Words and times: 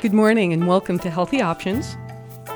Good 0.00 0.14
morning 0.14 0.52
and 0.52 0.68
welcome 0.68 1.00
to 1.00 1.10
Healthy 1.10 1.42
Options. 1.42 1.96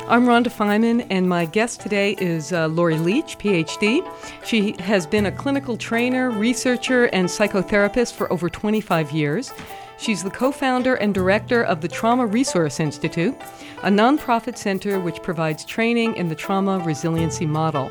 I'm 0.06 0.26
Rhonda 0.26 0.46
Feiman, 0.46 1.04
and 1.10 1.28
my 1.28 1.44
guest 1.44 1.80
today 1.80 2.14
is 2.20 2.52
uh, 2.52 2.68
Laurie 2.68 2.98
Leitch, 2.98 3.36
PhD. 3.36 4.08
She 4.44 4.76
has 4.78 5.08
been 5.08 5.26
a 5.26 5.32
clinical 5.32 5.76
trainer, 5.76 6.30
researcher, 6.30 7.06
and 7.06 7.26
psychotherapist 7.26 8.12
for 8.12 8.32
over 8.32 8.48
25 8.48 9.10
years. 9.10 9.52
She's 9.98 10.22
the 10.22 10.30
co 10.30 10.52
founder 10.52 10.94
and 10.94 11.12
director 11.12 11.64
of 11.64 11.80
the 11.80 11.88
Trauma 11.88 12.26
Resource 12.26 12.78
Institute, 12.78 13.36
a 13.82 13.90
nonprofit 13.90 14.56
center 14.56 15.00
which 15.00 15.20
provides 15.20 15.64
training 15.64 16.14
in 16.14 16.28
the 16.28 16.36
trauma 16.36 16.78
resiliency 16.78 17.44
model. 17.44 17.90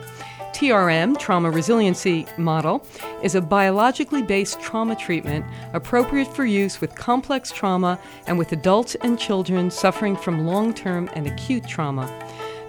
TRM, 0.54 1.18
Trauma 1.18 1.50
Resiliency 1.50 2.26
Model, 2.38 2.86
is 3.24 3.36
a 3.36 3.42
biologically 3.42 4.22
based 4.22 4.60
trauma 4.60 4.96
treatment 4.96 5.46
appropriate 5.74 6.34
for 6.34 6.46
use 6.46 6.82
with 6.82 6.96
complex 6.96 7.52
trauma 7.52 8.00
and 8.28 8.38
with 8.38 8.52
adults 8.52 8.96
and 8.96 9.18
children 9.18 9.72
suffering 9.72 10.16
from 10.16 10.46
long 10.46 10.74
term 10.74 11.10
and 11.14 11.28
acute 11.28 11.68
trauma. 11.68 12.08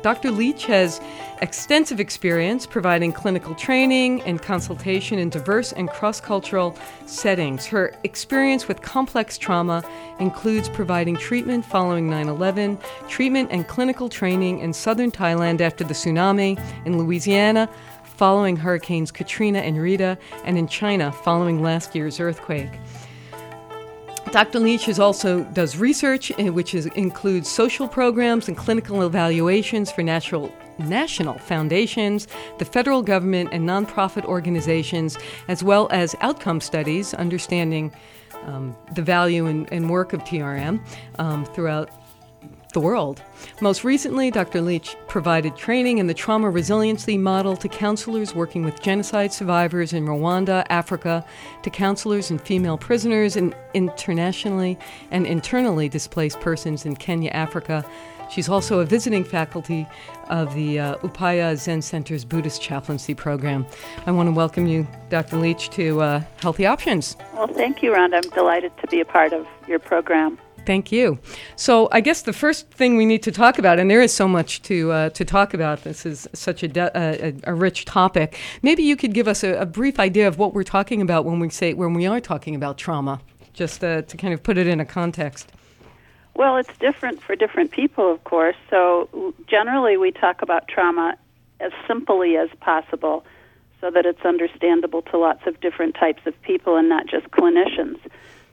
Dr. 0.02 0.33
Leitch 0.33 0.66
has 0.66 1.01
extensive 1.41 2.01
experience 2.01 2.66
providing 2.66 3.12
clinical 3.12 3.55
training 3.55 4.20
and 4.23 4.43
consultation 4.43 5.19
in 5.19 5.30
diverse 5.30 5.73
and 5.73 5.88
cross 5.88 6.20
cultural 6.20 6.77
settings. 7.06 7.66
Her 7.66 7.95
experience 8.02 8.66
with 8.66 8.83
complex 8.83 9.38
trauma 9.38 9.84
includes 10.19 10.69
providing 10.69 11.16
treatment 11.16 11.65
following 11.65 12.10
9 12.10 12.29
11, 12.29 12.79
treatment 13.09 13.51
and 13.52 13.66
clinical 13.69 14.09
training 14.09 14.59
in 14.59 14.73
southern 14.73 15.12
Thailand 15.12 15.60
after 15.60 15.84
the 15.84 15.95
tsunami, 15.95 16.60
in 16.84 16.98
Louisiana 16.98 17.69
following 18.16 18.57
Hurricanes 18.57 19.10
Katrina 19.10 19.60
and 19.60 19.80
Rita, 19.80 20.19
and 20.45 20.59
in 20.59 20.69
China 20.69 21.10
following 21.10 21.62
last 21.62 21.95
year's 21.95 22.21
earthquake. 22.21 22.71
Dr. 24.32 24.60
Leitch 24.60 24.98
also 24.98 25.45
does 25.52 25.77
research, 25.77 26.32
eh, 26.38 26.48
which 26.48 26.74
is, 26.74 26.86
includes 26.86 27.51
social 27.51 27.87
programs 27.87 28.48
and 28.48 28.57
clinical 28.57 29.02
evaluations 29.02 29.93
for 29.93 30.02
natural 30.02 30.51
national 30.79 31.37
foundations, 31.38 32.26
the 32.59 32.65
federal 32.65 33.02
government, 33.02 33.51
and 33.52 33.68
nonprofit 33.68 34.24
organizations, 34.24 35.18
as 35.48 35.62
well 35.62 35.87
as 35.90 36.16
outcome 36.23 36.62
studies, 36.62 37.12
understanding 37.12 37.92
um, 38.45 38.74
the 38.95 39.02
value 39.02 39.45
and, 39.45 39.70
and, 39.70 39.90
work 39.90 40.15
of 40.15 40.24
TRM 40.24 40.80
um, 41.18 41.45
throughout 41.45 41.90
the 42.73 42.80
world. 42.80 43.23
Most 43.60 43.84
recently, 43.84 44.30
Dr. 44.30 44.60
Leitch 44.60 44.96
provided 45.09 45.56
training 45.56 45.98
in 45.98 46.06
the 46.06 46.15
trauma 46.15 46.51
resiliency 46.51 47.18
model 47.18 47.56
to 47.56 47.68
counselors 47.68 48.34
working 48.34 48.64
with 48.64 48.80
genocide 48.82 49.32
survivors 49.32 49.92
in 49.92 50.06
Rwanda, 50.06 50.64
Africa, 50.70 51.24
to 51.62 51.70
counselors 51.70 52.30
and 52.30 52.40
female 52.40 52.79
prisoners 52.79 53.37
and 53.37 53.54
internationally 53.74 54.79
and 55.10 55.26
internally 55.26 55.88
displaced 55.88 56.40
persons 56.40 56.87
in 56.87 56.96
Kenya, 56.96 57.30
Africa. 57.30 57.84
She's 58.32 58.48
also 58.48 58.80
a 58.80 58.86
visiting 58.86 59.24
faculty 59.24 59.86
of 60.30 60.54
the 60.54 60.80
uh, 60.80 60.96
Upaya 60.98 61.54
Zen 61.54 61.82
Center's 61.82 62.24
Buddhist 62.24 62.62
chaplaincy 62.62 63.14
program. 63.14 63.66
I 64.06 64.10
want 64.10 64.28
to 64.28 64.32
welcome 64.32 64.66
you, 64.66 64.86
Dr. 65.10 65.36
Leitch, 65.36 65.69
to 65.72 66.00
uh, 66.00 66.22
Healthy 66.41 66.64
Options. 66.64 67.14
Well, 67.34 67.47
thank 67.47 67.82
you, 67.82 67.92
Rhonda. 67.92 68.25
I'm 68.25 68.31
delighted 68.31 68.72
to 68.78 68.86
be 68.86 69.00
a 69.00 69.04
part 69.04 69.34
of 69.34 69.47
your 69.69 69.78
program. 69.78 70.38
Thank 70.65 70.93
you. 70.93 71.19
So, 71.56 71.88
I 71.91 72.00
guess 72.00 72.22
the 72.22 72.32
first 72.32 72.71
thing 72.71 72.97
we 72.97 73.05
need 73.05 73.22
to 73.25 73.32
talk 73.32 73.59
about, 73.59 73.78
and 73.78 73.91
there 73.91 74.00
is 74.00 74.12
so 74.12 74.28
much 74.28 74.62
to 74.62 74.93
uh, 74.93 75.09
to 75.10 75.25
talk 75.25 75.54
about. 75.54 75.82
This 75.82 76.06
is 76.06 76.28
such 76.32 76.62
a, 76.62 76.69
de- 76.69 76.93
a, 76.94 77.34
a, 77.44 77.54
rich 77.54 77.84
topic. 77.84 78.38
Maybe 78.62 78.82
you 78.82 78.97
could 78.97 79.12
give 79.12 79.27
us 79.27 79.43
a, 79.43 79.54
a, 79.54 79.66
brief 79.66 79.99
idea 79.99 80.28
of 80.28 80.38
what 80.38 80.54
we're 80.54 80.62
talking 80.62 81.03
about 81.03 81.25
when 81.25 81.41
we 81.41 81.50
say 81.50 81.75
when 81.75 81.94
we 81.94 82.06
are 82.06 82.21
talking 82.21 82.54
about 82.54 82.78
trauma, 82.78 83.21
just 83.53 83.82
uh, 83.82 84.03
to 84.03 84.16
kind 84.16 84.32
of 84.32 84.43
put 84.43 84.56
it 84.56 84.66
in 84.69 84.78
a 84.78 84.84
context. 84.84 85.50
Well, 86.34 86.56
it's 86.56 86.76
different 86.78 87.21
for 87.21 87.37
different 87.37 87.72
people, 87.72 88.10
of 88.12 88.22
course. 88.25 88.56
So, 88.71 89.34
generally, 89.49 89.97
we 89.97 90.12
talk 90.12 90.43
about 90.43 90.69
trauma 90.69 91.16
as 91.60 91.72
simply 91.88 92.36
as 92.36 92.48
possible, 92.60 93.25
so 93.81 93.91
that 93.91 94.06
it's 94.06 94.25
understandable 94.25 95.03
to 95.03 95.19
lots 95.19 95.44
of 95.47 95.60
different 95.60 95.97
types 95.97 96.22
of 96.25 96.41
people 96.42 96.76
and 96.76 96.88
not 96.88 97.06
just 97.06 97.28
clinicians. 97.32 97.98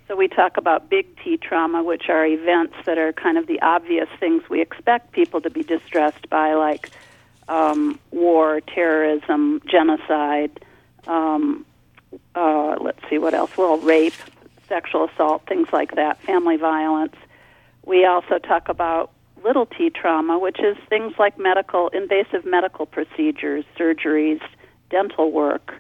So 0.10 0.16
we 0.16 0.28
talk 0.28 0.58
about 0.58 0.90
big 0.90 1.06
T 1.24 1.38
trauma, 1.38 1.84
which 1.84 2.10
are 2.10 2.26
events 2.26 2.74
that 2.88 2.98
are 2.98 3.14
kind 3.14 3.38
of 3.38 3.46
the 3.46 3.62
obvious 3.62 4.10
things 4.20 4.42
we 4.50 4.60
expect 4.60 5.12
people 5.12 5.40
to 5.42 5.52
be 5.52 5.62
distressed 5.62 6.28
by, 6.32 6.56
like 6.56 6.90
um, 7.48 8.00
war, 8.10 8.60
terrorism, 8.60 9.62
genocide. 9.70 10.66
Um, 11.06 11.64
uh, 12.34 12.78
let's 12.82 13.00
see 13.08 13.20
what 13.20 13.36
else. 13.36 13.56
Well, 13.56 13.78
rape, 13.78 14.16
sexual 14.68 15.10
assault, 15.10 15.46
things 15.46 15.68
like 15.72 15.94
that, 15.94 16.20
family 16.24 16.58
violence. 16.58 17.16
We 17.86 18.04
also 18.06 18.40
talk 18.40 18.68
about 18.68 19.12
little 19.44 19.68
t 19.68 19.92
trauma, 19.92 20.40
which 20.40 20.60
is 20.60 20.76
things 20.90 21.14
like 21.20 21.38
medical, 21.38 21.90
invasive 21.90 22.46
medical 22.46 22.88
procedures, 22.88 23.64
surgeries, 23.78 24.42
dental 24.90 25.32
work, 25.32 25.76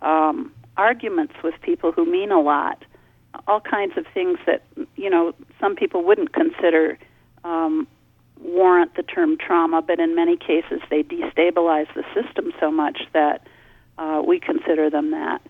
um, 0.00 0.50
arguments 0.78 1.34
with 1.44 1.54
people 1.60 1.92
who 1.92 2.06
mean 2.06 2.32
a 2.32 2.40
lot 2.40 2.82
all 3.46 3.60
kinds 3.60 3.96
of 3.96 4.06
things 4.12 4.38
that 4.46 4.62
you 4.96 5.10
know 5.10 5.34
some 5.60 5.76
people 5.76 6.02
wouldn't 6.04 6.32
consider 6.32 6.98
um, 7.44 7.86
warrant 8.40 8.94
the 8.94 9.02
term 9.02 9.36
trauma, 9.38 9.82
but 9.82 9.98
in 9.98 10.14
many 10.14 10.36
cases 10.36 10.80
they 10.90 11.02
destabilize 11.02 11.92
the 11.94 12.04
system 12.14 12.52
so 12.60 12.70
much 12.70 13.00
that 13.12 13.46
uh, 13.98 14.22
we 14.26 14.38
consider 14.38 14.90
them 14.90 15.10
that. 15.10 15.40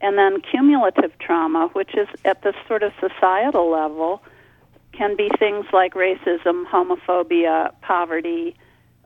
And 0.00 0.16
then 0.16 0.40
cumulative 0.40 1.16
trauma, 1.18 1.68
which 1.74 1.94
is 1.94 2.08
at 2.24 2.42
the 2.42 2.54
sort 2.66 2.82
of 2.82 2.92
societal 3.00 3.70
level, 3.70 4.22
can 4.92 5.14
be 5.14 5.28
things 5.38 5.66
like 5.72 5.94
racism, 5.94 6.64
homophobia, 6.66 7.72
poverty, 7.82 8.56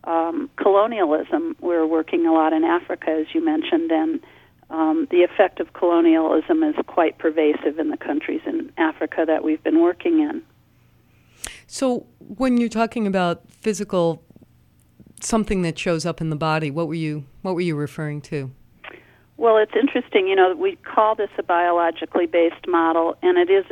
um, 0.05 0.49
colonialism. 0.57 1.57
We're 1.61 1.87
working 1.87 2.27
a 2.27 2.33
lot 2.33 2.53
in 2.53 2.65
Africa, 2.65 3.11
as 3.11 3.27
you 3.35 3.45
mentioned, 3.45 3.91
and 3.91 4.21
um, 4.75 5.07
the 5.13 5.23
effect 5.23 5.61
of 5.61 5.73
colonialism 5.73 6.65
is 6.65 6.75
quite 6.89 7.17
pervasive 7.19 7.79
in 7.79 7.91
the 7.91 7.97
countries 7.97 8.41
in 8.45 8.73
Africa 8.77 9.23
that 9.25 9.45
we've 9.45 9.63
been 9.63 9.81
working 9.81 10.19
in. 10.19 10.43
So, 11.69 12.07
when 12.19 12.59
you're 12.59 12.69
talking 12.69 13.07
about 13.07 13.49
physical, 13.53 14.25
something 15.21 15.63
that 15.63 15.79
shows 15.79 16.05
up 16.05 16.21
in 16.21 16.31
the 16.31 16.37
body, 16.37 16.73
what 16.73 16.89
were 16.89 16.95
you 16.95 17.25
what 17.43 17.55
were 17.55 17.61
you 17.61 17.77
referring 17.77 18.21
to? 18.23 18.51
Well, 19.37 19.59
it's 19.59 19.75
interesting. 19.81 20.27
You 20.27 20.35
know, 20.35 20.57
we 20.57 20.77
call 20.77 21.15
this 21.15 21.31
a 21.39 21.45
biologically 21.45 22.27
based 22.27 22.67
model, 22.67 23.17
and 23.23 23.39
it 23.39 23.51
is 23.51 23.65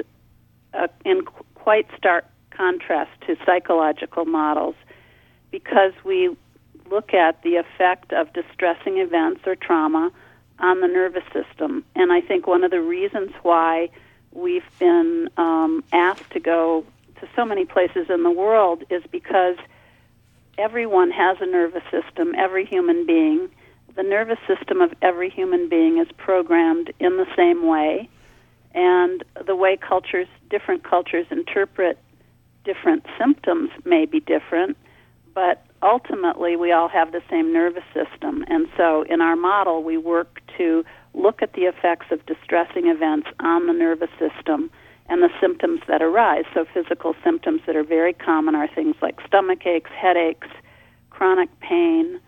a, 0.73 0.89
in 1.05 1.23
quite 1.55 1.89
stark 1.97 2.27
contrast 2.51 3.11
to 3.27 3.37
psychological 3.45 4.25
models 4.25 4.77
because 5.51 5.93
we 6.05 6.37
look 6.91 7.13
at 7.13 7.43
the 7.43 7.57
effect 7.57 8.13
of 8.13 8.33
distressing 8.33 8.99
events 8.99 9.41
or 9.47 9.57
trauma 9.57 10.13
on 10.59 10.81
the 10.81 10.89
nervous 10.89 11.25
system. 11.33 11.85
And 11.95 12.13
I 12.13 12.21
think 12.21 12.47
one 12.47 12.65
of 12.65 12.71
the 12.71 12.81
reasons 12.81 13.31
why 13.43 13.91
we've 14.33 14.69
been 14.79 15.29
um, 15.37 15.85
asked 15.93 16.31
to 16.33 16.41
go 16.41 16.85
to 17.21 17.29
so 17.37 17.45
many 17.45 17.65
places 17.65 18.09
in 18.09 18.23
the 18.23 18.31
world 18.31 18.85
is 18.91 19.03
because 19.11 19.57
everyone 20.59 21.11
has 21.11 21.39
a 21.41 21.47
nervous 21.47 21.85
system, 21.91 22.35
every 22.37 22.65
human 22.65 23.07
being. 23.07 23.49
The 23.95 24.03
nervous 24.03 24.39
system 24.47 24.81
of 24.81 24.93
every 25.03 25.29
human 25.31 25.69
being 25.69 25.99
is 25.99 26.09
programmed 26.17 26.93
in 26.99 27.17
the 27.19 27.27
same 27.37 27.67
way, 27.67 28.09
and 28.75 29.23
the 29.47 29.55
way 29.55 29.77
cultures, 29.77 30.29
different 30.49 30.83
cultures 30.83 31.27
interpret 31.31 31.99
different 32.65 33.05
symptoms 33.19 33.71
may 33.85 34.07
be 34.07 34.21
different, 34.21 34.77
but 35.35 35.67
ultimately 35.83 36.57
we 36.57 36.73
all 36.73 36.89
have 36.89 37.13
the 37.13 37.23
same 37.31 37.53
nervous 37.53 37.85
system. 37.93 38.45
And 38.49 38.69
so 38.77 39.03
in 39.03 39.21
our 39.21 39.37
model, 39.37 39.83
we 39.83 39.97
work 39.99 40.41
to 40.59 40.85
look 41.15 41.43
at 41.43 41.53
the 41.53 41.63
effects 41.63 42.07
of 42.11 42.25
distressing 42.27 42.87
events 42.87 43.29
on 43.41 43.67
the 43.67 43.73
nervous 43.73 44.11
system 44.19 44.71
and 45.09 45.23
the 45.23 45.31
symptoms 45.41 45.81
that 45.89 46.01
arise. 46.01 46.45
So 46.55 46.65
physical 46.73 47.15
symptoms 47.23 47.63
that 47.67 47.77
are 47.77 47.85
very 47.85 48.13
common 48.13 48.55
are 48.55 48.69
things 48.69 48.97
like 49.03 49.19
stomach 49.27 49.67
aches, 49.67 49.91
headaches, 49.91 50.49
chronic 51.11 51.49
pain, 51.61 52.21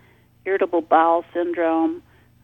irritable 0.45 0.81
bowel 0.81 1.25
syndrome, 1.33 2.03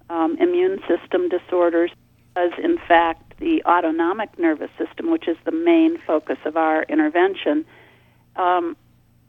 um, 0.09 0.37
immune 0.39 0.79
system 0.87 1.29
disorders, 1.29 1.91
because 2.33 2.51
in 2.63 2.77
fact 2.87 3.37
the 3.39 3.63
autonomic 3.65 4.37
nervous 4.39 4.71
system, 4.77 5.11
which 5.11 5.27
is 5.27 5.37
the 5.45 5.51
main 5.51 5.97
focus 6.05 6.37
of 6.45 6.57
our 6.57 6.83
intervention, 6.83 7.65
um, 8.35 8.75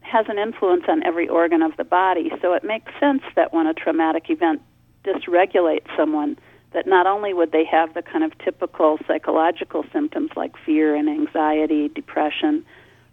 has 0.02 0.26
an 0.28 0.38
influence 0.38 0.84
on 0.88 1.02
every 1.04 1.28
organ 1.28 1.62
of 1.62 1.76
the 1.76 1.84
body. 1.84 2.30
So 2.40 2.52
it 2.52 2.64
makes 2.64 2.92
sense 3.00 3.22
that 3.36 3.52
when 3.52 3.66
a 3.66 3.74
traumatic 3.74 4.28
event 4.28 4.62
dysregulates 5.04 5.86
someone, 5.96 6.38
that 6.72 6.86
not 6.86 7.06
only 7.06 7.34
would 7.34 7.52
they 7.52 7.64
have 7.64 7.94
the 7.94 8.02
kind 8.02 8.24
of 8.24 8.36
typical 8.38 8.98
psychological 9.06 9.84
symptoms 9.92 10.30
like 10.36 10.52
fear 10.64 10.94
and 10.94 11.08
anxiety, 11.08 11.88
depression, 11.88 12.64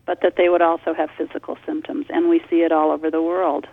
but 0.06 0.22
that 0.22 0.36
they 0.38 0.50
would 0.50 0.62
also 0.62 0.94
have 0.94 1.10
physical 1.18 1.58
symptoms. 1.66 2.06
And 2.10 2.30
we 2.30 2.42
see 2.50 2.62
it 2.62 2.72
all 2.72 2.92
over 2.92 3.12
the 3.12 3.22
world. 3.22 3.68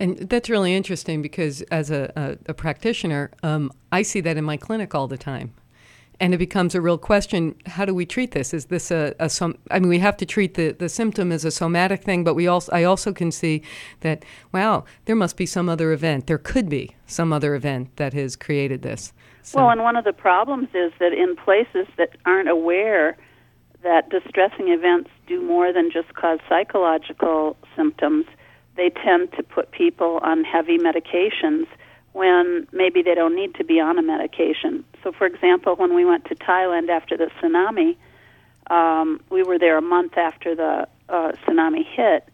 And 0.00 0.18
that's 0.18 0.48
really 0.48 0.74
interesting 0.74 1.22
because 1.22 1.62
as 1.62 1.90
a, 1.90 2.12
a, 2.16 2.50
a 2.50 2.54
practitioner, 2.54 3.30
um, 3.42 3.70
I 3.90 4.02
see 4.02 4.20
that 4.20 4.36
in 4.36 4.44
my 4.44 4.56
clinic 4.56 4.94
all 4.94 5.08
the 5.08 5.18
time. 5.18 5.54
And 6.22 6.32
it 6.32 6.38
becomes 6.38 6.76
a 6.76 6.80
real 6.80 6.96
question 6.96 7.54
how 7.66 7.84
do 7.84 7.92
we 7.92 8.06
treat 8.06 8.30
this 8.30 8.54
is 8.54 8.66
this 8.66 8.90
a, 8.90 9.14
a 9.18 9.28
i 9.70 9.78
mean 9.80 9.88
we 9.88 9.98
have 9.98 10.16
to 10.16 10.24
treat 10.24 10.54
the, 10.54 10.70
the 10.70 10.88
symptom 10.88 11.32
as 11.32 11.44
a 11.44 11.50
somatic 11.50 12.02
thing 12.04 12.22
but 12.22 12.34
we 12.34 12.46
also 12.46 12.70
i 12.72 12.84
also 12.84 13.12
can 13.12 13.30
see 13.32 13.60
that 14.00 14.24
wow 14.52 14.84
there 15.04 15.16
must 15.16 15.36
be 15.36 15.44
some 15.44 15.68
other 15.68 15.92
event 15.92 16.28
there 16.28 16.38
could 16.38 16.68
be 16.68 16.94
some 17.06 17.32
other 17.32 17.54
event 17.54 17.94
that 17.96 18.14
has 18.14 18.36
created 18.36 18.82
this 18.82 19.12
so. 19.42 19.58
well 19.58 19.70
and 19.70 19.82
one 19.82 19.96
of 19.96 20.04
the 20.04 20.12
problems 20.12 20.68
is 20.72 20.92
that 21.00 21.12
in 21.12 21.34
places 21.36 21.86
that 21.98 22.10
aren't 22.24 22.48
aware 22.48 23.16
that 23.82 24.08
distressing 24.10 24.68
events 24.68 25.10
do 25.26 25.42
more 25.42 25.72
than 25.72 25.90
just 25.90 26.14
cause 26.14 26.38
psychological 26.48 27.56
symptoms 27.74 28.26
they 28.76 28.90
tend 28.90 29.30
to 29.32 29.42
put 29.42 29.72
people 29.72 30.20
on 30.22 30.44
heavy 30.44 30.78
medications 30.78 31.66
when 32.12 32.66
maybe 32.72 33.02
they 33.02 33.14
don't 33.14 33.34
need 33.34 33.54
to 33.54 33.64
be 33.64 33.80
on 33.80 33.98
a 33.98 34.02
medication. 34.02 34.84
So, 35.02 35.12
for 35.12 35.26
example, 35.26 35.74
when 35.76 35.94
we 35.94 36.04
went 36.04 36.26
to 36.26 36.34
Thailand 36.34 36.88
after 36.88 37.16
the 37.16 37.30
tsunami, 37.40 37.96
um, 38.70 39.20
we 39.30 39.42
were 39.42 39.58
there 39.58 39.76
a 39.76 39.82
month 39.82 40.16
after 40.16 40.54
the 40.54 40.86
uh, 41.08 41.32
tsunami 41.44 41.84
hit. 41.84 42.28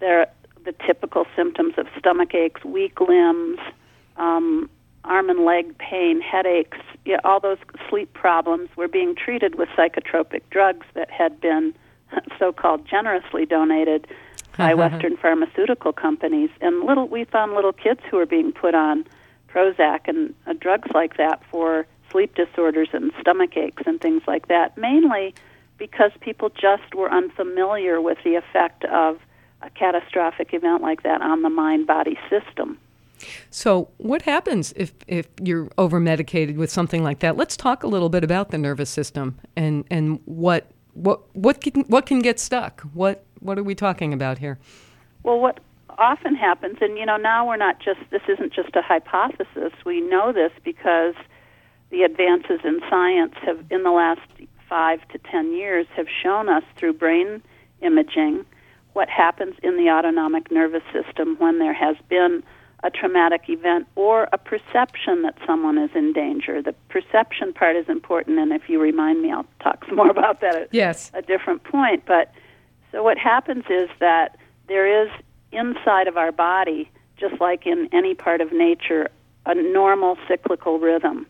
There, 0.00 0.26
the 0.64 0.72
typical 0.86 1.26
symptoms 1.36 1.74
of 1.76 1.86
stomach 1.98 2.34
aches, 2.34 2.64
weak 2.64 3.00
limbs, 3.00 3.58
um, 4.16 4.70
arm 5.04 5.30
and 5.30 5.44
leg 5.44 5.76
pain, 5.78 6.20
headaches, 6.20 6.78
yeah, 7.04 7.18
all 7.24 7.40
those 7.40 7.58
sleep 7.88 8.12
problems 8.12 8.68
were 8.76 8.88
being 8.88 9.14
treated 9.14 9.54
with 9.54 9.68
psychotropic 9.70 10.42
drugs 10.50 10.86
that 10.94 11.10
had 11.10 11.40
been 11.40 11.74
so-called 12.38 12.86
generously 12.86 13.46
donated 13.46 14.06
by 14.56 14.74
Western 14.74 15.16
pharmaceutical 15.16 15.92
companies. 15.92 16.50
And 16.60 16.84
little, 16.84 17.08
we 17.08 17.24
found 17.24 17.54
little 17.54 17.72
kids 17.72 18.00
who 18.10 18.18
were 18.18 18.26
being 18.26 18.52
put 18.52 18.74
on 18.74 19.06
Prozac 19.58 20.06
and 20.06 20.34
uh, 20.46 20.52
drugs 20.52 20.88
like 20.94 21.16
that 21.16 21.42
for 21.50 21.86
sleep 22.10 22.34
disorders 22.34 22.88
and 22.92 23.12
stomach 23.20 23.56
aches 23.56 23.82
and 23.86 24.00
things 24.00 24.22
like 24.26 24.48
that, 24.48 24.78
mainly 24.78 25.34
because 25.78 26.10
people 26.20 26.48
just 26.50 26.94
were 26.94 27.10
unfamiliar 27.10 28.00
with 28.00 28.18
the 28.24 28.36
effect 28.36 28.84
of 28.84 29.18
a 29.62 29.70
catastrophic 29.70 30.54
event 30.54 30.82
like 30.82 31.02
that 31.02 31.20
on 31.20 31.42
the 31.42 31.50
mind 31.50 31.86
body 31.86 32.18
system. 32.30 32.78
So, 33.50 33.88
what 33.96 34.22
happens 34.22 34.72
if, 34.76 34.92
if 35.08 35.26
you're 35.42 35.68
over 35.76 35.98
medicated 35.98 36.56
with 36.56 36.70
something 36.70 37.02
like 37.02 37.18
that? 37.18 37.36
Let's 37.36 37.56
talk 37.56 37.82
a 37.82 37.88
little 37.88 38.08
bit 38.08 38.22
about 38.22 38.50
the 38.50 38.58
nervous 38.58 38.90
system 38.90 39.40
and, 39.56 39.84
and 39.90 40.20
what 40.24 40.70
what 40.94 41.22
what 41.34 41.60
can 41.60 41.82
what 41.82 42.06
can 42.06 42.20
get 42.20 42.40
stuck? 42.40 42.80
What 42.92 43.24
what 43.40 43.58
are 43.58 43.62
we 43.62 43.74
talking 43.74 44.12
about 44.12 44.38
here? 44.38 44.58
Well, 45.22 45.38
what 45.38 45.60
often 45.98 46.34
happens, 46.34 46.78
and 46.80 46.96
you 46.96 47.04
know, 47.04 47.16
now 47.16 47.46
we're 47.46 47.56
not 47.56 47.80
just, 47.80 48.00
this 48.10 48.22
isn't 48.28 48.52
just 48.52 48.74
a 48.76 48.82
hypothesis. 48.82 49.72
We 49.84 50.00
know 50.00 50.32
this 50.32 50.52
because 50.64 51.14
the 51.90 52.02
advances 52.02 52.60
in 52.64 52.80
science 52.88 53.34
have, 53.42 53.64
in 53.70 53.82
the 53.82 53.90
last 53.90 54.20
five 54.68 55.06
to 55.08 55.18
ten 55.18 55.52
years, 55.52 55.86
have 55.96 56.06
shown 56.22 56.48
us 56.48 56.64
through 56.76 56.94
brain 56.94 57.42
imaging 57.80 58.44
what 58.92 59.08
happens 59.08 59.54
in 59.62 59.76
the 59.76 59.88
autonomic 59.90 60.50
nervous 60.50 60.82
system 60.92 61.36
when 61.38 61.58
there 61.58 61.74
has 61.74 61.96
been 62.08 62.42
a 62.84 62.90
traumatic 62.90 63.42
event 63.48 63.86
or 63.96 64.28
a 64.32 64.38
perception 64.38 65.22
that 65.22 65.36
someone 65.46 65.78
is 65.78 65.90
in 65.94 66.12
danger. 66.12 66.62
The 66.62 66.74
perception 66.88 67.52
part 67.52 67.76
is 67.76 67.88
important, 67.88 68.38
and 68.38 68.52
if 68.52 68.68
you 68.68 68.80
remind 68.80 69.20
me, 69.22 69.32
I'll 69.32 69.46
talk 69.60 69.84
some 69.86 69.96
more 69.96 70.10
about 70.10 70.40
that 70.40 70.54
at 70.54 70.68
yes. 70.72 71.10
a 71.14 71.22
different 71.22 71.64
point. 71.64 72.04
But 72.06 72.32
so 72.92 73.02
what 73.02 73.18
happens 73.18 73.64
is 73.68 73.88
that 74.00 74.36
there 74.68 75.02
is 75.04 75.10
inside 75.52 76.08
of 76.08 76.16
our 76.16 76.32
body, 76.32 76.90
just 77.18 77.40
like 77.40 77.66
in 77.66 77.88
any 77.92 78.14
part 78.14 78.40
of 78.40 78.52
nature, 78.52 79.08
a 79.46 79.54
normal 79.54 80.16
cyclical 80.28 80.78
rhythm. 80.78 81.26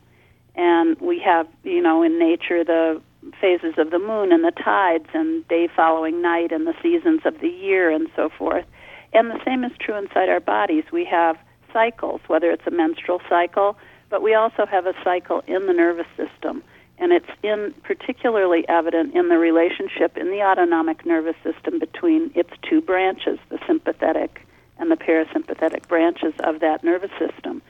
And 0.55 0.99
we 1.00 1.20
have, 1.20 1.47
you 1.62 1.81
know, 1.81 2.03
in 2.03 2.19
nature 2.19 2.65
the 2.65 3.00
phases 3.41 3.75
of 3.79 3.91
the 3.91 3.99
moon 3.99 4.32
and 4.32 4.44
the 4.44 4.53
tides 4.53 5.09
and 5.12 5.47
day 5.49 5.69
following 5.75 6.23
night 6.23 6.53
and 6.53 6.67
the 6.67 6.75
seasons 6.82 7.20
of 7.25 7.41
the 7.41 7.49
year 7.49 7.91
and 7.91 8.09
so 8.17 8.29
forth. 8.29 8.65
And 9.12 9.31
the 9.31 9.41
same 9.44 9.65
is 9.65 9.73
true 9.81 9.97
inside 9.97 10.29
our 10.29 10.41
bodies. 10.41 10.85
We 10.93 11.05
have 11.06 11.37
cycles, 11.73 12.21
whether 12.26 12.50
it's 12.50 12.67
a 12.67 12.71
menstrual 12.71 13.21
cycle, 13.29 13.76
but 14.11 14.23
we 14.23 14.35
also 14.35 14.67
have 14.67 14.87
a 14.87 14.94
cycle 15.05 15.43
in 15.47 15.67
the 15.67 15.73
nervous 15.73 16.06
system. 16.17 16.62
And 17.00 17.12
it's 17.12 17.31
in 17.43 17.75
particularly 17.85 18.69
evident 18.69 19.15
in 19.15 19.29
the 19.29 19.39
relationship 19.39 20.17
in 20.17 20.31
the 20.31 20.43
autonomic 20.43 21.06
nervous 21.06 21.37
system 21.45 21.79
between 21.79 22.33
its 22.35 22.50
two 22.69 22.81
branches, 22.81 23.39
the 23.50 23.59
sympathetic 23.67 24.45
and 24.79 24.91
the 24.91 24.97
parasympathetic 24.97 25.87
branches 25.89 26.35
of 26.41 26.61
that 26.61 26.83
nervous 26.83 27.11
system. 27.19 27.62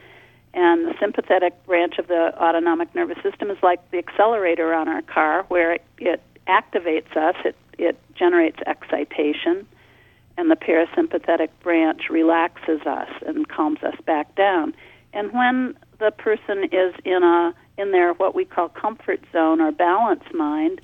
And 0.53 0.85
the 0.87 0.95
sympathetic 0.99 1.63
branch 1.65 1.99
of 1.99 2.07
the 2.07 2.33
autonomic 2.41 2.93
nervous 2.95 3.21
system 3.21 3.51
is 3.51 3.57
like 3.61 3.79
the 3.91 3.99
accelerator 3.99 4.73
on 4.73 4.87
our 4.87 5.03
car, 5.03 5.45
where 5.47 5.73
it, 5.73 5.83
it 5.99 6.23
activates 6.47 7.15
us, 7.15 7.35
it, 7.45 7.55
it 7.77 7.99
generates 8.15 8.57
excitation, 8.65 9.67
and 10.37 10.49
the 10.49 10.55
parasympathetic 10.55 11.49
branch 11.61 12.09
relaxes 12.09 12.81
us 12.85 13.09
and 13.27 13.47
calms 13.47 13.83
us 13.83 13.95
back 14.05 14.33
down. 14.35 14.73
And 15.13 15.31
when 15.33 15.77
the 15.99 16.11
person 16.11 16.63
is 16.71 16.95
in 17.05 17.23
a 17.23 17.53
in 17.79 17.91
their 17.91 18.13
what 18.13 18.35
we 18.35 18.45
call 18.45 18.69
comfort 18.69 19.21
zone 19.31 19.61
or 19.61 19.71
balance 19.71 20.23
mind, 20.33 20.81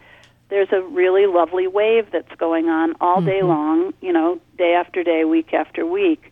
there's 0.49 0.71
a 0.71 0.81
really 0.81 1.25
lovely 1.25 1.67
wave 1.67 2.07
that's 2.11 2.33
going 2.37 2.69
on 2.69 2.93
all 3.01 3.21
day 3.21 3.39
mm-hmm. 3.39 3.47
long, 3.47 3.93
you 4.01 4.13
know, 4.13 4.39
day 4.57 4.73
after 4.73 5.03
day, 5.03 5.25
week 5.25 5.53
after 5.53 5.85
week, 5.85 6.31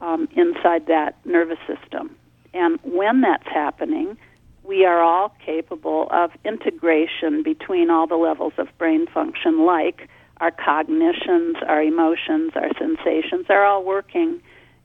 um, 0.00 0.28
inside 0.34 0.86
that 0.86 1.16
nervous 1.24 1.58
system. 1.66 2.16
And 2.54 2.78
when 2.82 3.20
that's 3.20 3.46
happening, 3.46 4.16
we 4.64 4.84
are 4.84 5.00
all 5.00 5.34
capable 5.44 6.08
of 6.10 6.30
integration 6.44 7.42
between 7.42 7.90
all 7.90 8.06
the 8.06 8.16
levels 8.16 8.54
of 8.58 8.68
brain 8.78 9.06
function, 9.06 9.64
like 9.64 10.08
our 10.38 10.50
cognitions, 10.50 11.56
our 11.66 11.82
emotions, 11.82 12.52
our 12.54 12.70
sensations 12.78 13.46
are 13.48 13.64
all 13.64 13.84
working 13.84 14.40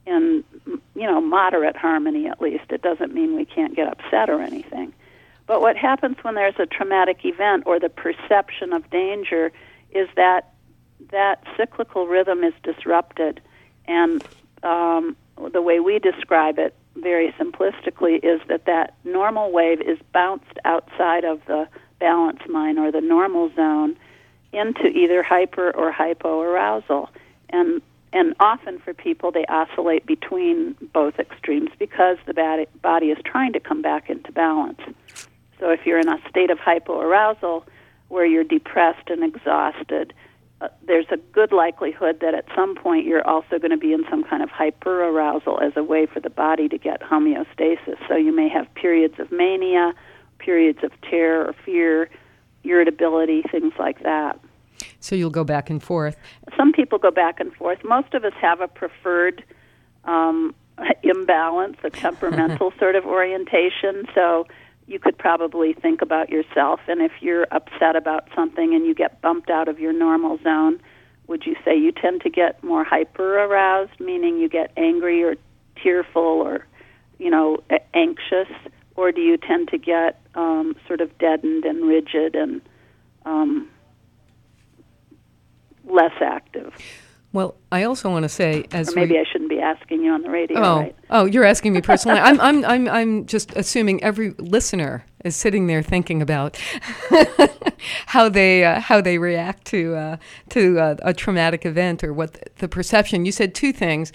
in, 0.06 0.44
you 0.96 1.08
know, 1.08 1.22
moderate 1.22 1.76
harmony 1.76 2.28
at 2.28 2.42
least. 2.42 2.66
It 2.70 2.82
doesn't 2.82 3.14
mean 3.14 3.36
we 3.36 3.46
can't 3.46 3.76
get 3.76 3.88
upset 3.88 4.30
or 4.30 4.42
anything. 4.42 4.94
But 5.48 5.62
what 5.62 5.78
happens 5.78 6.18
when 6.22 6.36
there's 6.36 6.60
a 6.60 6.66
traumatic 6.66 7.24
event 7.24 7.64
or 7.66 7.80
the 7.80 7.90
perception 7.90 8.74
of 8.74 8.90
danger 8.90 9.52
is 9.92 10.10
that 10.16 10.54
that 11.12 11.44
cyclical 11.56 12.06
rhythm 12.06 12.44
is 12.44 12.54
disrupted. 12.64 13.42
And 13.88 14.24
um, 14.64 15.16
the 15.54 15.62
way 15.62 15.80
we 15.80 16.00
describe 16.00 16.60
it 16.60 16.76
very 16.96 17.32
simplistically 17.40 18.20
is 18.24 18.42
that 18.50 18.66
that 18.66 18.96
normal 19.04 19.52
wave 19.52 19.82
is 19.82 20.00
bounced 20.12 20.60
outside 20.66 21.24
of 21.24 21.42
the 21.46 21.68
balance 22.00 22.42
mind 22.50 22.78
or 22.78 22.92
the 22.92 23.02
normal 23.02 23.52
zone 23.56 23.96
into 24.52 24.88
either 24.88 25.24
hyper 25.24 25.72
or 25.72 25.92
hypoarousal. 25.92 27.10
And 27.50 27.82
and 28.14 28.34
often 28.40 28.80
for 28.80 28.94
people 28.94 29.32
they 29.32 29.46
oscillate 29.46 30.06
between 30.06 30.76
both 30.94 31.20
extremes 31.20 31.70
because 31.78 32.18
the 32.26 32.66
body 32.82 33.08
is 33.08 33.18
trying 33.26 33.54
to 33.54 33.60
come 33.60 33.82
back 33.82 34.10
into 34.10 34.32
balance. 34.32 34.80
So 35.60 35.72
if 35.72 35.86
you're 35.86 36.00
in 36.00 36.10
a 36.10 36.18
state 36.30 36.50
of 36.50 36.60
hypoarousal 36.60 37.64
where 38.10 38.26
you're 38.26 38.44
depressed 38.44 39.10
and 39.10 39.24
exhausted, 39.24 40.14
uh, 40.60 40.70
there's 40.86 41.06
a 41.12 41.18
good 41.18 41.52
likelihood 41.52 42.20
that 42.22 42.34
at 42.34 42.46
some 42.56 42.76
point 42.76 43.06
you're 43.06 43.28
also 43.28 43.60
going 43.60 43.72
to 43.72 43.78
be 43.78 43.94
in 43.94 44.04
some 44.10 44.24
kind 44.24 44.42
of 44.42 44.50
hyperarousal 44.50 45.62
as 45.62 45.74
a 45.76 45.84
way 45.84 46.06
for 46.06 46.20
the 46.20 46.30
body 46.30 46.68
to 46.68 46.78
get 46.78 47.02
homeostasis. 47.02 47.98
So 48.08 48.16
you 48.16 48.36
may 48.36 48.50
have 48.50 48.74
periods 48.74 49.20
of 49.20 49.32
mania, 49.32 49.94
periods 50.40 50.80
of 50.84 50.92
terror 51.02 51.46
or 51.46 51.54
fear, 51.66 52.10
irritability, 52.64 53.44
things 53.52 53.74
like 53.78 54.02
that. 54.04 54.40
So 55.00 55.16
you'll 55.16 55.30
go 55.30 55.44
back 55.44 55.70
and 55.70 55.82
forth. 55.82 56.18
Some 56.56 56.72
people 56.72 56.98
go 56.98 57.12
back 57.12 57.40
and 57.40 57.54
forth. 57.54 57.84
Most 57.84 58.14
of 58.14 58.26
us 58.26 58.34
have 58.42 58.62
a 58.62 58.68
preferred 58.68 59.44
um, 60.06 60.56
imbalance, 61.04 61.78
a 61.84 61.90
temperamental 61.90 62.74
sort 62.80 62.96
of 62.96 63.06
orientation. 63.06 64.08
So 64.16 64.48
you 64.88 65.00
could 65.00 65.18
probably 65.18 65.74
think 65.74 66.02
about 66.02 66.30
yourself. 66.30 66.80
And 66.88 67.02
if 67.02 67.12
you're 67.20 67.46
upset 67.52 67.96
about 67.96 68.30
something 68.34 68.74
and 68.74 68.86
you 68.86 68.96
get 68.96 69.22
bumped 69.22 69.50
out 69.50 69.68
of 69.68 69.80
your 69.80 69.94
normal 69.94 70.40
zone, 70.42 70.80
would 71.28 71.46
you 71.46 71.56
say 71.66 71.78
you 71.78 71.92
tend 71.92 72.22
to 72.22 72.30
get 72.30 72.64
more 72.64 72.86
hyper 72.86 73.40
aroused, 73.40 74.00
meaning 74.00 74.40
you 74.40 74.48
get 74.48 74.72
angry 74.78 75.24
or 75.24 75.36
tearful 75.84 76.24
or, 76.24 76.66
you 77.20 77.30
know, 77.30 77.62
anxious? 77.94 78.48
Or 78.96 79.12
do 79.12 79.22
you 79.22 79.38
tend 79.38 79.68
to 79.70 79.78
get 79.78 80.22
um, 80.36 80.76
sort 80.88 81.02
of 81.02 81.16
deadened 81.18 81.66
and 81.66 81.86
rigid 81.86 82.36
and 82.36 82.62
um, 83.26 83.70
less 85.84 86.14
active? 86.22 86.74
Well, 87.34 87.56
I 87.72 87.84
also 87.84 88.10
want 88.10 88.24
to 88.24 88.30
say, 88.30 88.66
as 88.72 88.90
or 88.90 88.96
maybe 88.96 89.14
we, 89.14 89.20
I 89.20 89.24
shouldn't 89.32 89.50
be 89.50 89.60
asking 89.60 90.02
you 90.02 90.12
on 90.12 90.22
the 90.22 90.30
radio. 90.30 90.60
Oh, 90.60 90.80
right? 90.80 90.96
oh, 91.10 91.26
you're 91.26 91.44
asking 91.44 91.74
me 91.74 91.82
personally. 91.82 92.20
I'm, 92.22 92.40
I'm, 92.40 92.66
I'm, 92.66 92.88
I'm 92.88 93.26
just 93.26 93.52
assuming 93.56 94.02
every 94.02 94.32
listener 94.38 95.06
is 95.26 95.36
sitting 95.36 95.68
there 95.68 95.84
thinking 95.84 96.22
about 96.22 96.58
how 98.08 98.30
they, 98.30 98.64
uh, 98.64 98.80
how 98.80 99.02
they 99.02 99.18
react 99.18 99.66
to, 99.66 99.96
uh, 99.96 100.18
to 100.50 100.80
uh, 100.80 100.96
a 101.02 101.14
traumatic 101.14 101.66
event 101.66 102.04
or 102.04 102.14
what 102.14 102.34
the, 102.34 102.46
the 102.60 102.68
perception. 102.68 103.26
You 103.26 103.34
said 103.34 103.54
two 103.54 103.74
things, 103.74 104.14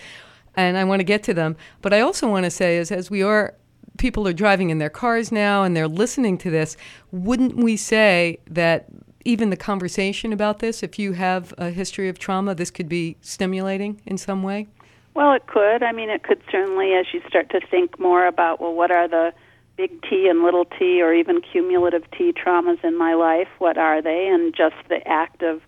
and 0.56 0.78
I 0.78 0.84
want 0.84 1.00
to 1.00 1.04
get 1.04 1.22
to 1.24 1.34
them. 1.34 1.56
But 1.82 1.92
I 1.92 2.00
also 2.00 2.28
want 2.28 2.44
to 2.44 2.50
say 2.50 2.78
is, 2.78 2.90
as 2.90 3.10
we 3.10 3.22
are 3.22 3.54
people 3.98 4.26
are 4.26 4.32
driving 4.32 4.70
in 4.70 4.78
their 4.78 4.90
cars 4.90 5.30
now 5.30 5.64
and 5.64 5.76
they're 5.76 5.86
listening 5.86 6.38
to 6.38 6.50
this, 6.50 6.76
wouldn't 7.10 7.56
we 7.56 7.76
say 7.76 8.38
that 8.48 8.86
even 9.24 9.50
the 9.50 9.56
conversation 9.56 10.32
about 10.32 10.58
this, 10.58 10.82
if 10.82 10.98
you 10.98 11.12
have 11.12 11.54
a 11.58 11.70
history 11.70 12.08
of 12.08 12.18
trauma, 12.18 12.54
this 12.54 12.70
could 12.70 12.88
be 12.88 13.16
stimulating 13.20 14.00
in 14.06 14.18
some 14.18 14.42
way? 14.42 14.68
Well, 15.14 15.32
it 15.32 15.46
could. 15.46 15.82
I 15.82 15.92
mean, 15.92 16.10
it 16.10 16.22
could 16.22 16.42
certainly, 16.50 16.94
as 16.94 17.06
you 17.12 17.20
start 17.28 17.50
to 17.50 17.60
think 17.70 17.98
more 17.98 18.26
about, 18.26 18.60
well, 18.60 18.72
what 18.72 18.90
are 18.90 19.08
the 19.08 19.32
big 19.76 20.02
T 20.02 20.26
and 20.28 20.42
little 20.42 20.64
t, 20.64 21.02
or 21.02 21.12
even 21.12 21.40
cumulative 21.40 22.04
T 22.10 22.32
traumas 22.32 22.82
in 22.84 22.96
my 22.96 23.14
life? 23.14 23.48
What 23.58 23.78
are 23.78 24.00
they? 24.00 24.28
And 24.28 24.54
just 24.54 24.76
the 24.88 25.06
act 25.06 25.42
of 25.42 25.60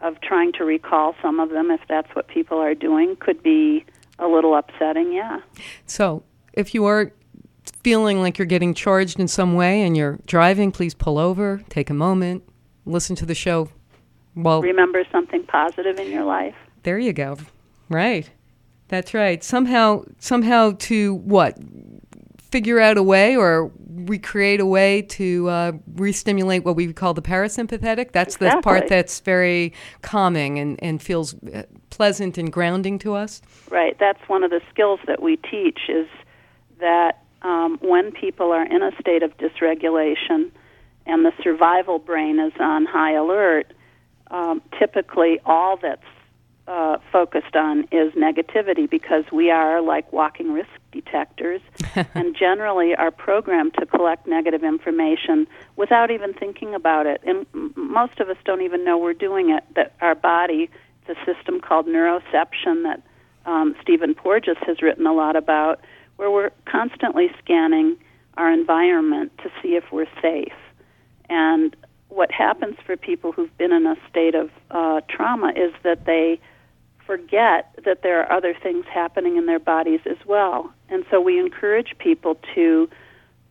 of 0.00 0.20
trying 0.20 0.52
to 0.52 0.64
recall 0.64 1.14
some 1.22 1.38
of 1.38 1.50
them, 1.50 1.70
if 1.70 1.80
that's 1.88 2.12
what 2.14 2.26
people 2.26 2.58
are 2.58 2.74
doing, 2.74 3.14
could 3.16 3.40
be 3.40 3.84
a 4.18 4.26
little 4.26 4.56
upsetting. 4.56 5.12
Yeah. 5.12 5.40
So, 5.86 6.24
if 6.52 6.74
you 6.74 6.84
are 6.86 7.12
feeling 7.82 8.20
like 8.20 8.36
you're 8.36 8.46
getting 8.46 8.74
charged 8.74 9.20
in 9.20 9.28
some 9.28 9.54
way 9.54 9.82
and 9.82 9.96
you're 9.96 10.18
driving, 10.26 10.72
please 10.72 10.92
pull 10.92 11.18
over, 11.18 11.62
take 11.68 11.88
a 11.88 11.94
moment, 11.94 12.42
listen 12.84 13.16
to 13.16 13.26
the 13.26 13.34
show. 13.34 13.68
Well, 14.34 14.62
remember 14.62 15.04
something 15.12 15.44
positive 15.44 15.98
in 15.98 16.10
your 16.10 16.24
life. 16.24 16.54
There 16.82 16.98
you 16.98 17.12
go. 17.12 17.36
Right. 17.88 18.30
That's 18.88 19.14
right. 19.14 19.42
Somehow, 19.42 20.04
somehow 20.18 20.72
to 20.78 21.14
what? 21.14 21.58
Figure 22.38 22.80
out 22.80 22.98
a 22.98 23.02
way 23.02 23.36
or 23.36 23.70
recreate 23.88 24.60
a 24.60 24.66
way 24.66 25.02
to 25.02 25.48
uh, 25.48 25.72
re-stimulate 25.94 26.64
what 26.64 26.76
we 26.76 26.92
call 26.92 27.14
the 27.14 27.22
parasympathetic. 27.22 28.12
That's 28.12 28.34
exactly. 28.34 28.58
the 28.58 28.62
part 28.62 28.88
that's 28.88 29.20
very 29.20 29.72
calming 30.02 30.58
and, 30.58 30.82
and 30.82 31.02
feels 31.02 31.34
uh, 31.44 31.62
pleasant 31.90 32.36
and 32.36 32.52
grounding 32.52 32.98
to 33.00 33.14
us. 33.14 33.40
Right. 33.70 33.96
That's 33.98 34.20
one 34.28 34.44
of 34.44 34.50
the 34.50 34.60
skills 34.70 35.00
that 35.06 35.22
we 35.22 35.36
teach 35.36 35.80
is 35.88 36.08
that 36.80 37.22
um, 37.42 37.78
when 37.80 38.12
people 38.12 38.52
are 38.52 38.66
in 38.66 38.82
a 38.82 38.90
state 39.00 39.22
of 39.22 39.36
dysregulation 39.38 40.50
and 41.06 41.24
the 41.24 41.32
survival 41.42 41.98
brain 41.98 42.38
is 42.38 42.52
on 42.60 42.86
high 42.86 43.12
alert, 43.12 43.72
um, 44.30 44.62
typically 44.78 45.40
all 45.44 45.76
that's 45.76 46.02
uh, 46.68 46.98
focused 47.10 47.56
on 47.56 47.80
is 47.90 48.12
negativity 48.14 48.88
because 48.88 49.24
we 49.32 49.50
are 49.50 49.80
like 49.82 50.12
walking 50.12 50.52
risk 50.52 50.70
detectors 50.92 51.60
and 52.14 52.36
generally 52.36 52.94
are 52.94 53.10
programmed 53.10 53.74
to 53.74 53.86
collect 53.86 54.26
negative 54.26 54.62
information 54.62 55.46
without 55.76 56.10
even 56.10 56.32
thinking 56.32 56.74
about 56.74 57.06
it. 57.06 57.20
And 57.24 57.46
most 57.74 58.20
of 58.20 58.28
us 58.28 58.36
don't 58.44 58.62
even 58.62 58.84
know 58.84 58.96
we're 58.96 59.12
doing 59.12 59.50
it, 59.50 59.64
that 59.74 59.94
our 60.00 60.14
body, 60.14 60.70
the 61.06 61.16
system 61.26 61.60
called 61.60 61.86
neuroception 61.86 62.84
that 62.84 63.02
um, 63.44 63.74
Stephen 63.82 64.14
Porges 64.14 64.56
has 64.64 64.80
written 64.82 65.06
a 65.06 65.12
lot 65.12 65.34
about, 65.34 65.80
where 66.16 66.30
we're 66.30 66.50
constantly 66.64 67.28
scanning 67.42 67.96
our 68.36 68.52
environment 68.52 69.32
to 69.38 69.50
see 69.60 69.74
if 69.74 69.84
we're 69.90 70.06
safe. 70.20 70.52
And 71.32 71.74
what 72.10 72.30
happens 72.30 72.76
for 72.84 72.94
people 72.94 73.32
who've 73.32 73.56
been 73.56 73.72
in 73.72 73.86
a 73.86 73.96
state 74.10 74.34
of 74.34 74.50
uh, 74.70 75.00
trauma 75.08 75.50
is 75.56 75.72
that 75.82 76.04
they 76.04 76.38
forget 77.06 77.74
that 77.86 78.02
there 78.02 78.20
are 78.20 78.30
other 78.30 78.54
things 78.62 78.84
happening 78.92 79.38
in 79.38 79.46
their 79.46 79.58
bodies 79.58 80.00
as 80.04 80.18
well. 80.26 80.70
And 80.90 81.06
so 81.10 81.22
we 81.22 81.38
encourage 81.38 81.96
people 81.98 82.38
to 82.54 82.90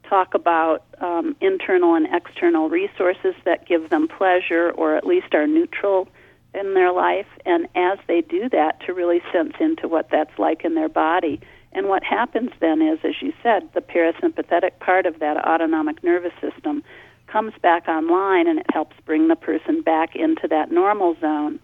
talk 0.08 0.36
about 0.36 0.86
um, 1.00 1.36
internal 1.42 1.96
and 1.96 2.06
external 2.14 2.70
resources 2.70 3.34
that 3.46 3.68
give 3.68 3.90
them 3.90 4.08
pleasure 4.08 4.70
or 4.70 4.96
at 4.96 5.08
least 5.08 5.34
are 5.34 5.48
neutral 5.48 6.08
in 6.54 6.76
their 6.76 6.92
life. 6.92 7.26
And 7.48 7.68
as 7.74 7.98
they 8.08 8.22
do 8.22 8.48
that, 8.50 8.80
to 8.86 8.94
really 8.94 9.24
sense 9.34 9.54
into 9.60 9.88
what 9.88 10.10
that's 10.12 10.38
like 10.38 10.64
in 10.64 10.76
their 10.76 10.90
body. 10.90 11.42
And 11.72 11.88
what 11.88 12.04
happens 12.04 12.52
then 12.60 12.82
is, 12.84 13.00
as 13.04 13.16
you 13.22 13.34
said, 13.42 13.70
the 13.74 13.82
parasympathetic 13.82 14.78
part 14.80 15.08
of 15.08 15.18
that 15.20 15.38
autonomic 15.38 16.04
nervous 16.04 16.34
system 16.40 16.84
comes 17.32 17.54
back 17.62 17.88
online 17.88 18.48
and 18.48 18.60
it 18.60 18.66
helps 18.72 18.96
bring 19.06 19.28
the 19.28 19.36
person 19.36 19.82
back 19.82 20.16
into 20.16 20.48
that 20.48 20.72
normal 20.72 21.16
zone 21.20 21.60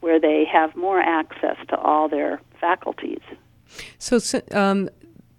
where 0.00 0.18
they 0.18 0.44
have 0.50 0.74
more 0.74 1.00
access 1.00 1.56
to 1.68 1.76
all 1.76 2.08
their 2.08 2.40
faculties. 2.60 3.20
So, 3.98 4.18
um, 4.52 4.88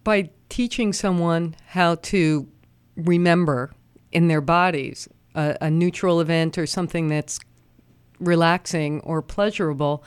by 0.03 0.29
teaching 0.49 0.93
someone 0.93 1.55
how 1.67 1.95
to 1.95 2.47
remember 2.95 3.71
in 4.11 4.27
their 4.27 4.41
bodies 4.41 5.07
a, 5.35 5.57
a 5.61 5.71
neutral 5.71 6.21
event 6.21 6.57
or 6.57 6.65
something 6.65 7.07
that's 7.07 7.39
relaxing 8.19 8.99
or 9.01 9.21
pleasurable, 9.21 10.03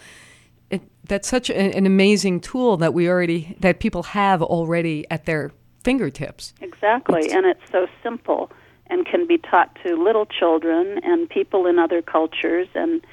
it, 0.70 0.82
that's 1.04 1.28
such 1.28 1.50
a, 1.50 1.56
an 1.56 1.86
amazing 1.86 2.40
tool 2.40 2.76
that 2.76 2.94
we 2.94 3.08
already 3.08 3.56
that 3.60 3.80
people 3.80 4.02
have 4.02 4.42
already 4.42 5.04
at 5.10 5.24
their 5.26 5.52
fingertips. 5.82 6.54
Exactly, 6.60 7.24
it's, 7.24 7.34
and 7.34 7.46
it's 7.46 7.70
so 7.70 7.86
simple 8.02 8.50
and 8.88 9.06
can 9.06 9.26
be 9.26 9.38
taught 9.38 9.76
to 9.84 9.96
little 9.96 10.26
children 10.26 11.00
and 11.02 11.28
people 11.28 11.66
in 11.66 11.78
other 11.78 12.02
cultures 12.02 12.68
and 12.74 13.04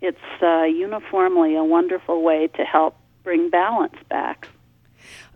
it's 0.00 0.18
uh, 0.42 0.62
uniformly 0.62 1.56
a 1.56 1.64
wonderful 1.64 2.22
way 2.22 2.46
to 2.48 2.64
help 2.64 2.96
bring 3.22 3.50
balance 3.50 3.96
back. 4.08 4.48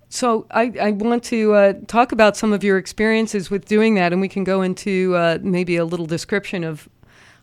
So 0.09 0.47
I, 0.51 0.73
I 0.81 0.91
want 0.93 1.25
to 1.25 1.55
uh, 1.55 1.73
talk 1.87 2.13
about 2.13 2.37
some 2.37 2.53
of 2.53 2.63
your 2.63 2.79
experiences 2.79 3.51
with 3.51 3.65
doing 3.65 3.97
that, 3.97 4.13
and 4.13 4.21
we 4.21 4.29
can 4.29 4.45
go 4.45 4.63
into 4.63 5.15
uh, 5.17 5.39
maybe 5.43 5.77
a 5.77 5.85
little 5.85 6.07
description 6.07 6.65
of 6.65 6.89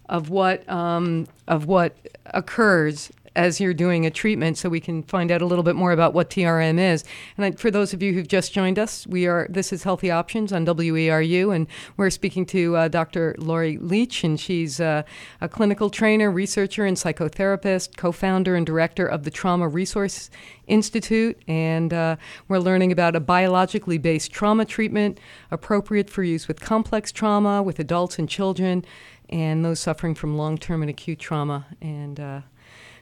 of 0.07 0.29
what 0.29 0.67
um, 0.69 1.27
of 1.47 1.65
what 1.65 1.95
occurs 2.27 3.11
as 3.35 3.61
you're 3.61 3.73
doing 3.73 4.05
a 4.05 4.11
treatment 4.11 4.57
so 4.57 4.67
we 4.67 4.79
can 4.79 5.03
find 5.03 5.31
out 5.31 5.41
a 5.41 5.45
little 5.45 5.63
bit 5.63 5.75
more 5.75 5.91
about 5.91 6.13
what 6.13 6.29
TRM 6.29 6.79
is. 6.79 7.03
And 7.37 7.57
for 7.59 7.71
those 7.71 7.93
of 7.93 8.03
you 8.03 8.13
who've 8.13 8.27
just 8.27 8.53
joined 8.53 8.77
us, 8.77 9.07
we 9.07 9.25
are 9.25 9.47
this 9.49 9.71
is 9.71 9.83
Healthy 9.83 10.11
Options 10.11 10.51
on 10.51 10.65
WERU, 10.65 11.55
and 11.55 11.67
we're 11.97 12.09
speaking 12.09 12.45
to 12.47 12.75
uh, 12.75 12.87
Dr. 12.87 13.35
Laurie 13.37 13.77
Leitch, 13.77 14.23
and 14.23 14.39
she's 14.39 14.79
uh, 14.79 15.03
a 15.39 15.47
clinical 15.47 15.89
trainer, 15.89 16.29
researcher, 16.29 16.85
and 16.85 16.97
psychotherapist, 16.97 17.97
co-founder 17.97 18.55
and 18.55 18.65
director 18.65 19.05
of 19.05 19.23
the 19.23 19.31
Trauma 19.31 19.67
Resource 19.67 20.29
Institute, 20.67 21.41
and 21.47 21.93
uh, 21.93 22.15
we're 22.47 22.59
learning 22.59 22.91
about 22.91 23.15
a 23.15 23.19
biologically 23.19 23.97
based 23.97 24.31
trauma 24.31 24.65
treatment 24.65 25.19
appropriate 25.51 26.09
for 26.09 26.23
use 26.23 26.47
with 26.47 26.59
complex 26.59 27.11
trauma, 27.11 27.63
with 27.63 27.79
adults 27.79 28.19
and 28.19 28.29
children, 28.29 28.85
and 29.29 29.63
those 29.63 29.79
suffering 29.79 30.13
from 30.13 30.37
long-term 30.37 30.81
and 30.81 30.89
acute 30.89 31.19
trauma, 31.19 31.65
and 31.81 32.19
uh, 32.19 32.41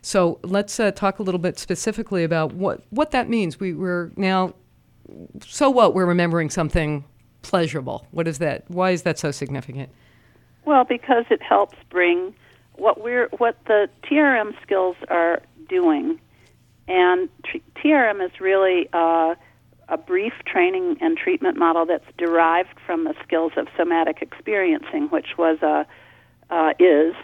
so 0.02 0.40
let's 0.44 0.80
uh, 0.80 0.92
talk 0.92 1.20
a 1.20 1.24
little 1.24 1.40
bit 1.40 1.60
specifically 1.60 2.24
about 2.24 2.54
what, 2.54 2.82
what 2.90 3.12
that 3.12 3.30
means. 3.30 3.60
We, 3.60 3.74
we're 3.74 4.12
now, 4.16 4.54
so 5.42 5.70
what? 5.70 5.94
We're 5.94 6.06
remembering 6.06 6.50
something 6.50 7.06
pleasurable. 7.42 8.06
What 8.12 8.28
is 8.28 8.40
that? 8.40 8.70
Why 8.70 8.92
is 8.92 9.04
that 9.04 9.18
so 9.18 9.32
significant? 9.32 9.90
Well, 10.66 10.84
because 10.84 11.26
it 11.30 11.42
helps 11.42 11.78
bring 11.90 12.34
what 12.74 13.02
we're 13.02 13.28
what 13.38 13.58
the 13.66 13.90
TRM 14.04 14.54
skills 14.62 14.96
are 15.10 15.42
doing, 15.68 16.20
and 16.88 17.30
TRM 17.76 18.24
is 18.26 18.40
really 18.40 18.88
uh, 18.94 19.36
a 19.88 19.98
brief 19.98 20.34
training 20.46 20.98
and 21.02 21.18
treatment 21.18 21.58
model 21.58 21.86
that's 21.86 22.06
derived 22.18 22.80
from 22.86 23.04
the 23.04 23.16
skills 23.24 23.54
of 23.58 23.68
somatic 23.76 24.22
experiencing, 24.22 25.08
which 25.08 25.38
was 25.38 25.62
a 25.62 25.86
uh, 26.50 26.74
is 26.80 27.16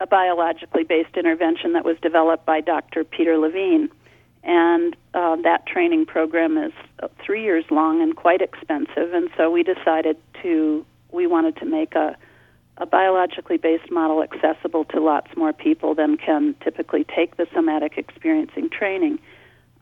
a 0.00 0.06
biologically 0.06 0.82
based 0.82 1.16
intervention 1.16 1.74
that 1.74 1.84
was 1.84 1.96
developed 2.00 2.46
by 2.46 2.60
Dr. 2.60 3.04
Peter 3.04 3.36
Levine. 3.36 3.90
And 4.42 4.96
uh, 5.12 5.36
that 5.42 5.66
training 5.66 6.06
program 6.06 6.56
is 6.56 6.72
uh, 7.02 7.08
three 7.24 7.42
years 7.42 7.64
long 7.70 8.00
and 8.00 8.16
quite 8.16 8.40
expensive. 8.40 9.12
And 9.12 9.28
so 9.36 9.50
we 9.50 9.62
decided 9.62 10.16
to, 10.42 10.84
we 11.12 11.26
wanted 11.26 11.56
to 11.56 11.66
make 11.66 11.94
a, 11.94 12.16
a 12.78 12.86
biologically 12.86 13.58
based 13.58 13.90
model 13.90 14.22
accessible 14.22 14.86
to 14.86 15.00
lots 15.00 15.36
more 15.36 15.52
people 15.52 15.94
than 15.94 16.16
can 16.16 16.54
typically 16.64 17.04
take 17.04 17.36
the 17.36 17.46
somatic 17.54 17.98
experiencing 17.98 18.70
training. 18.70 19.18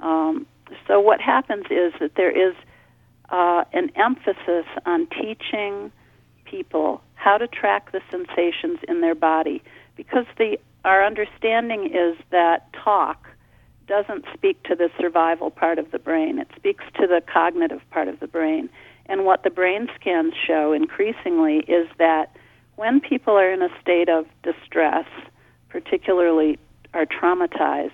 Um, 0.00 0.46
so 0.88 0.98
what 0.98 1.20
happens 1.20 1.66
is 1.70 1.92
that 2.00 2.16
there 2.16 2.30
is 2.30 2.56
uh, 3.30 3.62
an 3.72 3.92
emphasis 3.94 4.66
on 4.84 5.06
teaching 5.06 5.92
people 6.44 7.00
how 7.14 7.38
to 7.38 7.46
track 7.46 7.92
the 7.92 8.00
sensations 8.10 8.80
in 8.88 9.00
their 9.00 9.14
body 9.14 9.62
because 9.98 10.26
the 10.38 10.56
our 10.84 11.04
understanding 11.04 11.90
is 11.92 12.16
that 12.30 12.72
talk 12.72 13.28
doesn't 13.88 14.24
speak 14.32 14.62
to 14.62 14.76
the 14.76 14.88
survival 14.98 15.50
part 15.50 15.78
of 15.78 15.90
the 15.90 15.98
brain. 15.98 16.38
It 16.38 16.48
speaks 16.56 16.84
to 17.00 17.06
the 17.06 17.20
cognitive 17.20 17.82
part 17.90 18.06
of 18.06 18.20
the 18.20 18.28
brain. 18.28 18.70
And 19.06 19.24
what 19.24 19.42
the 19.42 19.50
brain 19.50 19.88
scans 20.00 20.34
show 20.46 20.72
increasingly 20.72 21.58
is 21.66 21.88
that 21.98 22.36
when 22.76 23.00
people 23.00 23.34
are 23.34 23.52
in 23.52 23.60
a 23.60 23.68
state 23.80 24.08
of 24.08 24.26
distress, 24.44 25.06
particularly 25.68 26.58
are 26.94 27.06
traumatized, 27.06 27.90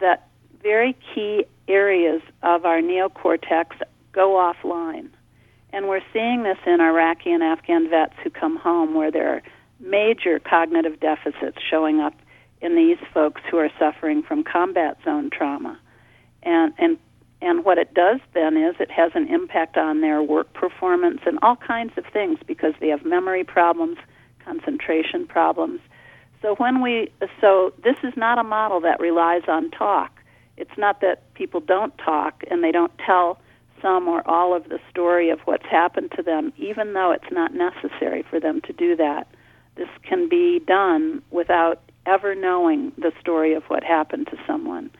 that 0.00 0.28
very 0.62 0.96
key 1.14 1.44
areas 1.68 2.22
of 2.42 2.64
our 2.64 2.80
neocortex 2.80 3.66
go 4.12 4.30
offline. 4.30 5.10
And 5.72 5.88
we're 5.88 6.00
seeing 6.12 6.42
this 6.44 6.58
in 6.64 6.80
Iraqi 6.80 7.32
and 7.32 7.42
Afghan 7.42 7.90
vets 7.90 8.14
who 8.22 8.30
come 8.30 8.56
home 8.56 8.94
where 8.94 9.10
they're 9.10 9.42
major 9.80 10.38
cognitive 10.38 11.00
deficits 11.00 11.58
showing 11.70 12.00
up 12.00 12.14
in 12.60 12.76
these 12.76 12.98
folks 13.12 13.42
who 13.50 13.58
are 13.58 13.70
suffering 13.78 14.22
from 14.22 14.42
combat 14.44 14.96
zone 15.04 15.30
trauma. 15.30 15.78
And, 16.42 16.72
and, 16.78 16.98
And 17.42 17.64
what 17.64 17.76
it 17.78 17.92
does 17.92 18.20
then 18.32 18.56
is 18.56 18.76
it 18.80 18.90
has 18.90 19.12
an 19.14 19.28
impact 19.28 19.76
on 19.76 20.00
their 20.00 20.22
work 20.22 20.52
performance 20.54 21.20
and 21.26 21.38
all 21.42 21.56
kinds 21.56 21.92
of 21.98 22.04
things 22.10 22.38
because 22.46 22.72
they 22.80 22.88
have 22.88 23.04
memory 23.04 23.44
problems, 23.44 23.98
concentration 24.44 25.26
problems. 25.26 25.80
So 26.40 26.54
when 26.56 26.80
we 26.82 27.10
so 27.40 27.72
this 27.82 27.96
is 28.02 28.14
not 28.16 28.38
a 28.38 28.44
model 28.44 28.80
that 28.80 29.00
relies 29.00 29.42
on 29.48 29.70
talk. 29.70 30.20
It's 30.56 30.78
not 30.78 31.00
that 31.00 31.34
people 31.34 31.60
don't 31.60 31.96
talk 31.98 32.44
and 32.50 32.62
they 32.62 32.72
don't 32.72 32.92
tell 33.04 33.38
some 33.82 34.08
or 34.08 34.26
all 34.28 34.54
of 34.54 34.68
the 34.68 34.78
story 34.90 35.30
of 35.30 35.40
what's 35.46 35.66
happened 35.66 36.12
to 36.16 36.22
them 36.22 36.52
even 36.56 36.92
though 36.94 37.10
it's 37.12 37.30
not 37.32 37.52
necessary 37.54 38.22
for 38.30 38.38
them 38.40 38.60
to 38.62 38.72
do 38.72 38.96
that. 38.96 39.26
This 39.76 39.88
can 40.02 40.28
be 40.28 40.60
done 40.60 41.22
without 41.30 41.80
ever 42.06 42.34
knowing 42.34 42.92
the 42.98 43.12
story 43.20 43.54
of 43.54 43.64
what 43.64 43.82
happened 43.82 44.28
to 44.28 44.38
someone. 44.46 44.90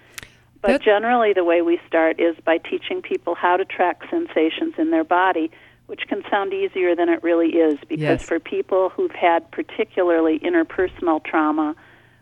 But 0.61 0.69
That- 0.69 0.83
generally, 0.83 1.33
the 1.33 1.45
way 1.45 1.63
we 1.63 1.79
start 1.87 2.19
is 2.19 2.37
by 2.45 2.59
teaching 2.59 3.03
people 3.03 3.35
how 3.35 3.57
to 3.57 3.65
track 3.65 4.03
sensations 4.11 4.75
in 4.79 4.91
their 4.91 5.05
body, 5.05 5.51
which 5.87 6.09
can 6.09 6.25
sound 6.31 6.55
easier 6.55 6.95
than 6.95 7.11
it 7.11 7.23
really 7.23 7.57
is 7.59 7.79
because 7.81 8.21
Yes. 8.23 8.27
for 8.29 8.41
people 8.41 8.89
who've 8.89 9.13
had 9.13 9.51
particularly 9.51 10.39
interpersonal 10.39 11.23
trauma, 11.23 11.77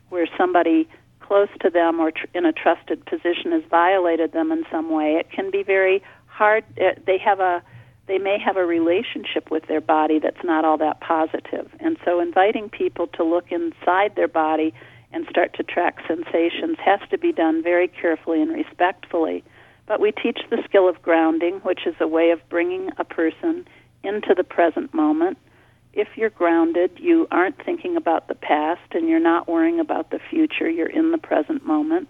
where 0.09 0.27
somebody 0.37 0.89
close 1.21 1.49
to 1.61 1.71
them 1.71 2.01
or 2.01 2.11
tr- 2.11 2.27
in 2.35 2.45
a 2.45 2.53
trusted 2.53 3.07
position 3.07 3.53
has 3.53 3.63
violated 3.71 4.33
them 4.33 4.51
in 4.51 4.67
some 4.71 4.91
way, 4.91 5.15
it 5.17 5.31
can 5.31 5.51
be 5.51 5.63
very 5.63 6.03
hard. 6.27 6.65
Uh, 6.79 6.91
they 7.07 7.19
have 7.19 7.39
a 7.39 7.63
they 8.07 8.19
may 8.19 8.39
have 8.39 8.57
a 8.57 8.65
relationship 8.65 9.51
with 9.51 9.67
their 9.69 9.81
body 9.81 10.19
that's 10.19 10.45
not 10.45 10.65
all 10.65 10.79
that 10.79 11.01
positive. 11.01 11.71
And 11.81 11.97
so 12.05 12.21
inviting 12.21 12.69
people 12.69 13.07
to 13.09 13.25
look 13.25 13.53
inside 13.53 14.17
their 14.17 14.29
body 14.29 14.75
and 15.13 15.27
start 15.29 15.55
to 15.55 15.63
track 15.63 15.99
sensations 16.09 16.79
has 16.85 17.01
to 17.11 17.19
be 17.19 17.33
done 17.33 17.63
very 17.63 17.89
carefully 17.89 18.43
and 18.43 18.51
respectfully. 18.51 19.45
But 19.87 20.01
we 20.01 20.13
teach 20.13 20.41
the 20.51 20.63
skill 20.65 20.89
of 20.89 21.03
grounding, 21.03 21.57
which 21.61 21.87
is 21.87 21.95
a 22.01 22.09
way 22.09 22.31
of 22.31 22.41
bringing 22.49 22.91
a 22.99 23.05
person 23.05 23.67
into 24.03 24.35
the 24.37 24.45
present 24.45 24.93
moment. 24.95 25.39
If 25.93 26.09
you're 26.17 26.31
grounded, 26.31 26.93
you 26.97 27.29
aren't 27.31 27.63
thinking 27.63 27.97
about 27.97 28.29
the 28.29 28.35
past 28.35 28.81
and 28.93 29.09
you're 29.09 29.21
not 29.21 29.49
worrying 29.49 29.79
about 29.79 30.11
the 30.11 30.21
future. 30.31 30.69
You're 30.69 30.89
in 30.89 31.11
the 31.13 31.19
present 31.19 31.67
moment. 31.67 32.09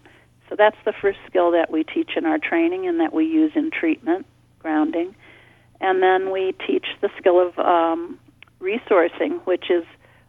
So 0.48 0.54
that's 0.56 0.76
the 0.84 0.92
first 0.92 1.18
skill 1.26 1.50
that 1.52 1.70
we 1.70 1.82
teach 1.82 2.10
in 2.16 2.24
our 2.24 2.38
training 2.38 2.86
and 2.86 3.00
that 3.00 3.12
we 3.12 3.24
use 3.24 3.52
in 3.56 3.70
treatment, 3.70 4.26
grounding. 4.60 5.16
And 5.82 6.00
then 6.00 6.30
we 6.30 6.54
teach 6.66 6.86
the 7.00 7.10
skill 7.18 7.44
of 7.44 7.58
um, 7.58 8.18
resourcing, 8.60 9.44
which 9.44 9.68
is 9.68 9.84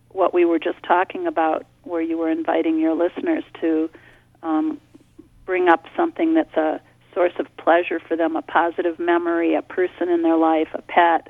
what 0.09 0.33
we 0.33 0.45
were 0.45 0.59
just 0.59 0.81
talking 0.83 1.27
about, 1.27 1.65
where 1.83 2.01
you 2.01 2.17
were 2.17 2.29
inviting 2.29 2.79
your 2.79 2.95
listeners 2.95 3.43
to 3.61 3.89
um, 4.41 4.81
bring 5.45 5.69
up 5.69 5.85
something 5.95 6.33
that's 6.33 6.55
a 6.55 6.81
source 7.13 7.33
of 7.37 7.45
pleasure 7.57 7.99
for 7.99 8.17
them, 8.17 8.35
a 8.35 8.41
positive 8.41 8.97
memory, 8.97 9.53
a 9.53 9.61
person 9.61 10.09
in 10.09 10.23
their 10.23 10.37
life, 10.37 10.69
a 10.73 10.81
pet. 10.81 11.29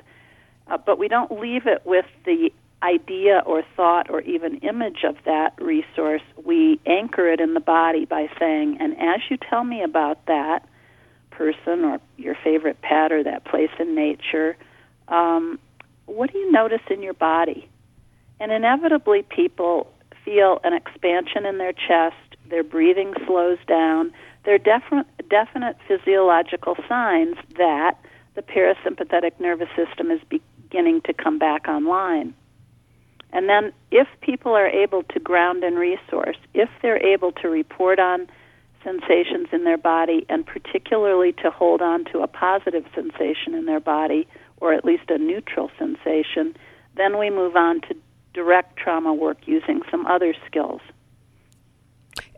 Uh, 0.68 0.78
but 0.78 0.98
we 0.98 1.06
don't 1.06 1.30
leave 1.38 1.66
it 1.66 1.82
with 1.84 2.06
the 2.24 2.50
idea 2.82 3.42
or 3.44 3.62
thought 3.76 4.08
or 4.08 4.22
even 4.22 4.56
image 4.58 5.04
of 5.06 5.16
that 5.26 5.52
resource. 5.60 6.22
We 6.42 6.80
anchor 6.86 7.30
it 7.30 7.40
in 7.40 7.52
the 7.52 7.60
body 7.60 8.06
by 8.06 8.28
saying, 8.38 8.78
and 8.80 8.94
as 8.94 9.20
you 9.28 9.36
tell 9.36 9.64
me 9.64 9.82
about 9.82 10.24
that 10.26 10.66
person 11.36 11.84
or 11.84 12.00
your 12.16 12.36
favorite 12.42 12.80
pet 12.80 13.12
or 13.12 13.22
that 13.22 13.44
place 13.44 13.70
in 13.78 13.94
nature, 13.94 14.56
um, 15.08 15.58
what 16.06 16.32
do 16.32 16.38
you 16.38 16.50
notice 16.50 16.82
in 16.90 17.02
your 17.02 17.14
body? 17.14 17.68
And 18.40 18.52
inevitably, 18.52 19.22
people 19.22 19.90
feel 20.24 20.60
an 20.64 20.72
expansion 20.72 21.46
in 21.46 21.58
their 21.58 21.72
chest, 21.72 22.16
their 22.48 22.64
breathing 22.64 23.14
slows 23.26 23.58
down. 23.66 24.12
There 24.44 24.54
are 24.54 24.58
definite, 24.58 25.06
definite 25.28 25.76
physiological 25.86 26.76
signs 26.88 27.36
that 27.56 27.98
the 28.34 28.42
parasympathetic 28.42 29.38
nervous 29.38 29.68
system 29.76 30.10
is 30.10 30.20
beginning 30.28 31.02
to 31.02 31.12
come 31.12 31.38
back 31.38 31.68
online. 31.68 32.34
And 33.32 33.48
then, 33.48 33.72
if 33.90 34.06
people 34.20 34.52
are 34.52 34.68
able 34.68 35.02
to 35.02 35.18
ground 35.18 35.64
and 35.64 35.76
resource, 35.76 36.36
if 36.52 36.68
they're 36.82 37.04
able 37.04 37.32
to 37.32 37.48
report 37.48 37.98
on 37.98 38.28
sensations 38.84 39.48
in 39.52 39.64
their 39.64 39.78
body, 39.78 40.24
and 40.28 40.46
particularly 40.46 41.32
to 41.32 41.50
hold 41.50 41.80
on 41.80 42.04
to 42.12 42.20
a 42.20 42.26
positive 42.26 42.84
sensation 42.94 43.54
in 43.54 43.64
their 43.64 43.80
body, 43.80 44.28
or 44.58 44.72
at 44.72 44.84
least 44.84 45.04
a 45.08 45.18
neutral 45.18 45.70
sensation, 45.78 46.54
then 46.96 47.18
we 47.18 47.30
move 47.30 47.56
on 47.56 47.80
to 47.82 47.96
direct 48.34 48.76
trauma 48.76 49.12
work 49.12 49.38
using 49.46 49.80
some 49.90 50.06
other 50.06 50.34
skills. 50.46 50.80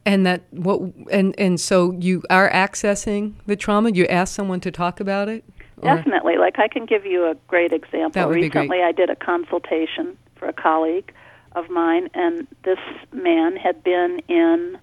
And 0.05 0.25
that 0.25 0.43
what 0.53 0.81
and 1.11 1.35
and 1.37 1.61
so 1.61 1.91
you 1.99 2.23
are 2.31 2.49
accessing 2.49 3.35
the 3.47 3.57
trauma. 3.57 3.91
You 3.91 4.07
ask 4.07 4.33
someone 4.33 4.61
to 4.61 4.71
talk 4.71 5.01
about 5.01 5.29
it. 5.29 5.45
Or- 5.79 5.97
Definitely. 5.97 6.37
Like 6.37 6.61
I 6.61 6.69
can 6.69 6.87
give 6.87 7.05
you 7.05 7.27
a 7.27 7.35
great 7.49 7.73
example. 7.73 8.13
That 8.13 8.29
would 8.29 8.35
be 8.35 8.49
great. 8.49 8.63
Recently, 8.63 8.85
I 8.85 8.93
did 8.93 9.11
a 9.11 9.17
consultation 9.17 10.17
for 10.37 10.47
a 10.47 10.53
colleague 10.53 11.13
of 11.57 11.69
mine, 11.71 12.09
and 12.15 12.47
this 12.63 12.79
man 13.13 13.57
had 13.57 13.83
been 13.83 14.21
in 14.29 14.79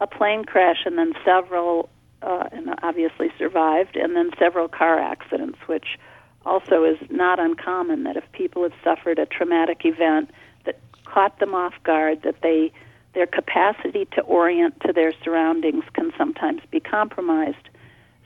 a 0.00 0.06
plane 0.06 0.44
crash 0.44 0.78
and 0.84 0.96
then 0.98 1.12
several, 1.24 1.88
uh, 2.22 2.48
and 2.52 2.74
obviously 2.82 3.30
survived, 3.38 3.96
and 3.96 4.16
then 4.16 4.30
several 4.38 4.68
car 4.68 4.98
accidents, 4.98 5.58
which 5.66 5.98
also 6.46 6.84
is 6.84 6.98
not 7.10 7.38
uncommon 7.38 8.04
that 8.04 8.16
if 8.16 8.24
people 8.32 8.62
have 8.62 8.72
suffered 8.82 9.18
a 9.18 9.26
traumatic 9.26 9.82
event 9.84 10.30
that 10.64 10.78
caught 11.04 11.38
them 11.40 11.54
off 11.54 11.74
guard, 11.82 12.22
that 12.22 12.36
they 12.42 12.72
their 13.14 13.26
capacity 13.26 14.06
to 14.12 14.20
orient 14.20 14.78
to 14.80 14.92
their 14.92 15.12
surroundings 15.24 15.82
can 15.94 16.12
sometimes 16.16 16.60
be 16.70 16.78
compromised. 16.78 17.68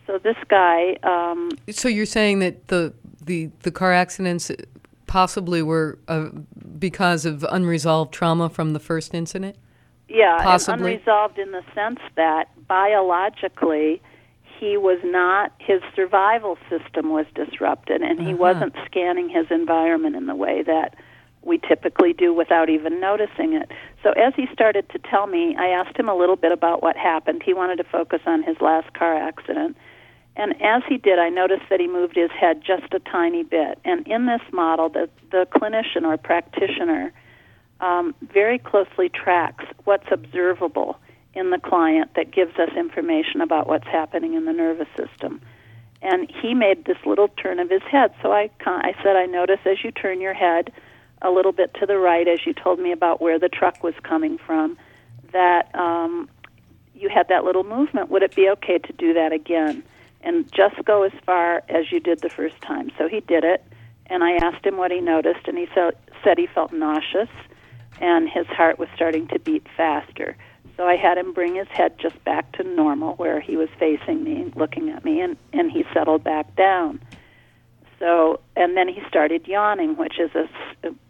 So 0.07 0.19
this 0.19 0.37
guy 0.49 0.97
um, 1.03 1.51
So 1.71 1.89
you're 1.89 2.07
saying 2.07 2.41
that 2.41 2.69
the 2.69 2.93
the 3.25 3.51
the 3.61 3.71
car 3.71 3.93
accidents 3.93 4.51
possibly 5.07 5.63
were 5.63 5.99
uh, 6.09 6.29
because 6.79 7.25
of 7.25 7.45
unresolved 7.51 8.13
trauma 8.13 8.49
from 8.49 8.73
the 8.73 8.81
first 8.81 9.15
incident. 9.15 9.57
Yeah, 10.13 10.35
and 10.37 10.45
Possibly. 10.45 10.93
unresolved 10.95 11.39
in 11.39 11.53
the 11.53 11.63
sense 11.75 12.01
that 12.17 12.49
biologically 12.69 14.01
he 14.59 14.77
was 14.77 14.99
not 15.03 15.53
his 15.59 15.81
survival 15.97 16.57
system 16.71 17.11
was 17.11 17.27
disrupted 17.35 18.03
and 18.03 18.21
he 18.21 18.29
Uh-huh. 18.29 18.37
wasn't 18.37 18.75
scanning 18.87 19.29
his 19.29 19.51
environment 19.51 20.15
in 20.15 20.27
the 20.27 20.35
way 20.37 20.63
that 20.63 20.95
we 21.43 21.59
typically 21.59 22.13
do 22.13 22.33
without 22.33 22.69
even 22.69 23.01
noticing 23.01 23.55
it. 23.55 23.69
So 24.05 24.11
as 24.11 24.33
he 24.37 24.47
started 24.53 24.89
to 24.91 24.99
tell 25.01 25.27
me, 25.27 25.57
I 25.59 25.69
asked 25.69 25.97
him 25.97 26.09
a 26.09 26.15
little 26.15 26.37
bit 26.37 26.53
about 26.53 26.83
what 26.83 26.97
happened. 26.97 27.43
He 27.43 27.53
wanted 27.53 27.77
to 27.79 27.85
focus 27.85 28.21
on 28.27 28.45
his 28.45 28.61
last 28.61 28.93
car 28.93 29.17
accident. 29.17 29.77
And 30.37 30.55
as 30.63 30.83
he 30.89 30.99
did, 30.99 31.19
I 31.19 31.31
noticed 31.31 31.65
that 31.69 31.81
he 31.81 31.89
moved 31.89 32.15
his 32.15 32.31
head 32.31 32.63
just 32.65 32.95
a 32.95 33.01
tiny 33.01 33.43
bit. 33.43 33.79
And 33.85 34.07
in 34.07 34.27
this 34.27 34.41
model, 34.53 34.89
the, 34.89 35.09
the 35.33 35.47
clinician 35.53 36.05
or 36.05 36.17
practitioner 36.17 37.13
um, 37.83 38.15
very 38.23 38.59
closely 38.59 39.09
tracks 39.09 39.65
what's 39.85 40.07
observable 40.11 40.97
in 41.35 41.51
the 41.51 41.59
client 41.59 42.13
that 42.15 42.31
gives 42.31 42.57
us 42.59 42.71
information 42.77 43.41
about 43.41 43.67
what's 43.67 43.87
happening 43.87 44.35
in 44.35 44.45
the 44.45 44.53
nervous 44.53 44.89
system. 44.97 45.41
And 46.01 46.31
he 46.31 46.55
made 46.55 46.85
this 46.85 46.99
little 47.05 47.29
turn 47.29 47.59
of 47.59 47.71
his 47.71 47.83
head. 47.83 48.15
So 48.23 48.33
I, 48.33 48.51
I 48.65 48.95
said, 49.03 49.17
I 49.17 49.27
notice 49.27 49.61
as 49.67 49.83
you 49.85 49.91
turn 49.91 50.21
your 50.21 50.35
head 50.35 50.73
a 51.23 51.31
little 51.31 51.53
bit 51.53 51.75
to 51.75 51.87
the 51.87 51.99
right, 51.99 52.27
as 52.27 52.41
you 52.47 52.53
told 52.53 52.79
me 52.79 52.93
about 52.93 53.21
where 53.21 53.39
the 53.39 53.49
truck 53.49 53.83
was 53.83 53.95
coming 54.03 54.39
from, 54.39 54.77
that 55.33 55.75
um, 55.75 56.29
you 56.95 57.09
had 57.09 57.29
that 57.29 57.45
little 57.45 57.65
movement. 57.65 58.11
Would 58.11 58.23
it 58.23 58.35
be 58.35 58.49
okay 58.51 58.79
to 58.79 58.93
do 58.93 59.15
that 59.15 59.33
again? 59.33 59.83
And 60.23 60.51
just 60.53 60.85
go 60.85 61.03
as 61.03 61.13
far 61.25 61.63
as 61.69 61.91
you 61.91 61.99
did 61.99 62.21
the 62.21 62.29
first 62.29 62.61
time. 62.61 62.91
So 62.99 63.09
he 63.09 63.21
did 63.21 63.45
it, 63.45 63.65
and 64.07 64.23
I 64.23 64.33
asked 64.33 64.65
him 64.65 64.77
what 64.77 64.91
he 64.91 65.01
noticed, 65.01 65.49
and 65.49 65.57
he 65.57 65.67
sa- 65.75 65.93
said 66.23 66.39
he 66.39 66.47
felt 66.47 66.73
nauseous 66.73 67.31
and 68.03 68.29
his 68.29 68.47
heart 68.49 68.79
was 68.79 68.89
starting 68.95 69.29
to 69.29 69.39
beat 69.39 69.67
faster. 69.77 70.37
So 70.77 70.87
I 70.87 70.97
had 70.97 71.17
him 71.17 71.33
bring 71.33 71.55
his 71.55 71.69
head 71.69 71.99
just 71.99 72.23
back 72.25 72.53
to 72.53 72.65
normal, 72.65 73.15
where 73.15 73.41
he 73.41 73.57
was 73.57 73.69
facing 73.79 74.25
me, 74.25 74.53
looking 74.57 74.91
at 74.91 75.05
me, 75.05 75.21
and, 75.21 75.37
and 75.53 75.71
he 75.71 75.85
settled 75.95 76.25
back 76.25 76.55
down. 76.57 77.01
So, 77.99 78.41
and 78.57 78.77
then 78.77 78.89
he 78.89 79.01
started 79.09 79.47
yawning, 79.47 79.97
which 79.97 80.19
is 80.19 80.31
a, 80.35 80.49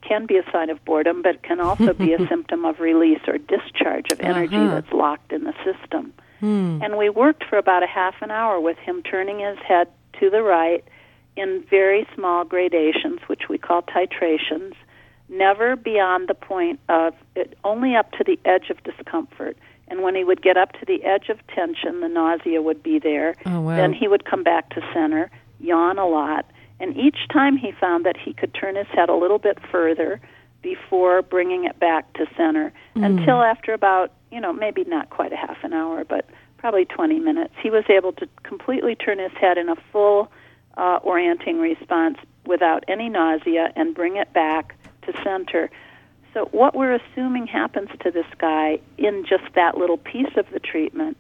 can 0.07 0.27
be 0.27 0.37
a 0.37 0.43
sign 0.53 0.69
of 0.69 0.85
boredom, 0.85 1.23
but 1.23 1.43
can 1.43 1.59
also 1.59 1.95
be 1.95 2.13
a 2.13 2.19
symptom 2.29 2.67
of 2.67 2.81
release 2.81 3.21
or 3.27 3.39
discharge 3.39 4.13
of 4.13 4.21
energy 4.21 4.57
Uh-huh. 4.57 4.75
that's 4.75 4.93
locked 4.93 5.33
in 5.33 5.45
the 5.45 5.55
system. 5.65 6.13
Hmm. 6.41 6.81
And 6.83 6.99
we 6.99 7.09
worked 7.09 7.45
for 7.45 7.57
about 7.57 7.83
a 7.83 7.87
half 7.87 8.17
an 8.21 8.31
hour 8.31 8.61
with 8.61 8.77
him 8.79 9.03
turning 9.03 9.39
his 9.39 9.57
head 9.67 9.89
to 10.21 10.29
the 10.29 10.43
right 10.43 10.85
in 11.37 11.65
very 11.71 12.07
small 12.15 12.45
gradations, 12.45 13.21
which 13.27 13.49
we 13.49 13.57
call 13.57 13.81
titrations, 13.83 14.75
never 15.33 15.75
beyond 15.77 16.29
the 16.29 16.35
point 16.35 16.79
of 16.89 17.15
it, 17.35 17.57
only 17.65 17.97
up 17.97 18.13
to 18.13 18.25
the 18.25 18.39
edge 18.45 18.71
of 18.71 18.83
discomfort. 18.85 19.57
And 19.89 20.03
when 20.03 20.15
he 20.15 20.25
would 20.25 20.43
get 20.43 20.57
up 20.57 20.73
to 20.75 20.87
the 20.87 21.03
edge 21.05 21.29
of 21.29 21.39
tension, 21.49 22.01
the 22.01 22.09
nausea 22.09 22.63
would 22.63 22.83
be 22.83 22.99
there. 22.99 23.35
Oh 23.47 23.61
wow. 23.61 23.77
Then 23.77 23.93
he 23.93 24.09
would 24.09 24.25
come 24.25 24.43
back 24.43 24.71
to 24.71 24.81
center, 24.93 25.31
yawn 25.61 25.99
a 25.99 26.07
lot, 26.07 26.47
and 26.81 26.97
each 26.97 27.29
time 27.33 27.57
he 27.57 27.73
found 27.73 28.05
that 28.07 28.17
he 28.17 28.33
could 28.33 28.55
turn 28.55 28.77
his 28.77 28.87
head 28.89 29.09
a 29.09 29.15
little 29.15 29.39
bit 29.39 29.59
further 29.71 30.21
before 30.63 31.23
bringing 31.23 31.65
it 31.65 31.79
back 31.81 32.13
to 32.15 32.27
center 32.37 32.73
Hmm. 32.95 33.05
until 33.05 33.43
after 33.43 33.73
about, 33.73 34.13
you 34.31 34.41
know, 34.41 34.53
maybe 34.53 34.85
not 34.85 35.11
quite 35.11 35.33
a 35.33 35.37
half 35.37 35.63
an 35.65 35.73
hour, 35.73 36.05
but 36.05 36.27
probably 36.59 36.85
20 36.85 37.19
minutes. 37.19 37.53
He 37.61 37.71
was 37.71 37.85
able 37.89 38.13
to 38.13 38.29
completely 38.45 38.95
turn 38.95 39.19
his 39.19 39.33
head 39.33 39.59
in 39.59 39.69
a 39.69 39.77
full 39.91 40.31
uh, 40.77 41.01
orienting 41.03 41.59
response 41.61 42.17
without 42.47 42.85
any 42.89 43.09
nausea 43.09 43.73
and 43.77 43.95
bring 43.95 44.17
it 44.17 44.33
back 44.33 44.75
to 45.03 45.13
center. 45.23 45.71
So, 46.35 46.47
what 46.53 46.75
we're 46.75 46.95
assuming 46.95 47.47
happens 47.47 47.91
to 48.01 48.11
this 48.11 48.27
guy 48.39 48.81
in 48.97 49.25
just 49.29 49.45
that 49.55 49.77
little 49.77 49.99
piece 49.99 50.35
of 50.37 50.47
the 50.51 50.61
treatment 50.61 51.17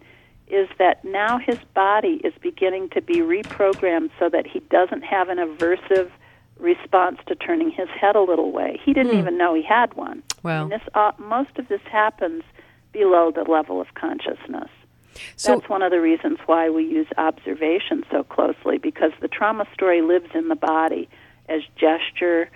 is 0.48 0.68
that 0.78 1.04
now 1.04 1.38
his 1.38 1.58
body 1.74 2.20
is 2.24 2.32
beginning 2.40 2.88
to 2.90 3.00
be 3.00 3.16
reprogrammed 3.16 4.10
so 4.18 4.28
that 4.28 4.46
he 4.46 4.60
doesn't 4.70 5.02
have 5.02 5.28
an 5.28 5.38
aversive 5.38 6.10
response 6.58 7.18
to 7.26 7.34
turning 7.34 7.70
his 7.70 7.88
head 7.88 8.16
a 8.16 8.20
little 8.20 8.52
way. 8.52 8.80
He 8.84 8.92
didn't 8.92 9.12
mm. 9.12 9.18
even 9.18 9.38
know 9.38 9.54
he 9.54 9.62
had 9.62 9.94
one. 9.94 10.22
And 10.62 10.72
this, 10.72 10.82
uh, 10.94 11.12
most 11.18 11.58
of 11.58 11.68
this 11.68 11.80
happens 11.90 12.42
below 12.92 13.30
the 13.30 13.42
level 13.42 13.80
of 13.80 13.94
consciousness. 13.94 14.68
So, 15.36 15.56
That's 15.56 15.68
one 15.68 15.82
of 15.82 15.90
the 15.90 16.00
reasons 16.00 16.38
why 16.46 16.70
we 16.70 16.84
use 16.84 17.06
observation 17.18 18.04
so 18.10 18.22
closely 18.22 18.78
because 18.78 19.12
the 19.20 19.28
trauma 19.28 19.66
story 19.74 20.00
lives 20.00 20.30
in 20.34 20.48
the 20.48 20.56
body 20.56 21.08
as 21.48 21.62
gesture, 21.76 22.50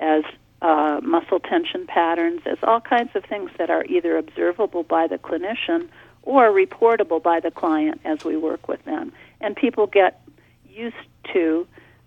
as 0.00 0.24
uh, 0.62 1.00
muscle 1.02 1.40
tension 1.40 1.86
patterns, 1.86 2.40
as 2.46 2.56
all 2.62 2.80
kinds 2.80 3.10
of 3.14 3.24
things 3.24 3.50
that 3.58 3.68
are 3.68 3.84
either 3.86 4.16
observable 4.16 4.84
by 4.84 5.06
the 5.06 5.18
clinician 5.18 5.88
or 6.22 6.50
reportable 6.50 7.20
by 7.20 7.40
the 7.40 7.50
client 7.50 8.00
as 8.04 8.24
we 8.24 8.36
work 8.36 8.68
with 8.68 8.82
them. 8.84 9.12
And 9.40 9.56
people 9.56 9.88
get 9.88 10.22
used 10.68 10.94
to 11.32 11.66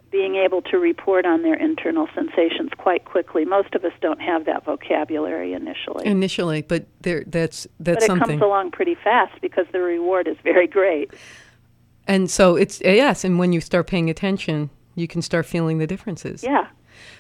being 0.10 0.38
able 0.38 0.62
to 0.62 0.78
report 0.78 1.26
on 1.26 1.42
their 1.42 1.56
internal 1.56 2.08
sensations 2.16 2.70
quite 2.78 3.04
quickly. 3.04 3.44
Most 3.44 3.76
of 3.76 3.84
us 3.84 3.92
don't 4.00 4.22
have 4.22 4.46
that 4.46 4.64
vocabulary 4.64 5.52
initially. 5.52 6.06
Initially, 6.06 6.62
but 6.62 6.88
there, 7.02 7.26
that's 7.28 7.68
that's 7.82 7.98
but 7.98 8.04
it 8.04 8.08
something. 8.08 8.28
comes 8.28 8.42
along 8.42 8.72
pretty 8.72 8.96
fast 8.96 9.34
because 9.42 9.66
the 9.74 9.82
reward 9.82 10.30
is 10.30 10.38
very 10.44 10.68
great. 10.68 11.12
And 12.08 12.32
so 12.32 12.56
it's 12.56 12.80
yes, 12.82 13.26
and 13.26 13.38
when 13.38 13.52
you 13.52 13.60
start 13.60 13.88
paying 13.88 14.10
attention, 14.10 14.70
you 14.96 15.08
can 15.08 15.22
start 15.22 15.46
feeling 15.46 15.80
the 15.80 15.88
differences. 15.88 16.44
Yeah. 16.44 16.68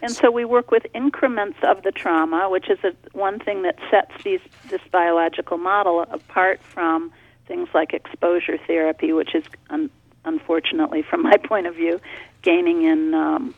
And 0.01 0.11
so 0.11 0.29
we 0.29 0.45
work 0.45 0.71
with 0.71 0.85
increments 0.93 1.57
of 1.63 1.83
the 1.83 1.91
trauma, 1.91 2.49
which 2.49 2.69
is 2.69 2.79
a, 2.83 2.93
one 3.17 3.39
thing 3.39 3.63
that 3.63 3.77
sets 3.89 4.11
these, 4.23 4.41
this 4.69 4.81
biological 4.91 5.57
model 5.57 6.01
apart 6.09 6.61
from 6.61 7.11
things 7.47 7.69
like 7.73 7.93
exposure 7.93 8.57
therapy, 8.67 9.13
which 9.13 9.33
is 9.35 9.43
un, 9.69 9.89
unfortunately, 10.25 11.01
from 11.01 11.23
my 11.23 11.37
point 11.43 11.67
of 11.67 11.75
view, 11.75 11.99
gaining 12.41 12.83
in 12.83 13.13
um, 13.13 13.53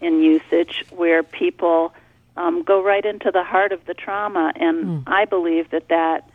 in 0.00 0.22
usage, 0.22 0.84
where 0.90 1.24
people 1.24 1.92
um, 2.36 2.62
go 2.62 2.82
right 2.82 3.04
into 3.04 3.32
the 3.32 3.42
heart 3.42 3.72
of 3.72 3.84
the 3.86 3.94
trauma, 3.94 4.52
and 4.54 4.84
mm. 4.84 5.02
I 5.08 5.24
believe 5.24 5.70
that 5.70 5.88
that 5.88 6.30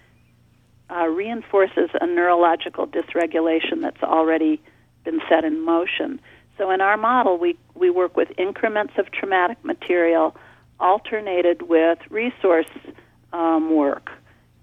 uh, 0.89 1.07
reinforces 1.07 1.89
a 1.99 2.05
neurological 2.05 2.87
dysregulation 2.87 3.81
that's 3.81 4.03
already 4.03 4.61
been 5.05 5.21
set 5.29 5.45
in 5.45 5.63
motion. 5.63 6.19
So 6.57 6.71
in 6.71 6.81
our 6.81 6.97
model, 6.97 7.37
we, 7.37 7.57
we 7.75 7.89
work 7.89 8.15
with 8.15 8.29
increments 8.37 8.93
of 8.97 9.11
traumatic 9.11 9.63
material 9.63 10.35
alternated 10.79 11.63
with 11.63 11.99
resource 12.09 12.69
um, 13.31 13.75
work, 13.75 14.09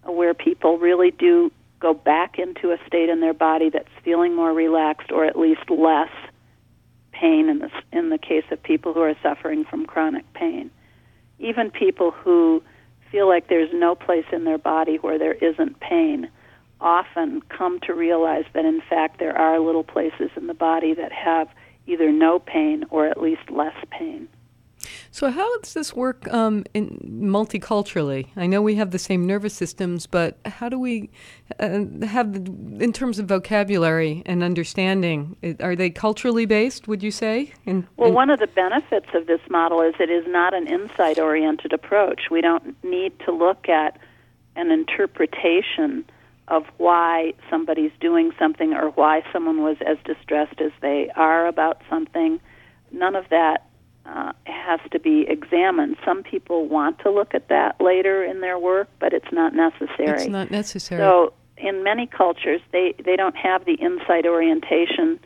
where 0.04 0.34
people 0.34 0.78
really 0.78 1.10
do 1.10 1.50
go 1.80 1.94
back 1.94 2.38
into 2.38 2.70
a 2.70 2.76
state 2.86 3.08
in 3.08 3.20
their 3.20 3.34
body 3.34 3.70
that's 3.70 3.88
feeling 4.04 4.36
more 4.36 4.52
relaxed 4.52 5.10
or 5.10 5.24
at 5.24 5.38
least 5.38 5.68
less 5.70 6.10
pain 7.12 7.48
in 7.48 7.58
the, 7.58 7.70
in 7.92 8.10
the 8.10 8.18
case 8.18 8.44
of 8.50 8.62
people 8.62 8.92
who 8.92 9.00
are 9.00 9.16
suffering 9.22 9.64
from 9.64 9.86
chronic 9.86 10.30
pain. 10.34 10.70
Even 11.38 11.70
people 11.70 12.10
who 12.10 12.62
feel 13.10 13.26
like 13.28 13.48
there's 13.48 13.70
no 13.72 13.94
place 13.94 14.26
in 14.30 14.44
their 14.44 14.58
body 14.58 14.96
where 14.96 15.18
there 15.18 15.34
isn't 15.34 15.80
pain 15.80 16.30
often 16.80 17.42
come 17.42 17.80
to 17.80 17.94
realize 17.94 18.44
that 18.54 18.64
in 18.64 18.80
fact 18.88 19.18
there 19.18 19.36
are 19.36 19.58
little 19.58 19.84
places 19.84 20.30
in 20.36 20.46
the 20.46 20.54
body 20.54 20.94
that 20.94 21.12
have 21.12 21.48
either 21.90 22.10
no 22.12 22.38
pain 22.38 22.84
or 22.90 23.06
at 23.06 23.20
least 23.20 23.50
less 23.50 23.74
pain. 23.90 24.28
So, 25.10 25.30
how 25.30 25.58
does 25.58 25.74
this 25.74 25.94
work 25.94 26.32
um, 26.32 26.64
in, 26.72 26.98
multiculturally? 27.04 28.28
I 28.36 28.46
know 28.46 28.62
we 28.62 28.76
have 28.76 28.92
the 28.92 28.98
same 28.98 29.26
nervous 29.26 29.54
systems, 29.54 30.06
but 30.06 30.38
how 30.46 30.68
do 30.68 30.78
we 30.78 31.10
uh, 31.58 31.84
have, 32.06 32.32
the, 32.32 32.82
in 32.82 32.92
terms 32.92 33.18
of 33.18 33.26
vocabulary 33.26 34.22
and 34.24 34.42
understanding, 34.42 35.36
are 35.60 35.76
they 35.76 35.90
culturally 35.90 36.46
based, 36.46 36.88
would 36.88 37.02
you 37.02 37.10
say? 37.10 37.52
In, 37.66 37.86
well, 37.96 38.08
in 38.08 38.14
one 38.14 38.30
of 38.30 38.38
the 38.38 38.46
benefits 38.46 39.08
of 39.14 39.26
this 39.26 39.40
model 39.50 39.82
is 39.82 39.94
it 40.00 40.10
is 40.10 40.24
not 40.28 40.54
an 40.54 40.66
insight 40.66 41.18
oriented 41.18 41.72
approach. 41.72 42.30
We 42.30 42.40
don't 42.40 42.82
need 42.82 43.18
to 43.20 43.32
look 43.32 43.68
at 43.68 43.98
an 44.56 44.70
interpretation 44.70 46.04
of 46.50 46.64
why 46.78 47.32
somebody's 47.48 47.92
doing 48.00 48.32
something 48.38 48.74
or 48.74 48.90
why 48.90 49.22
someone 49.32 49.62
was 49.62 49.76
as 49.86 49.96
distressed 50.04 50.60
as 50.60 50.72
they 50.82 51.10
are 51.14 51.46
about 51.46 51.80
something. 51.88 52.40
None 52.90 53.14
of 53.14 53.28
that 53.30 53.68
uh, 54.04 54.32
has 54.44 54.80
to 54.90 54.98
be 54.98 55.24
examined. 55.28 55.96
Some 56.04 56.24
people 56.24 56.66
want 56.66 56.98
to 57.00 57.10
look 57.10 57.34
at 57.34 57.48
that 57.48 57.80
later 57.80 58.24
in 58.24 58.40
their 58.40 58.58
work, 58.58 58.88
but 58.98 59.12
it's 59.12 59.32
not 59.32 59.54
necessary. 59.54 60.22
It's 60.22 60.26
not 60.26 60.50
necessary. 60.50 61.00
So, 61.00 61.32
in 61.56 61.84
many 61.84 62.06
cultures, 62.06 62.62
they, 62.72 62.94
they 63.04 63.16
don't 63.16 63.36
have 63.36 63.66
the 63.66 63.74
insight 63.74 64.26
orientation, 64.26 65.20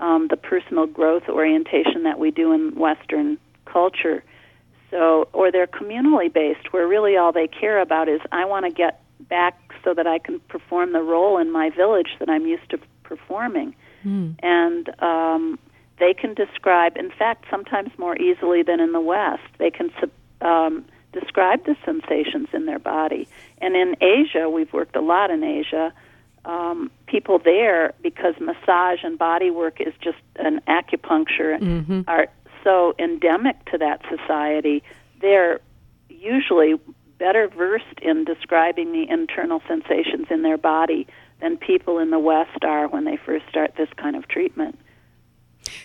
um, 0.00 0.28
the 0.28 0.36
personal 0.36 0.86
growth 0.86 1.24
orientation 1.28 2.04
that 2.04 2.18
we 2.18 2.30
do 2.30 2.52
in 2.52 2.74
Western 2.74 3.38
culture. 3.66 4.24
So, 4.90 5.28
or 5.34 5.52
they're 5.52 5.66
communally 5.66 6.32
based, 6.32 6.72
where 6.72 6.88
really 6.88 7.16
all 7.18 7.32
they 7.32 7.48
care 7.48 7.80
about 7.80 8.08
is 8.08 8.20
I 8.32 8.46
want 8.46 8.64
to 8.64 8.72
get 8.72 9.02
back 9.28 9.63
so 9.84 9.94
that 9.94 10.06
I 10.06 10.18
can 10.18 10.40
perform 10.40 10.92
the 10.92 11.02
role 11.02 11.38
in 11.38 11.52
my 11.52 11.70
village 11.70 12.16
that 12.18 12.28
I'm 12.30 12.46
used 12.46 12.68
to 12.70 12.78
performing. 13.02 13.74
Mm. 14.04 14.36
And 14.42 15.02
um, 15.02 15.58
they 15.98 16.14
can 16.14 16.34
describe, 16.34 16.96
in 16.96 17.10
fact, 17.10 17.44
sometimes 17.50 17.90
more 17.98 18.16
easily 18.16 18.62
than 18.62 18.80
in 18.80 18.92
the 18.92 19.00
West, 19.00 19.42
they 19.58 19.70
can 19.70 19.90
um, 20.40 20.84
describe 21.12 21.64
the 21.64 21.76
sensations 21.84 22.48
in 22.52 22.66
their 22.66 22.78
body. 22.78 23.28
And 23.58 23.76
in 23.76 23.96
Asia, 24.00 24.48
we've 24.48 24.72
worked 24.72 24.96
a 24.96 25.00
lot 25.00 25.30
in 25.30 25.44
Asia. 25.44 25.92
Um, 26.44 26.90
people 27.06 27.38
there, 27.38 27.94
because 28.02 28.34
massage 28.40 29.02
and 29.02 29.18
body 29.18 29.50
work 29.50 29.80
is 29.80 29.94
just 30.00 30.18
an 30.36 30.60
acupuncture, 30.66 31.58
mm-hmm. 31.58 32.02
are 32.06 32.28
so 32.62 32.94
endemic 32.98 33.64
to 33.70 33.78
that 33.78 34.02
society. 34.10 34.82
They're 35.20 35.60
usually 36.08 36.74
better 37.18 37.48
versed 37.48 38.00
in 38.02 38.24
describing 38.24 38.92
the 38.92 39.08
internal 39.08 39.62
sensations 39.68 40.26
in 40.30 40.42
their 40.42 40.58
body 40.58 41.06
than 41.40 41.56
people 41.56 41.98
in 41.98 42.10
the 42.10 42.18
West 42.18 42.64
are 42.64 42.88
when 42.88 43.04
they 43.04 43.16
first 43.16 43.44
start 43.48 43.74
this 43.76 43.88
kind 43.96 44.16
of 44.16 44.28
treatment. 44.28 44.78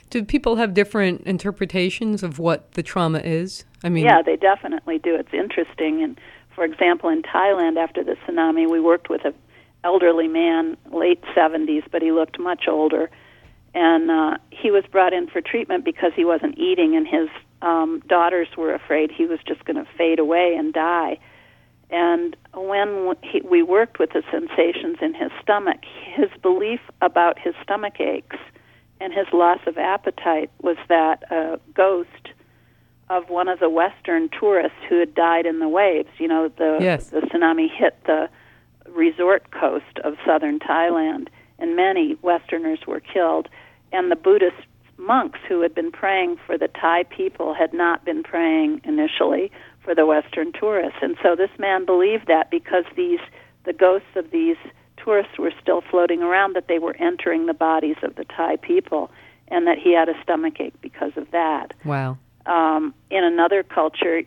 Do 0.10 0.24
people 0.24 0.56
have 0.58 0.74
different 0.74 1.22
interpretations 1.22 2.24
of 2.24 2.40
what 2.40 2.74
the 2.74 2.84
trauma 2.84 3.20
is? 3.20 3.66
I 3.84 3.90
mean, 3.90 4.06
yeah, 4.06 4.22
they 4.22 4.36
definitely 4.36 4.98
do. 4.98 5.16
It's 5.16 5.34
interesting. 5.34 6.04
And 6.04 6.20
for 6.56 6.64
example, 6.64 7.10
in 7.10 7.22
Thailand 7.24 7.78
after 7.78 8.04
the 8.04 8.16
tsunami, 8.26 8.70
we 8.70 8.80
worked 8.80 9.10
with 9.10 9.24
an 9.26 9.34
elderly 9.84 10.28
man, 10.28 10.78
late 10.92 11.22
70s, 11.36 11.84
but 11.92 12.02
he 12.02 12.12
looked 12.12 12.40
much 12.40 12.68
older. 12.68 13.10
And 13.74 14.10
uh, 14.10 14.38
he 14.50 14.72
was 14.72 14.84
brought 14.92 15.14
in 15.14 15.28
for 15.28 15.42
treatment 15.42 15.86
because 15.86 16.12
he 16.16 16.26
wasn't 16.26 16.58
eating, 16.58 16.96
and 16.96 17.08
his 17.08 17.30
um, 17.62 18.02
daughters 18.08 18.48
were 18.58 18.74
afraid 18.74 19.12
he 19.12 19.26
was 19.26 19.40
just 19.48 19.64
going 19.66 19.78
to 19.78 19.88
fade 19.98 20.20
away 20.20 20.56
and 20.58 20.74
die. 20.74 21.20
And 21.90 22.36
when 22.54 23.16
he, 23.24 23.42
we 23.42 23.64
worked 23.64 24.00
with 24.00 24.12
the 24.12 24.24
sensations 24.32 24.98
in 25.02 25.14
his 25.14 25.32
stomach, 25.42 25.80
his 26.16 26.30
belief 26.42 26.80
about 27.02 27.40
his 27.40 27.56
stomach 27.64 28.00
aches 28.00 28.38
and 29.02 29.14
his 29.14 29.28
loss 29.34 29.60
of 29.66 29.78
appetite 29.78 30.52
was 30.62 30.78
that 30.88 31.24
a 31.32 31.60
ghost 31.74 32.30
of 33.10 33.30
one 33.30 33.48
of 33.48 33.60
the 33.60 33.70
Western 33.70 34.30
tourists 34.30 34.78
who 34.88 35.00
had 35.00 35.16
died 35.16 35.46
in 35.46 35.60
the 35.60 35.70
waves. 35.70 36.10
You 36.20 36.28
know, 36.28 36.50
the 36.50 36.78
yes. 36.80 37.10
the 37.10 37.22
tsunami 37.22 37.68
hit 37.74 37.98
the 38.06 38.30
resort 38.88 39.52
coast 39.52 40.00
of 40.04 40.16
southern 40.26 40.60
Thailand, 40.60 41.30
and 41.58 41.76
many 41.76 42.18
Westerners 42.22 42.80
were 42.88 43.00
killed. 43.00 43.48
And 43.92 44.12
the 44.12 44.16
Buddhist 44.16 44.58
monks 45.00 45.40
who 45.48 45.62
had 45.62 45.74
been 45.74 45.92
praying 45.92 46.38
for 46.46 46.58
the 46.58 46.68
Thai 46.68 47.04
people 47.04 47.54
had 47.54 47.74
not 47.74 48.06
been 48.06 48.22
praying 48.22 48.82
initially 48.84 49.52
for 49.84 49.96
the 49.96 50.06
Western 50.06 50.52
tourists. 50.52 51.00
And 51.02 51.16
so 51.24 51.36
this 51.36 51.50
man 51.58 51.86
believed 51.86 52.28
that 52.28 52.52
because 52.52 52.84
these 52.96 53.20
the 53.66 53.74
ghosts 53.74 54.16
of 54.16 54.32
these 54.32 54.58
tourists 54.98 55.38
were 55.38 55.52
still 55.62 55.82
floating 55.82 56.22
around, 56.22 56.56
that 56.56 56.68
they 56.68 56.80
were 56.80 56.96
entering 56.98 57.46
the 57.46 57.54
bodies 57.54 57.98
of 58.04 58.16
the 58.16 58.26
Thai 58.26 58.58
people, 58.58 59.12
and 59.48 59.68
that 59.68 59.78
he 59.78 59.94
had 59.94 60.10
a 60.10 60.14
stomach 60.24 60.60
ache 60.60 60.80
because 60.82 61.12
of 61.16 61.30
that. 61.32 61.74
Wow. 61.84 62.18
Um, 62.46 62.94
in 63.10 63.24
another 63.24 63.64
culture, 63.64 64.24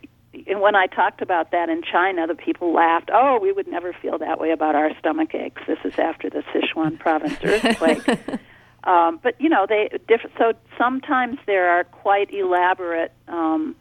and 0.47 0.61
when 0.61 0.75
I 0.75 0.87
talked 0.87 1.21
about 1.21 1.51
that 1.51 1.69
in 1.69 1.81
China, 1.83 2.27
the 2.27 2.35
people 2.35 2.73
laughed. 2.73 3.09
Oh, 3.13 3.39
we 3.39 3.51
would 3.51 3.67
never 3.67 3.93
feel 4.01 4.17
that 4.19 4.39
way 4.39 4.51
about 4.51 4.75
our 4.75 4.91
stomach 4.99 5.33
aches. 5.35 5.61
This 5.67 5.79
is 5.83 5.97
after 5.97 6.29
the 6.29 6.43
Sichuan 6.53 6.97
province 6.99 7.37
earthquake. 7.43 8.03
um, 8.85 9.19
but 9.21 9.39
you 9.39 9.49
know, 9.49 9.65
they 9.67 9.89
different. 10.07 10.35
So 10.37 10.53
sometimes 10.77 11.37
there 11.45 11.69
are 11.69 11.83
quite 11.85 12.33
elaborate 12.33 13.11
um, 13.27 13.75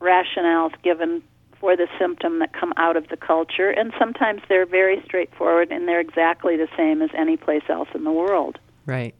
rationales 0.00 0.72
given 0.82 1.22
for 1.60 1.76
the 1.76 1.88
symptom 1.98 2.38
that 2.38 2.52
come 2.52 2.72
out 2.76 2.96
of 2.96 3.08
the 3.08 3.16
culture, 3.16 3.70
and 3.70 3.92
sometimes 3.98 4.42
they're 4.48 4.66
very 4.66 5.02
straightforward 5.04 5.72
and 5.72 5.88
they're 5.88 6.00
exactly 6.00 6.56
the 6.56 6.68
same 6.76 7.02
as 7.02 7.10
any 7.16 7.36
place 7.36 7.64
else 7.68 7.88
in 7.94 8.04
the 8.04 8.12
world. 8.12 8.58
Right. 8.86 9.14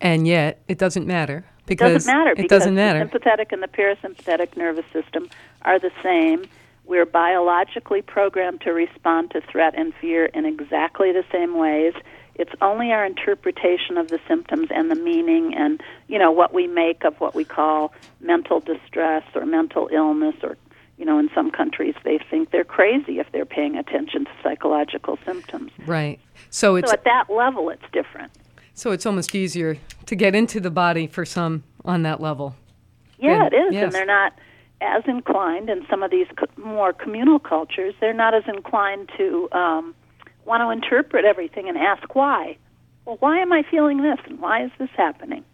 And 0.00 0.26
yet, 0.26 0.62
it 0.68 0.78
doesn't 0.78 1.06
matter 1.06 1.44
because 1.66 1.90
it 1.90 1.94
doesn't 1.94 2.14
matter. 2.14 2.34
It 2.36 2.48
doesn't 2.48 2.74
matter. 2.74 2.98
The 3.00 3.04
sympathetic 3.10 3.52
and 3.52 3.62
the 3.62 3.68
parasympathetic 3.68 4.56
nervous 4.56 4.84
system 4.92 5.28
are 5.62 5.78
the 5.78 5.90
same. 6.02 6.46
We're 6.84 7.06
biologically 7.06 8.02
programmed 8.02 8.60
to 8.62 8.72
respond 8.72 9.32
to 9.32 9.40
threat 9.40 9.74
and 9.76 9.92
fear 10.00 10.26
in 10.26 10.44
exactly 10.44 11.12
the 11.12 11.24
same 11.32 11.56
ways. 11.56 11.94
It's 12.38 12.52
only 12.62 12.92
our 12.92 13.04
interpretation 13.04 13.98
of 13.98 14.08
the 14.08 14.20
symptoms 14.28 14.68
and 14.70 14.90
the 14.90 14.94
meaning 14.94 15.54
and, 15.54 15.82
you 16.06 16.18
know, 16.18 16.30
what 16.30 16.54
we 16.54 16.66
make 16.66 17.04
of 17.04 17.20
what 17.20 17.34
we 17.34 17.44
call 17.44 17.92
mental 18.20 18.60
distress 18.60 19.24
or 19.34 19.44
mental 19.44 19.88
illness 19.92 20.36
or 20.42 20.56
you 20.96 21.04
know, 21.04 21.16
in 21.20 21.30
some 21.32 21.52
countries 21.52 21.94
they 22.02 22.18
think 22.28 22.50
they're 22.50 22.64
crazy 22.64 23.20
if 23.20 23.30
they're 23.30 23.46
paying 23.46 23.76
attention 23.76 24.24
to 24.24 24.30
psychological 24.42 25.16
symptoms. 25.24 25.70
Right. 25.86 26.18
So 26.50 26.74
it's 26.74 26.88
So 26.90 26.94
at 26.94 27.04
that 27.04 27.30
level 27.30 27.70
it's 27.70 27.84
different. 27.92 28.32
So 28.74 28.90
it's 28.90 29.06
almost 29.06 29.32
easier 29.32 29.76
to 30.06 30.16
get 30.16 30.34
into 30.34 30.58
the 30.58 30.70
body 30.72 31.06
for 31.06 31.24
some 31.24 31.62
on 31.84 32.02
that 32.02 32.20
level. 32.20 32.56
Yeah, 33.18 33.44
And- 33.44 33.52
it 33.52 33.56
is, 33.56 33.74
yes. 33.74 33.84
and 33.84 33.92
they're 33.92 34.06
not 34.06 34.32
as 34.80 35.04
inclined 35.06 35.70
in 35.70 35.86
some 35.88 36.02
of 36.02 36.10
these 36.10 36.26
co- 36.36 36.46
more 36.62 36.92
communal 36.92 37.38
cultures. 37.38 37.94
They're 38.00 38.12
not 38.12 38.34
as 38.34 38.44
inclined 38.48 39.10
to 39.16 39.48
um, 39.52 39.94
want 40.48 40.62
to 40.62 40.70
interpret 40.70 41.24
everything 41.24 41.68
and 41.68 41.78
ask 41.78 42.14
why. 42.14 42.56
Well, 43.04 43.18
why 43.20 43.38
am 43.38 43.52
I 43.52 43.62
feeling 43.70 44.02
this, 44.02 44.18
and 44.24 44.40
why 44.40 44.64
is 44.64 44.70
this 44.78 44.90
happening? 44.96 45.44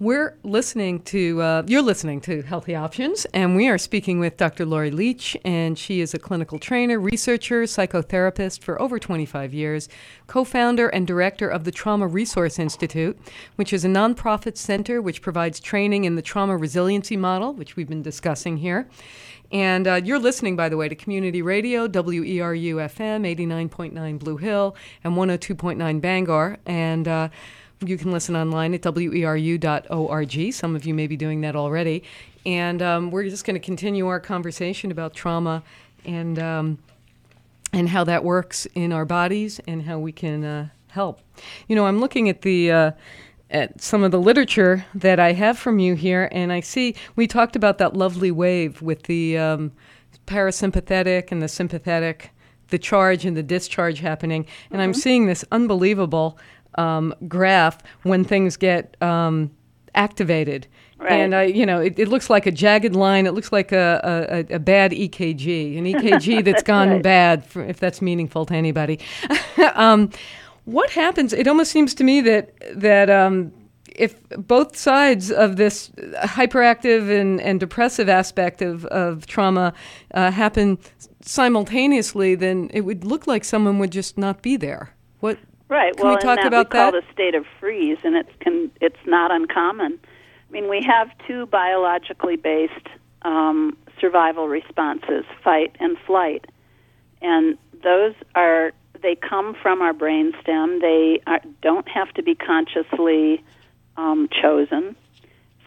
We're 0.00 0.36
listening 0.42 1.02
to, 1.02 1.40
uh, 1.40 1.62
you're 1.66 1.80
listening 1.80 2.20
to 2.22 2.42
Healthy 2.42 2.74
Options, 2.74 3.26
and 3.26 3.54
we 3.54 3.68
are 3.68 3.78
speaking 3.78 4.18
with 4.18 4.36
Dr. 4.36 4.66
Laurie 4.66 4.90
Leitch, 4.90 5.36
and 5.44 5.78
she 5.78 6.00
is 6.00 6.12
a 6.12 6.18
clinical 6.18 6.58
trainer, 6.58 6.98
researcher, 6.98 7.62
psychotherapist 7.62 8.60
for 8.60 8.80
over 8.82 8.98
25 8.98 9.54
years, 9.54 9.88
co 10.26 10.42
founder 10.42 10.88
and 10.88 11.06
director 11.06 11.48
of 11.48 11.62
the 11.62 11.70
Trauma 11.70 12.08
Resource 12.08 12.58
Institute, 12.58 13.16
which 13.54 13.72
is 13.72 13.84
a 13.84 13.88
nonprofit 13.88 14.56
center 14.56 15.00
which 15.00 15.22
provides 15.22 15.60
training 15.60 16.04
in 16.04 16.16
the 16.16 16.22
trauma 16.22 16.56
resiliency 16.56 17.16
model, 17.16 17.52
which 17.52 17.76
we've 17.76 17.88
been 17.88 18.02
discussing 18.02 18.56
here. 18.56 18.88
And 19.52 19.86
uh, 19.86 20.00
you're 20.02 20.18
listening, 20.18 20.56
by 20.56 20.68
the 20.68 20.76
way, 20.76 20.88
to 20.88 20.94
Community 20.94 21.42
Radio, 21.42 21.86
WERU 21.86 22.74
FM, 22.74 23.36
89.9 23.36 24.18
Blue 24.18 24.36
Hill, 24.36 24.74
and 25.02 25.14
102.9 25.14 26.00
Bangor. 26.00 26.58
And 26.66 27.06
uh, 27.06 27.28
you 27.84 27.96
can 27.96 28.10
listen 28.10 28.36
online 28.36 28.74
at 28.74 28.82
weru.org. 28.82 30.52
Some 30.52 30.76
of 30.76 30.84
you 30.84 30.94
may 30.94 31.06
be 31.06 31.16
doing 31.16 31.40
that 31.42 31.54
already. 31.54 32.02
And 32.46 32.82
um, 32.82 33.10
we're 33.10 33.28
just 33.28 33.44
going 33.44 33.54
to 33.54 33.64
continue 33.64 34.06
our 34.06 34.20
conversation 34.20 34.90
about 34.90 35.14
trauma 35.14 35.62
and, 36.04 36.38
um, 36.38 36.78
and 37.72 37.88
how 37.88 38.04
that 38.04 38.24
works 38.24 38.66
in 38.74 38.92
our 38.92 39.04
bodies 39.04 39.60
and 39.66 39.82
how 39.82 39.98
we 39.98 40.12
can 40.12 40.44
uh, 40.44 40.68
help. 40.88 41.20
You 41.68 41.76
know, 41.76 41.86
I'm 41.86 42.00
looking 42.00 42.28
at 42.28 42.42
the. 42.42 42.94
At 43.50 43.80
some 43.80 44.02
of 44.02 44.10
the 44.10 44.20
literature 44.20 44.84
that 44.94 45.20
I 45.20 45.32
have 45.32 45.58
from 45.58 45.78
you 45.78 45.94
here, 45.94 46.28
and 46.32 46.52
I 46.52 46.60
see 46.60 46.96
we 47.14 47.26
talked 47.26 47.56
about 47.56 47.78
that 47.78 47.94
lovely 47.94 48.30
wave 48.30 48.82
with 48.82 49.04
the 49.04 49.38
um, 49.38 49.72
parasympathetic 50.26 51.30
and 51.30 51.42
the 51.42 51.48
sympathetic, 51.48 52.30
the 52.68 52.78
charge 52.78 53.24
and 53.24 53.36
the 53.36 53.42
discharge 53.42 54.00
happening, 54.00 54.46
and 54.70 54.80
I'm 54.82 54.94
seeing 54.94 55.26
this 55.26 55.44
unbelievable 55.52 56.38
um, 56.76 57.14
graph 57.28 57.78
when 58.02 58.24
things 58.24 58.56
get 58.56 59.00
um, 59.02 59.50
activated. 59.94 60.66
Right. 60.98 61.12
And 61.12 61.34
I, 61.34 61.42
you 61.44 61.66
know, 61.66 61.80
it, 61.80 61.98
it 61.98 62.08
looks 62.08 62.30
like 62.30 62.46
a 62.46 62.52
jagged 62.52 62.94
line. 62.94 63.26
It 63.26 63.32
looks 63.32 63.52
like 63.52 63.72
a, 63.72 64.46
a, 64.50 64.54
a 64.54 64.58
bad 64.58 64.92
EKG, 64.92 65.78
an 65.78 65.84
EKG 65.84 66.44
that's 66.46 66.62
gone 66.62 66.88
right. 66.88 67.02
bad, 67.02 67.44
for, 67.44 67.64
if 67.64 67.80
that's 67.80 68.00
meaningful 68.00 68.46
to 68.46 68.54
anybody. 68.54 69.00
what 70.64 70.90
happens? 70.90 71.32
It 71.32 71.46
almost 71.46 71.70
seems 71.70 71.94
to 71.94 72.04
me 72.04 72.20
that 72.22 72.54
that 72.74 73.10
um, 73.10 73.52
if 73.94 74.28
both 74.30 74.76
sides 74.76 75.30
of 75.30 75.56
this 75.56 75.90
hyperactive 76.24 77.10
and, 77.10 77.40
and 77.40 77.60
depressive 77.60 78.08
aspect 78.08 78.60
of, 78.62 78.84
of 78.86 79.26
trauma 79.26 79.72
uh, 80.12 80.30
happen 80.30 80.78
simultaneously, 81.20 82.34
then 82.34 82.70
it 82.74 82.82
would 82.82 83.04
look 83.04 83.26
like 83.26 83.44
someone 83.44 83.78
would 83.78 83.92
just 83.92 84.18
not 84.18 84.42
be 84.42 84.56
there. 84.56 84.94
What? 85.20 85.38
Right. 85.68 85.96
Can 85.96 86.04
well, 86.04 86.16
we 86.16 86.20
talk 86.20 86.36
that 86.36 86.46
about 86.46 86.66
we 86.66 86.78
call 86.78 86.92
that? 86.92 87.04
the 87.06 87.12
state 87.12 87.34
of 87.34 87.46
freeze, 87.60 87.98
and 88.04 88.16
it's 88.16 88.32
can 88.40 88.70
it's 88.80 88.98
not 89.06 89.30
uncommon. 89.30 89.98
I 90.48 90.52
mean, 90.52 90.68
we 90.68 90.82
have 90.86 91.08
two 91.26 91.46
biologically 91.46 92.36
based 92.36 92.88
um, 93.22 93.76
survival 94.00 94.48
responses: 94.48 95.24
fight 95.42 95.76
and 95.80 95.96
flight, 96.06 96.46
and 97.22 97.56
those 97.82 98.14
are 98.34 98.72
they 99.04 99.14
come 99.14 99.54
from 99.54 99.82
our 99.82 99.92
brainstem. 99.92 100.80
They 100.80 101.20
are, 101.26 101.40
don't 101.60 101.86
have 101.88 102.12
to 102.14 102.22
be 102.22 102.34
consciously 102.34 103.44
um, 103.98 104.28
chosen. 104.42 104.96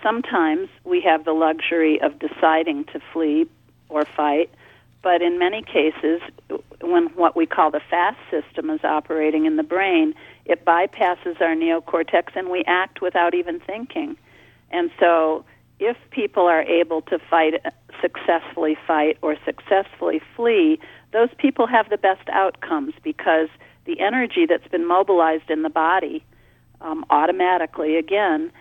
Sometimes 0.01 0.69
we 0.83 1.01
have 1.01 1.23
the 1.23 1.33
luxury 1.33 2.01
of 2.01 2.17
deciding 2.17 2.85
to 2.85 2.99
flee 3.13 3.47
or 3.89 4.05
fight, 4.05 4.49
but 5.03 5.21
in 5.21 5.37
many 5.37 5.61
cases, 5.61 6.19
when 6.81 7.05
what 7.09 7.35
we 7.35 7.45
call 7.45 7.69
the 7.69 7.81
fast 7.91 8.17
system 8.31 8.71
is 8.71 8.83
operating 8.83 9.45
in 9.45 9.55
the 9.55 9.63
brain, 9.63 10.15
it 10.45 10.65
bypasses 10.65 11.39
our 11.39 11.55
neocortex 11.55 12.35
and 12.35 12.49
we 12.49 12.63
act 12.65 13.01
without 13.01 13.35
even 13.35 13.59
thinking. 13.59 14.17
And 14.71 14.89
so, 14.99 15.45
if 15.79 15.95
people 16.09 16.47
are 16.47 16.63
able 16.63 17.03
to 17.03 17.19
fight, 17.29 17.53
successfully 18.01 18.75
fight, 18.87 19.19
or 19.21 19.35
successfully 19.45 20.21
flee, 20.35 20.79
those 21.13 21.29
people 21.37 21.67
have 21.67 21.89
the 21.89 21.97
best 21.97 22.27
outcomes 22.29 22.93
because 23.03 23.49
the 23.85 23.99
energy 23.99 24.45
that's 24.45 24.67
been 24.67 24.87
mobilized 24.87 25.49
in 25.49 25.61
the 25.63 25.69
body 25.69 26.23
um, 26.81 27.05
automatically, 27.09 27.97
again, 27.97 28.51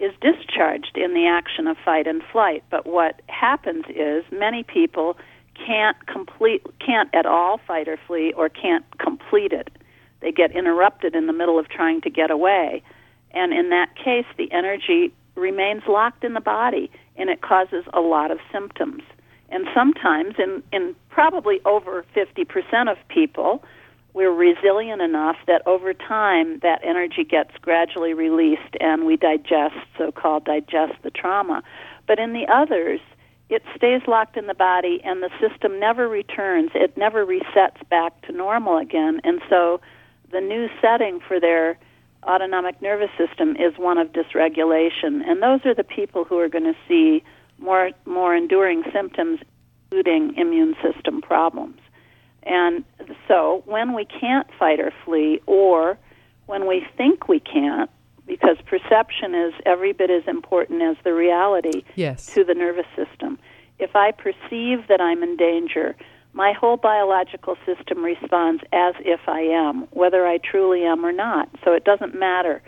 is 0.00 0.12
discharged 0.20 0.96
in 0.96 1.14
the 1.14 1.26
action 1.26 1.66
of 1.66 1.76
fight 1.84 2.06
and 2.06 2.22
flight. 2.32 2.64
But 2.70 2.86
what 2.86 3.22
happens 3.28 3.84
is 3.88 4.24
many 4.32 4.64
people 4.64 5.16
can't 5.54 5.96
complete, 6.06 6.62
can't 6.84 7.08
at 7.14 7.24
all 7.24 7.60
fight 7.66 7.88
or 7.88 7.98
flee, 8.06 8.32
or 8.32 8.48
can't 8.48 8.84
complete 8.98 9.52
it. 9.52 9.70
They 10.20 10.32
get 10.32 10.52
interrupted 10.52 11.14
in 11.14 11.26
the 11.26 11.32
middle 11.32 11.58
of 11.58 11.68
trying 11.68 12.00
to 12.02 12.10
get 12.10 12.30
away, 12.30 12.82
and 13.30 13.52
in 13.52 13.70
that 13.70 13.94
case, 13.96 14.26
the 14.36 14.50
energy 14.52 15.12
remains 15.34 15.82
locked 15.88 16.24
in 16.24 16.34
the 16.34 16.40
body, 16.40 16.90
and 17.16 17.30
it 17.30 17.40
causes 17.40 17.84
a 17.92 18.00
lot 18.00 18.30
of 18.30 18.38
symptoms. 18.52 19.02
And 19.52 19.66
sometimes, 19.74 20.34
in 20.38 20.62
in 20.72 20.96
probably 21.10 21.60
over 21.64 22.04
fifty 22.14 22.44
percent 22.44 22.88
of 22.88 22.96
people, 23.08 23.62
we're 24.14 24.32
resilient 24.32 25.00
enough 25.00 25.36
that 25.46 25.62
over 25.66 25.94
time 25.94 26.58
that 26.60 26.80
energy 26.82 27.24
gets 27.24 27.50
gradually 27.60 28.14
released 28.14 28.76
and 28.80 29.06
we 29.06 29.16
digest, 29.16 29.76
so 29.96 30.12
called 30.12 30.44
digest 30.44 30.94
the 31.02 31.10
trauma. 31.10 31.62
But 32.06 32.18
in 32.18 32.32
the 32.32 32.46
others, 32.52 33.00
it 33.48 33.62
stays 33.76 34.02
locked 34.06 34.36
in 34.36 34.46
the 34.46 34.54
body 34.54 35.00
and 35.04 35.22
the 35.22 35.30
system 35.40 35.78
never 35.78 36.08
returns. 36.08 36.70
It 36.74 36.96
never 36.96 37.24
resets 37.24 37.86
back 37.90 38.20
to 38.22 38.32
normal 38.32 38.78
again. 38.78 39.20
And 39.24 39.40
so 39.48 39.80
the 40.30 40.40
new 40.40 40.68
setting 40.80 41.20
for 41.20 41.38
their 41.38 41.78
autonomic 42.24 42.80
nervous 42.80 43.10
system 43.18 43.56
is 43.56 43.76
one 43.76 43.98
of 43.98 44.12
dysregulation. 44.12 45.22
And 45.26 45.42
those 45.42 45.60
are 45.66 45.74
the 45.74 45.84
people 45.84 46.24
who 46.24 46.38
are 46.38 46.48
going 46.48 46.64
to 46.64 46.76
see 46.88 47.22
more 47.62 47.90
more 48.04 48.34
enduring 48.34 48.82
symptoms 48.92 49.40
including 49.92 50.34
immune 50.38 50.74
system 50.82 51.20
problems. 51.20 51.78
And 52.44 52.84
so 53.28 53.62
when 53.66 53.94
we 53.94 54.04
can't 54.06 54.46
fight 54.58 54.80
or 54.80 54.90
flee, 55.04 55.40
or 55.46 55.98
when 56.46 56.66
we 56.66 56.84
think 56.96 57.28
we 57.28 57.38
can't, 57.40 57.90
because 58.26 58.56
perception 58.66 59.34
is 59.34 59.52
every 59.66 59.92
bit 59.92 60.10
as 60.10 60.22
important 60.26 60.82
as 60.82 60.96
the 61.04 61.12
reality 61.12 61.82
Yes. 61.94 62.26
to 62.34 62.42
the 62.42 62.54
nervous 62.54 62.86
system. 62.96 63.38
If 63.78 63.94
I 63.94 64.12
perceive 64.12 64.88
that 64.88 65.00
I'm 65.00 65.22
in 65.22 65.36
danger, 65.36 65.94
my 66.32 66.52
whole 66.52 66.78
biological 66.78 67.56
system 67.66 68.02
responds 68.02 68.62
as 68.72 68.94
if 69.00 69.20
I 69.28 69.40
am, 69.40 69.82
whether 69.90 70.26
I 70.26 70.38
truly 70.38 70.84
am 70.84 71.04
or 71.04 71.12
not. 71.12 71.50
So 71.64 71.74
it 71.74 71.84
doesn't 71.84 72.14
matter 72.18 72.62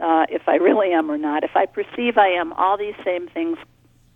uh, 0.00 0.24
if 0.30 0.48
I 0.48 0.56
really 0.56 0.92
am 0.92 1.10
or 1.10 1.18
not. 1.18 1.44
If 1.44 1.54
I 1.54 1.66
perceive 1.66 2.16
I 2.16 2.28
am, 2.28 2.52
all 2.54 2.78
these 2.78 2.94
same 3.04 3.28
things 3.28 3.58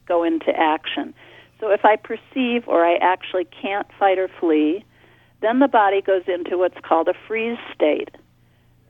go 0.07 0.25
into 0.25 0.51
action. 0.57 1.15
So 1.61 1.71
if 1.71 1.85
I 1.85 1.97
perceive 1.97 2.67
or 2.67 2.85
I 2.85 2.97
actually 2.97 3.45
can't 3.45 3.87
fight 3.99 4.19
or 4.19 4.29
flee, 4.41 4.85
then 5.41 5.59
the 5.59 5.69
body 5.69 6.03
goes 6.03 6.23
into 6.27 6.59
what's 6.59 6.79
called 6.83 7.09
a 7.09 7.15
freeze 7.27 7.59
state. 7.75 8.11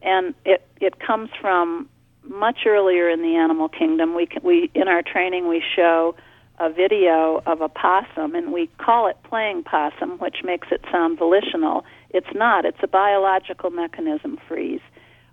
And 0.03 0.35
it, 0.45 0.67
it 0.81 1.01
comes 1.01 1.31
from 1.41 1.89
much 2.25 2.61
earlier 2.67 3.09
in 3.09 3.23
the 3.23 3.37
animal 3.37 3.69
kingdom. 3.69 4.15
We, 4.15 4.27
can, 4.27 4.43
we 4.43 4.71
in 4.75 4.89
our 4.89 5.03
training 5.03 5.49
we 5.49 5.63
show 5.75 6.17
a 6.59 6.73
video 6.73 7.43
of 7.45 7.61
a 7.61 7.69
possum, 7.69 8.35
and 8.35 8.51
we 8.53 8.71
call 8.79 9.09
it 9.09 9.17
playing 9.25 9.63
possum, 9.65 10.19
which 10.19 10.37
makes 10.43 10.69
it 10.71 10.83
sound 10.91 11.19
volitional. 11.19 11.85
It's 12.11 12.35
not. 12.35 12.65
It's 12.65 12.79
a 12.83 12.89
biological 12.89 13.71
mechanism 13.71 14.39
freeze, 14.49 14.81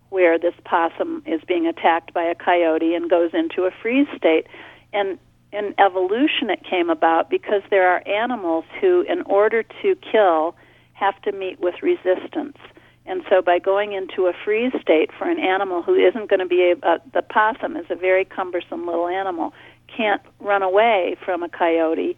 where 0.10 0.38
this 0.38 0.54
possum 0.66 1.24
is 1.26 1.40
being 1.48 1.66
attacked 1.66 2.14
by 2.14 2.24
a 2.24 2.36
coyote 2.36 2.94
and 2.94 3.10
goes 3.10 3.32
into 3.34 3.64
a 3.64 3.72
freeze 3.82 4.08
state. 4.18 4.48
And 4.92 5.18
in 5.54 5.74
evolution 5.78 6.50
it 6.50 6.64
came 6.68 6.90
about 6.90 7.30
because 7.30 7.62
there 7.70 7.88
are 7.88 8.06
animals 8.08 8.66
who, 8.82 9.02
in 9.02 9.22
order 9.22 9.64
to 9.64 9.96
kill, 10.12 10.56
have 10.94 11.22
to 11.22 11.32
meet 11.32 11.60
with 11.60 11.76
resistance. 11.82 12.58
And 13.06 13.24
so, 13.30 13.42
by 13.42 13.60
going 13.60 13.94
into 13.94 14.28
a 14.28 14.34
freeze 14.46 14.72
state 14.82 15.12
for 15.18 15.30
an 15.30 15.40
animal 15.40 15.84
who 15.84 15.96
isn't 15.96 16.30
going 16.30 16.40
to 16.40 16.46
be 16.46 16.62
able, 16.62 16.88
uh, 16.88 16.98
the 17.14 17.22
possum 17.22 17.76
is 17.78 17.86
a 17.90 17.96
very 17.96 18.26
cumbersome 18.26 18.86
little 18.86 19.08
animal, 19.08 19.54
can't 19.96 20.22
run 20.40 20.64
away 20.64 21.16
from 21.24 21.44
a 21.44 21.50
coyote. 21.50 22.18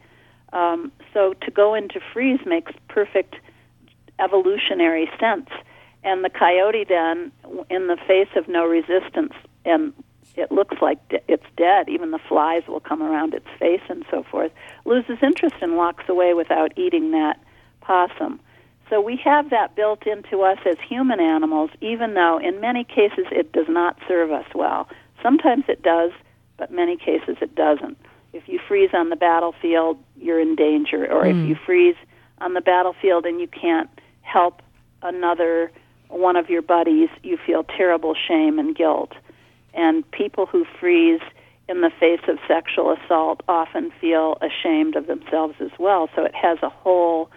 Um, 0.53 0.91
so, 1.13 1.33
to 1.41 1.51
go 1.51 1.73
into 1.73 1.99
freeze 2.13 2.39
makes 2.45 2.71
perfect 2.87 3.35
evolutionary 4.19 5.09
sense. 5.19 5.49
And 6.03 6.23
the 6.23 6.29
coyote 6.29 6.85
then, 6.87 7.31
in 7.69 7.87
the 7.87 7.97
face 8.07 8.29
of 8.35 8.47
no 8.47 8.65
resistance, 8.65 9.33
and 9.65 9.91
it 10.35 10.51
looks 10.51 10.75
like 10.81 10.99
it's 11.27 11.45
dead, 11.57 11.89
even 11.89 12.11
the 12.11 12.19
flies 12.19 12.63
will 12.67 12.79
come 12.79 13.01
around 13.01 13.33
its 13.33 13.47
face 13.59 13.81
and 13.89 14.05
so 14.11 14.23
forth, 14.23 14.51
loses 14.85 15.17
interest 15.21 15.55
and 15.61 15.77
walks 15.77 16.03
away 16.09 16.33
without 16.33 16.77
eating 16.77 17.11
that 17.11 17.39
possum. 17.81 18.39
So 18.89 19.01
we 19.01 19.19
have 19.23 19.49
that 19.49 19.75
built 19.75 20.05
into 20.05 20.41
us 20.41 20.59
as 20.65 20.77
human 20.87 21.19
animals, 21.19 21.71
even 21.81 22.13
though 22.13 22.37
in 22.37 22.59
many 22.59 22.83
cases 22.83 23.25
it 23.31 23.51
does 23.51 23.67
not 23.67 23.97
serve 24.07 24.31
us 24.31 24.45
well. 24.53 24.87
Sometimes 25.23 25.63
it 25.67 25.81
does, 25.81 26.11
but 26.57 26.71
many 26.71 26.97
cases 26.97 27.37
it 27.41 27.55
doesn't. 27.55 27.97
If 28.33 28.47
you 28.47 28.59
freeze 28.67 28.91
on 28.93 29.09
the 29.09 29.15
battlefield, 29.15 29.97
you're 30.17 30.39
in 30.39 30.55
danger, 30.55 31.11
or 31.11 31.23
mm. 31.23 31.31
if 31.31 31.49
you 31.49 31.55
freeze 31.65 31.95
on 32.39 32.53
the 32.53 32.61
battlefield 32.61 33.25
and 33.25 33.39
you 33.39 33.47
can't 33.47 33.89
help 34.21 34.61
another 35.01 35.71
one 36.09 36.35
of 36.35 36.49
your 36.49 36.61
buddies, 36.61 37.09
you 37.23 37.37
feel 37.43 37.63
terrible 37.63 38.13
shame 38.13 38.59
and 38.59 38.75
guilt. 38.75 39.13
And 39.75 40.09
people 40.11 40.45
who 40.45 40.65
freeze 40.79 41.21
in 41.67 41.81
the 41.81 41.91
face 41.99 42.21
of 42.27 42.37
sexual 42.47 42.95
assault 42.95 43.41
often 43.47 43.91
feel 43.99 44.37
ashamed 44.41 44.95
of 44.95 45.07
themselves 45.07 45.55
as 45.59 45.71
well. 45.79 46.09
So 46.15 46.23
it 46.23 46.35
has 46.35 46.59
a 46.61 46.69
whole 46.69 47.29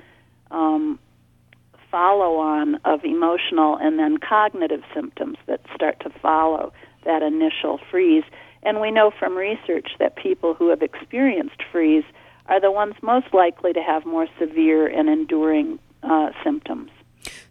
um, 0.50 0.98
follow 1.90 2.36
on 2.36 2.76
of 2.84 3.04
emotional 3.04 3.76
and 3.80 3.98
then 3.98 4.18
cognitive 4.18 4.82
symptoms 4.94 5.38
that 5.46 5.60
start 5.74 5.98
to 6.00 6.10
follow 6.20 6.72
that 7.04 7.22
initial 7.22 7.80
freeze. 7.90 8.24
And 8.62 8.80
we 8.80 8.90
know 8.90 9.10
from 9.18 9.36
research 9.36 9.90
that 9.98 10.16
people 10.16 10.54
who 10.54 10.68
have 10.68 10.82
experienced 10.82 11.62
freeze 11.72 12.04
are 12.46 12.60
the 12.60 12.70
ones 12.70 12.94
most 13.02 13.32
likely 13.32 13.72
to 13.72 13.82
have 13.82 14.04
more 14.04 14.26
severe 14.38 14.86
and 14.86 15.08
enduring 15.08 15.78
uh, 16.02 16.30
symptoms. 16.44 16.90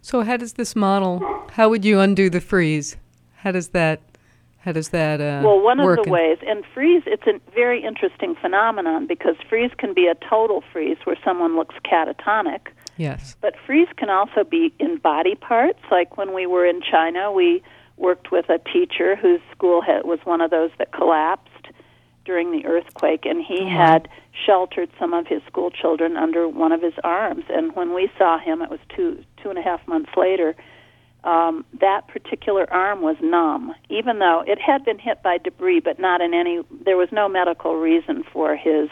So, 0.00 0.22
how 0.22 0.36
does 0.36 0.54
this 0.54 0.74
model? 0.74 1.22
How 1.52 1.68
would 1.68 1.84
you 1.84 2.00
undo 2.00 2.30
the 2.30 2.40
freeze? 2.40 2.96
How 3.36 3.52
does 3.52 3.68
that? 3.68 4.00
How 4.68 4.72
does 4.72 4.90
that 4.90 5.18
uh, 5.18 5.40
well, 5.42 5.58
one 5.60 5.80
of 5.80 6.04
the 6.04 6.10
ways, 6.10 6.36
and 6.46 6.62
freeze, 6.74 7.02
it's 7.06 7.26
a 7.26 7.40
very 7.54 7.82
interesting 7.82 8.34
phenomenon 8.34 9.06
because 9.06 9.36
freeze 9.48 9.70
can 9.78 9.94
be 9.94 10.06
a 10.06 10.14
total 10.28 10.62
freeze 10.72 10.98
where 11.04 11.16
someone 11.24 11.56
looks 11.56 11.74
catatonic, 11.90 12.68
Yes. 12.98 13.36
But 13.40 13.54
freeze 13.64 13.88
can 13.96 14.10
also 14.10 14.44
be 14.44 14.74
in 14.78 14.98
body 14.98 15.36
parts. 15.36 15.78
Like 15.90 16.18
when 16.18 16.34
we 16.34 16.46
were 16.46 16.66
in 16.66 16.82
China, 16.82 17.32
we 17.32 17.62
worked 17.96 18.30
with 18.30 18.50
a 18.50 18.58
teacher 18.58 19.16
whose 19.16 19.40
school 19.52 19.80
had, 19.80 20.04
was 20.04 20.18
one 20.24 20.40
of 20.40 20.50
those 20.50 20.70
that 20.78 20.92
collapsed 20.92 21.68
during 22.24 22.52
the 22.52 22.66
earthquake, 22.66 23.24
and 23.24 23.42
he 23.42 23.60
oh. 23.62 23.68
had 23.68 24.08
sheltered 24.44 24.90
some 24.98 25.14
of 25.14 25.26
his 25.26 25.40
school 25.46 25.70
children 25.70 26.16
under 26.16 26.46
one 26.46 26.72
of 26.72 26.82
his 26.82 26.92
arms. 27.02 27.44
And 27.48 27.74
when 27.74 27.94
we 27.94 28.10
saw 28.18 28.38
him, 28.38 28.60
it 28.60 28.68
was 28.68 28.80
two 28.94 29.24
two 29.42 29.48
and 29.48 29.58
a 29.58 29.62
half 29.62 29.86
months 29.88 30.10
later. 30.16 30.54
Um, 31.24 31.64
that 31.80 32.06
particular 32.06 32.72
arm 32.72 33.02
was 33.02 33.16
numb, 33.20 33.74
even 33.88 34.20
though 34.20 34.44
it 34.46 34.58
had 34.60 34.84
been 34.84 34.98
hit 34.98 35.22
by 35.22 35.38
debris, 35.38 35.80
but 35.80 35.98
not 35.98 36.20
in 36.20 36.32
any. 36.32 36.62
There 36.84 36.96
was 36.96 37.08
no 37.10 37.28
medical 37.28 37.76
reason 37.76 38.22
for 38.32 38.56
his 38.56 38.88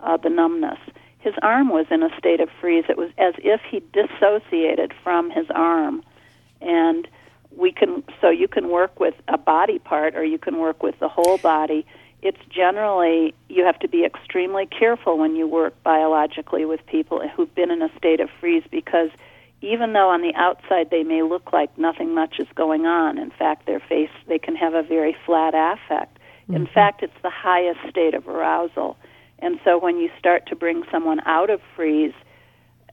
uh, 0.00 0.16
the 0.16 0.30
numbness 0.30 0.78
his 1.18 1.34
arm 1.42 1.68
was 1.68 1.86
in 1.90 2.02
a 2.02 2.16
state 2.18 2.40
of 2.40 2.48
freeze. 2.60 2.84
It 2.88 2.96
was 2.96 3.10
as 3.18 3.34
if 3.38 3.60
he 3.68 3.82
dissociated 3.92 4.94
from 5.02 5.30
his 5.30 5.46
arm. 5.50 6.02
And 6.60 7.08
we 7.56 7.72
can 7.72 8.04
so 8.20 8.30
you 8.30 8.48
can 8.48 8.68
work 8.68 9.00
with 9.00 9.14
a 9.26 9.38
body 9.38 9.78
part 9.78 10.14
or 10.14 10.24
you 10.24 10.38
can 10.38 10.58
work 10.58 10.82
with 10.82 10.98
the 11.00 11.08
whole 11.08 11.38
body. 11.38 11.86
It's 12.22 12.38
generally 12.48 13.34
you 13.48 13.64
have 13.64 13.78
to 13.80 13.88
be 13.88 14.04
extremely 14.04 14.66
careful 14.66 15.18
when 15.18 15.34
you 15.34 15.46
work 15.46 15.74
biologically 15.82 16.64
with 16.64 16.84
people 16.86 17.26
who've 17.28 17.52
been 17.54 17.70
in 17.70 17.82
a 17.82 17.90
state 17.96 18.20
of 18.20 18.28
freeze 18.40 18.64
because 18.70 19.10
even 19.60 19.92
though 19.92 20.10
on 20.10 20.22
the 20.22 20.34
outside 20.34 20.90
they 20.90 21.02
may 21.02 21.22
look 21.22 21.52
like 21.52 21.76
nothing 21.78 22.14
much 22.14 22.38
is 22.38 22.48
going 22.54 22.86
on, 22.86 23.18
in 23.18 23.30
fact 23.30 23.66
their 23.66 23.80
face 23.80 24.10
they 24.26 24.38
can 24.38 24.56
have 24.56 24.74
a 24.74 24.82
very 24.82 25.16
flat 25.26 25.54
affect. 25.54 26.18
Mm-hmm. 26.44 26.56
In 26.56 26.66
fact, 26.66 27.02
it's 27.02 27.20
the 27.22 27.30
highest 27.30 27.80
state 27.90 28.14
of 28.14 28.28
arousal 28.28 28.96
and 29.38 29.60
so 29.64 29.78
when 29.78 29.98
you 29.98 30.10
start 30.18 30.46
to 30.46 30.56
bring 30.56 30.82
someone 30.90 31.20
out 31.26 31.50
of 31.50 31.60
freeze, 31.76 32.14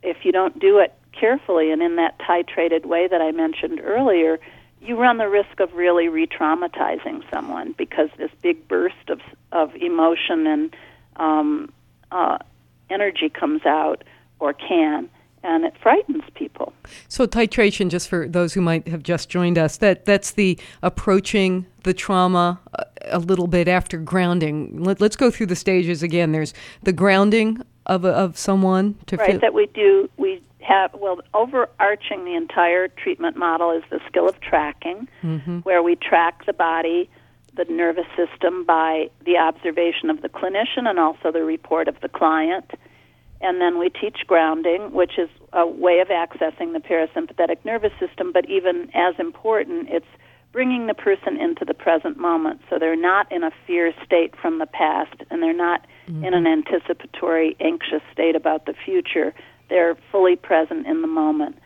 if 0.04 0.18
you 0.24 0.32
don't 0.32 0.60
do 0.60 0.78
it 0.78 0.94
carefully 1.12 1.72
and 1.72 1.82
in 1.82 1.96
that 1.96 2.20
titrated 2.20 2.86
way 2.86 3.08
that 3.08 3.22
I 3.22 3.32
mentioned 3.32 3.80
earlier, 3.84 4.40
you 4.82 4.96
run 5.00 5.18
the 5.18 5.30
risk 5.30 5.60
of 5.60 5.74
really 5.74 6.08
re 6.08 6.28
traumatizing 6.28 7.24
someone 7.34 7.74
because 7.78 8.10
this 8.18 8.30
big 8.42 8.68
burst 8.68 9.10
of, 9.10 9.22
of 9.52 9.76
emotion 9.76 10.46
and 10.46 10.76
um, 11.16 11.74
uh, 12.12 12.38
energy 12.90 13.30
comes 13.30 13.66
out 13.66 14.04
or 14.40 14.54
can 14.54 15.10
and 15.46 15.64
it 15.64 15.76
frightens 15.82 16.24
people. 16.34 16.74
So 17.08 17.28
titration, 17.28 17.90
just 17.90 18.10
for 18.10 18.28
those 18.28 18.54
who 18.54 18.62
might 18.62 18.88
have 18.88 19.04
just 19.04 19.30
joined 19.30 19.58
us, 19.58 19.78
that 19.78 20.06
that's 20.06 20.32
the 20.32 20.60
approaching 20.82 21.66
the 21.84 21.94
trauma 21.94 22.60
a, 22.74 22.86
a 23.12 23.20
little 23.20 23.48
bit 23.48 23.68
after 23.68 23.98
grounding. 23.98 24.84
Let, 24.84 25.02
us 25.02 25.16
go 25.16 25.30
through 25.30 25.46
the 25.48 25.56
stages 25.56 26.02
again. 26.02 26.32
There's 26.32 26.54
the 26.84 26.94
grounding 26.94 27.62
of 27.86 28.04
a, 28.04 28.10
of 28.10 28.38
someone 28.38 28.96
to 29.06 29.18
right 29.18 29.40
that 29.40 29.54
we 29.54 29.68
do. 29.68 30.10
We 30.18 30.42
have 30.62 30.94
well 30.96 31.22
overarching 31.36 32.26
the 32.26 32.36
entire 32.36 32.88
treatment 32.88 33.38
model 33.38 33.72
is 33.72 33.84
the 33.92 34.00
skill 34.08 34.28
of 34.28 34.40
tracking, 34.42 35.08
mm-hmm. 35.24 35.60
where 35.60 35.84
we 35.84 35.96
track 35.96 36.46
the 36.46 36.54
body. 36.54 37.10
The 37.56 37.64
nervous 37.70 38.08
system 38.18 38.66
by 38.66 39.10
the 39.26 39.38
observation 39.38 40.10
of 40.10 40.22
the 40.22 40.28
clinician 40.28 40.90
and 40.90 41.00
also 41.00 41.32
the 41.32 41.46
report 41.46 41.88
of 41.88 41.96
the 42.02 42.10
client 42.10 42.70
and 43.46 43.62
then 43.62 43.78
we 43.78 43.90
teach 43.90 44.26
grounding, 44.26 44.92
which 44.92 45.20
is 45.20 45.30
a 45.54 45.68
way 45.68 46.00
of 46.00 46.08
accessing 46.08 46.74
the 46.74 46.80
parasympathetic 46.80 47.64
nervous 47.64 47.92
system, 48.00 48.32
but 48.34 48.50
even 48.50 48.90
as 48.96 49.14
important, 49.20 49.88
it's 49.90 50.08
bringing 50.52 50.88
the 50.88 50.94
person 50.96 51.38
into 51.40 51.64
the 51.64 51.74
present 51.74 52.18
moment 52.18 52.62
so 52.70 52.80
they're 52.80 52.96
not 52.96 53.32
in 53.32 53.44
a 53.44 53.52
fear 53.68 53.94
state 54.04 54.34
from 54.42 54.58
the 54.58 54.66
past 54.66 55.14
and 55.30 55.44
they're 55.44 55.54
not 55.54 55.86
mm-hmm. 56.08 56.24
in 56.24 56.34
an 56.34 56.48
anticipatory, 56.48 57.56
anxious 57.60 58.02
state 58.12 58.36
about 58.36 58.66
the 58.66 58.74
future. 58.74 59.34
They're 59.70 59.96
fully 60.12 60.36
present 60.36 60.88
in 60.88 61.02
the 61.02 61.08
moment. 61.08 61.60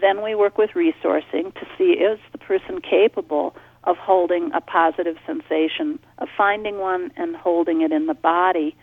Then 0.00 0.22
we 0.22 0.34
work 0.34 0.58
with 0.58 0.70
resourcing 0.76 1.52
to 1.54 1.66
see 1.76 1.92
is 1.92 2.20
the 2.30 2.38
person 2.38 2.80
capable 2.80 3.56
of 3.84 3.96
holding 3.96 4.52
a 4.52 4.60
positive 4.60 5.16
sensation, 5.26 5.98
of 6.18 6.28
finding 6.36 6.78
one 6.78 7.10
and 7.16 7.34
holding 7.34 7.80
it 7.80 7.90
in 7.90 8.06
the 8.06 8.14
body 8.14 8.76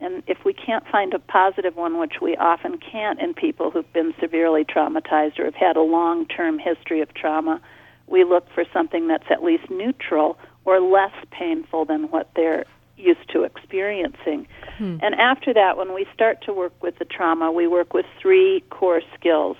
and 0.00 0.22
if 0.26 0.38
we 0.44 0.54
can't 0.54 0.86
find 0.88 1.12
a 1.12 1.18
positive 1.18 1.76
one, 1.76 1.98
which 1.98 2.14
we 2.22 2.36
often 2.36 2.78
can't 2.78 3.20
in 3.20 3.34
people 3.34 3.70
who've 3.70 3.92
been 3.92 4.14
severely 4.18 4.64
traumatized 4.64 5.38
or 5.38 5.44
have 5.44 5.54
had 5.54 5.76
a 5.76 5.82
long 5.82 6.26
term 6.26 6.58
history 6.58 7.00
of 7.00 7.12
trauma, 7.14 7.60
we 8.06 8.24
look 8.24 8.46
for 8.54 8.64
something 8.72 9.08
that's 9.08 9.30
at 9.30 9.42
least 9.42 9.70
neutral 9.70 10.38
or 10.64 10.80
less 10.80 11.12
painful 11.30 11.84
than 11.84 12.10
what 12.10 12.30
they're 12.34 12.64
used 12.96 13.28
to 13.32 13.44
experiencing. 13.44 14.46
Hmm. 14.78 14.98
And 15.02 15.14
after 15.14 15.52
that, 15.54 15.76
when 15.76 15.94
we 15.94 16.06
start 16.12 16.42
to 16.42 16.52
work 16.52 16.72
with 16.82 16.98
the 16.98 17.04
trauma, 17.04 17.52
we 17.52 17.66
work 17.66 17.94
with 17.94 18.06
three 18.20 18.62
core 18.70 19.02
skills, 19.14 19.56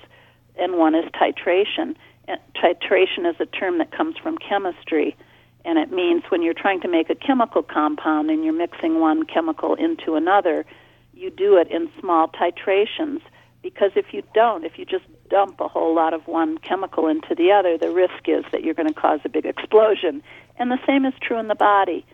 and 0.57 0.75
one 0.75 0.95
is 0.95 1.05
titration. 1.11 1.95
And 2.27 2.39
titration 2.55 3.29
is 3.29 3.35
a 3.39 3.45
term 3.45 3.77
that 3.79 3.91
comes 3.91 4.17
from 4.17 4.37
chemistry 4.37 5.15
and 5.63 5.77
it 5.77 5.91
means 5.91 6.23
when 6.29 6.41
you're 6.41 6.53
trying 6.53 6.81
to 6.81 6.87
make 6.87 7.09
a 7.09 7.15
chemical 7.15 7.63
compound 7.63 8.29
and 8.29 8.43
you're 8.43 8.53
mixing 8.53 8.99
one 8.99 9.25
chemical 9.25 9.75
into 9.75 10.15
another, 10.15 10.65
you 11.13 11.29
do 11.29 11.57
it 11.57 11.69
in 11.69 11.89
small 11.99 12.27
titrations 12.27 13.21
because 13.61 13.91
if 13.95 14.07
you 14.11 14.23
don't, 14.33 14.65
if 14.65 14.77
you 14.77 14.85
just 14.85 15.05
dump 15.29 15.59
a 15.59 15.67
whole 15.67 15.95
lot 15.95 16.13
of 16.13 16.27
one 16.27 16.57
chemical 16.57 17.07
into 17.07 17.35
the 17.35 17.51
other, 17.51 17.77
the 17.77 17.91
risk 17.91 18.27
is 18.27 18.43
that 18.51 18.63
you're 18.63 18.73
going 18.73 18.87
to 18.87 18.93
cause 18.93 19.19
a 19.23 19.29
big 19.29 19.45
explosion. 19.45 20.23
And 20.57 20.71
the 20.71 20.79
same 20.87 21.05
is 21.05 21.13
true 21.21 21.39
in 21.39 21.47
the 21.47 21.55
body, 21.55 22.05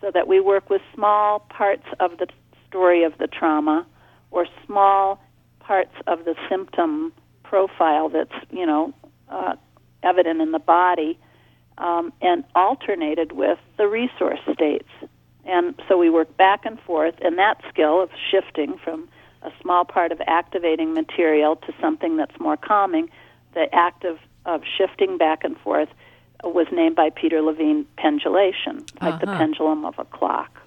so 0.00 0.10
that 0.12 0.26
we 0.26 0.40
work 0.40 0.68
with 0.70 0.82
small 0.94 1.40
parts 1.40 1.86
of 2.00 2.18
the 2.18 2.26
story 2.68 3.04
of 3.04 3.16
the 3.18 3.26
trauma 3.26 3.86
or 4.30 4.46
small 4.66 5.22
parts 5.60 5.94
of 6.06 6.24
the 6.24 6.34
symptom 6.48 7.12
profile 7.44 8.08
that's, 8.08 8.34
you 8.50 8.66
know, 8.66 8.92
uh, 9.28 9.54
evident 10.02 10.40
in 10.40 10.52
the 10.52 10.58
body 10.58 11.18
um, 11.78 12.12
and 12.20 12.44
alternated 12.54 13.32
with 13.32 13.58
the 13.76 13.86
resource 13.86 14.40
states. 14.52 14.88
And 15.44 15.74
so 15.88 15.96
we 15.96 16.10
work 16.10 16.36
back 16.36 16.66
and 16.66 16.78
forth, 16.80 17.14
and 17.22 17.38
that 17.38 17.60
skill 17.70 18.02
of 18.02 18.10
shifting 18.30 18.76
from 18.78 19.08
a 19.42 19.50
small 19.62 19.84
part 19.84 20.12
of 20.12 20.20
activating 20.26 20.92
material 20.92 21.56
to 21.56 21.72
something 21.80 22.16
that's 22.16 22.38
more 22.38 22.56
calming, 22.56 23.08
the 23.54 23.72
act 23.72 24.04
of, 24.04 24.18
of 24.44 24.62
shifting 24.76 25.16
back 25.16 25.44
and 25.44 25.56
forth 25.58 25.88
was 26.44 26.66
named 26.72 26.96
by 26.96 27.10
Peter 27.10 27.40
Levine 27.40 27.86
pendulation, 27.96 28.84
like 29.00 29.14
uh-huh. 29.14 29.18
the 29.20 29.26
pendulum 29.26 29.84
of 29.84 29.98
a 29.98 30.04
clock. 30.04 30.60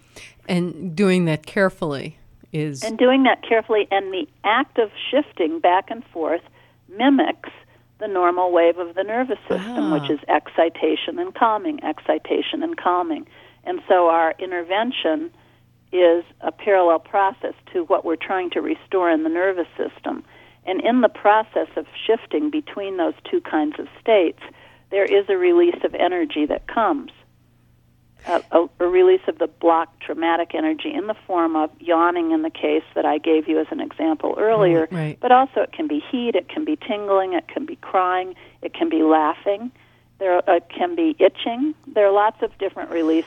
And 0.47 0.95
doing 0.95 1.25
that 1.25 1.45
carefully 1.45 2.17
is. 2.51 2.83
And 2.83 2.97
doing 2.97 3.23
that 3.23 3.43
carefully, 3.47 3.87
and 3.91 4.11
the 4.11 4.27
act 4.43 4.79
of 4.79 4.91
shifting 5.09 5.59
back 5.59 5.89
and 5.89 6.03
forth 6.05 6.41
mimics 6.89 7.49
the 8.01 8.07
normal 8.07 8.51
wave 8.51 8.77
of 8.77 8.95
the 8.95 9.03
nervous 9.03 9.39
system, 9.47 9.93
Ah. 9.93 9.93
which 9.93 10.09
is 10.09 10.19
excitation 10.27 11.17
and 11.19 11.33
calming, 11.33 11.81
excitation 11.83 12.63
and 12.63 12.75
calming. 12.75 13.25
And 13.63 13.81
so 13.87 14.09
our 14.09 14.33
intervention 14.39 15.31
is 15.93 16.23
a 16.41 16.51
parallel 16.51 16.99
process 16.99 17.53
to 17.73 17.83
what 17.85 18.03
we're 18.03 18.15
trying 18.15 18.49
to 18.51 18.61
restore 18.61 19.09
in 19.09 19.23
the 19.23 19.29
nervous 19.29 19.67
system. 19.77 20.23
And 20.65 20.81
in 20.81 21.01
the 21.01 21.09
process 21.09 21.67
of 21.75 21.85
shifting 22.05 22.49
between 22.49 22.97
those 22.97 23.13
two 23.29 23.41
kinds 23.41 23.79
of 23.79 23.87
states, 23.99 24.41
there 24.89 25.05
is 25.05 25.25
a 25.29 25.37
release 25.37 25.83
of 25.83 25.95
energy 25.95 26.45
that 26.47 26.67
comes. 26.67 27.11
A, 28.27 28.43
a, 28.51 28.69
a 28.79 28.87
release 28.87 29.21
of 29.27 29.39
the 29.39 29.47
blocked 29.47 30.01
traumatic 30.01 30.53
energy 30.53 30.93
in 30.93 31.07
the 31.07 31.15
form 31.25 31.55
of 31.55 31.71
yawning 31.79 32.31
in 32.31 32.43
the 32.43 32.49
case 32.49 32.83
that 32.93 33.05
I 33.05 33.17
gave 33.17 33.47
you 33.47 33.59
as 33.59 33.67
an 33.71 33.79
example 33.79 34.35
earlier. 34.37 34.81
Right, 34.81 34.91
right. 34.91 35.17
But 35.19 35.31
also, 35.31 35.61
it 35.61 35.71
can 35.71 35.87
be 35.87 36.03
heat, 36.11 36.35
it 36.35 36.47
can 36.47 36.63
be 36.63 36.75
tingling, 36.75 37.33
it 37.33 37.47
can 37.47 37.65
be 37.65 37.77
crying, 37.77 38.35
it 38.61 38.73
can 38.73 38.89
be 38.89 39.01
laughing, 39.01 39.71
there 40.19 40.37
uh, 40.49 40.59
can 40.69 40.95
be 40.95 41.15
itching. 41.19 41.73
There 41.87 42.05
are 42.05 42.11
lots 42.11 42.43
of 42.43 42.55
different 42.59 42.91
release 42.91 43.25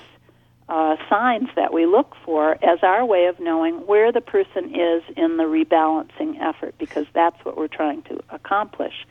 uh, 0.68 0.96
signs 1.10 1.48
that 1.56 1.72
we 1.72 1.86
look 1.86 2.14
for 2.24 2.52
as 2.64 2.78
our 2.82 3.04
way 3.04 3.26
of 3.26 3.38
knowing 3.40 3.86
where 3.86 4.12
the 4.12 4.20
person 4.20 4.74
is 4.74 5.02
in 5.16 5.36
the 5.36 5.44
rebalancing 5.44 6.40
effort, 6.40 6.74
because 6.78 7.06
that's 7.12 7.44
what 7.44 7.56
we're 7.56 7.68
trying 7.68 8.02
to 8.02 8.20
accomplish. 8.30 9.06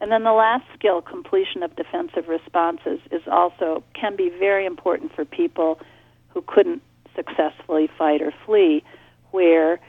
And 0.00 0.12
then 0.12 0.22
the 0.22 0.32
last 0.32 0.64
skill, 0.74 1.02
completion 1.02 1.62
of 1.62 1.74
defensive 1.76 2.28
responses, 2.28 3.00
is 3.10 3.22
also 3.30 3.82
can 3.94 4.16
be 4.16 4.30
very 4.30 4.64
important 4.64 5.14
for 5.14 5.24
people 5.24 5.80
who 6.28 6.42
couldn't 6.42 6.82
successfully 7.16 7.88
fight 7.98 8.22
or 8.22 8.32
flee, 8.46 8.84
where 9.32 9.80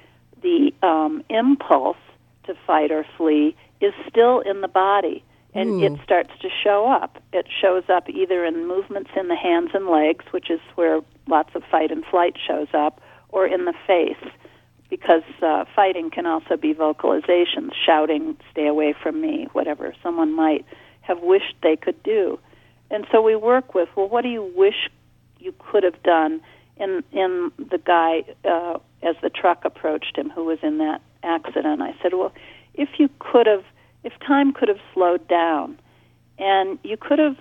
the 0.42 0.74
um, 0.82 1.24
impulse 1.30 1.98
to 2.46 2.56
fight 2.66 2.92
or 2.92 3.06
flee 3.18 3.56
is 3.82 3.94
still 4.10 4.40
in 4.40 4.62
the 4.62 4.68
body 4.68 5.24
and 5.54 5.70
Ooh. 5.70 5.84
it 5.84 6.00
starts 6.04 6.32
to 6.42 6.50
show 6.64 6.88
up. 6.88 7.22
It 7.34 7.48
shows 7.62 7.84
up 7.90 8.10
either 8.10 8.46
in 8.46 8.68
movements 8.68 9.10
in 9.16 9.28
the 9.28 9.36
hands 9.36 9.72
and 9.74 9.88
legs, 9.88 10.26
which 10.32 10.50
is 10.50 10.60
where 10.76 11.02
lots 11.28 11.56
of 11.56 11.64
fight 11.70 11.92
and 11.92 12.06
flight 12.06 12.36
shows 12.46 12.68
up, 12.74 13.02
or 13.30 13.48
in 13.48 13.66
the 13.66 13.74
face, 13.88 14.32
because 14.90 15.24
uh, 15.42 15.66
fighting 15.76 16.10
can 16.10 16.26
also 16.26 16.58
be 16.58 16.74
vocalizations, 16.74 17.72
shouting, 17.86 18.38
stay 18.52 18.68
away 18.68 18.94
from 19.02 19.22
me, 19.22 19.48
whatever 19.54 19.94
someone 20.02 20.34
might 20.34 20.66
have 21.02 21.20
wished 21.22 21.56
they 21.62 21.76
could 21.76 22.02
do. 22.04 22.40
And 22.92 23.06
so 23.12 23.22
we 23.22 23.36
work 23.36 23.76
with, 23.76 23.90
well, 23.96 24.10
what 24.10 24.24
do 24.24 24.30
you 24.30 24.52
wish 24.56 24.90
you 25.40 25.54
could 25.60 25.84
have 25.84 26.02
done 26.04 26.42
in 26.78 27.04
in 27.12 27.52
the 27.58 27.78
guy 27.78 28.24
uh, 28.46 28.80
as 29.04 29.16
the 29.22 29.30
truck 29.30 29.64
approached 29.64 30.18
him 30.18 30.30
who 30.30 30.46
was 30.46 30.60
in 30.64 30.80
that 30.80 31.02
accident? 31.24 31.82
I 31.82 31.96
said, 32.02 32.14
well, 32.14 32.34
if 32.74 32.90
you 32.98 33.10
could 33.20 33.46
have, 33.46 33.64
if 34.04 34.14
time 34.26 34.54
could 34.54 34.70
have 34.70 34.80
slowed 34.94 35.28
down, 35.28 35.78
and 36.40 36.80
you 36.84 36.98
could 36.98 37.20
have 37.20 37.38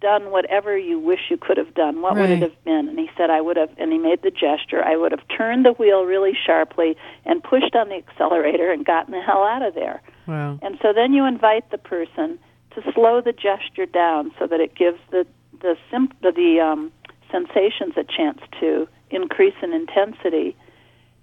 done 0.00 0.30
whatever 0.30 0.76
you 0.76 0.98
wish 0.98 1.20
you 1.30 1.36
could 1.36 1.56
have 1.56 1.74
done, 1.74 2.02
what 2.02 2.16
would 2.16 2.30
it 2.30 2.42
have 2.42 2.64
been? 2.64 2.88
And 2.88 2.98
he 2.98 3.08
said, 3.16 3.30
I 3.30 3.40
would 3.40 3.56
have, 3.56 3.70
and 3.78 3.92
he 3.92 3.98
made 3.98 4.22
the 4.22 4.30
gesture, 4.30 4.84
I 4.84 4.96
would 4.96 5.12
have 5.12 5.26
turned 5.36 5.64
the 5.64 5.72
wheel 5.72 6.04
really 6.04 6.32
sharply 6.46 6.96
and 7.24 7.42
pushed 7.42 7.74
on 7.74 7.88
the 7.88 7.96
accelerator 7.96 8.70
and 8.70 8.84
gotten 8.84 9.12
the 9.12 9.20
hell 9.20 9.42
out 9.42 9.62
of 9.62 9.74
there. 9.74 10.02
Wow. 10.26 10.58
And 10.62 10.78
so 10.82 10.92
then 10.92 11.12
you 11.12 11.24
invite 11.24 11.70
the 11.70 11.78
person 11.78 12.38
to 12.74 12.82
slow 12.92 13.20
the 13.20 13.32
gesture 13.32 13.86
down 13.86 14.32
so 14.38 14.46
that 14.46 14.60
it 14.60 14.74
gives 14.74 14.98
the 15.10 15.26
the 15.60 15.76
sim- 15.90 16.12
the, 16.22 16.32
the 16.32 16.60
um, 16.60 16.92
sensations 17.32 17.94
a 17.96 18.04
chance 18.04 18.40
to 18.60 18.86
increase 19.10 19.54
in 19.62 19.72
intensity. 19.72 20.56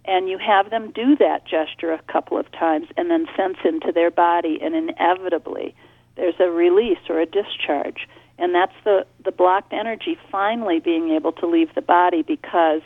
And 0.06 0.28
you 0.28 0.38
have 0.38 0.70
them 0.70 0.92
do 0.92 1.16
that 1.18 1.46
gesture 1.48 1.94
a 1.94 2.02
couple 2.12 2.38
of 2.38 2.52
times 2.52 2.88
and 2.98 3.10
then 3.10 3.26
sense 3.38 3.58
into 3.64 3.92
their 3.94 4.12
body, 4.12 4.60
and 4.62 4.76
inevitably 4.76 5.76
there's 6.16 6.36
a 6.40 6.50
release 6.50 7.00
or 7.10 7.20
a 7.20 7.26
discharge. 7.26 8.08
And 8.38 8.54
that's 8.54 8.74
the, 8.84 9.06
the 9.24 9.32
blocked 9.32 9.74
energy 9.74 10.18
finally 10.32 10.80
being 10.80 11.12
able 11.12 11.32
to 11.34 11.48
leave 11.48 11.74
the 11.76 11.82
body 11.82 12.24
because 12.24 12.82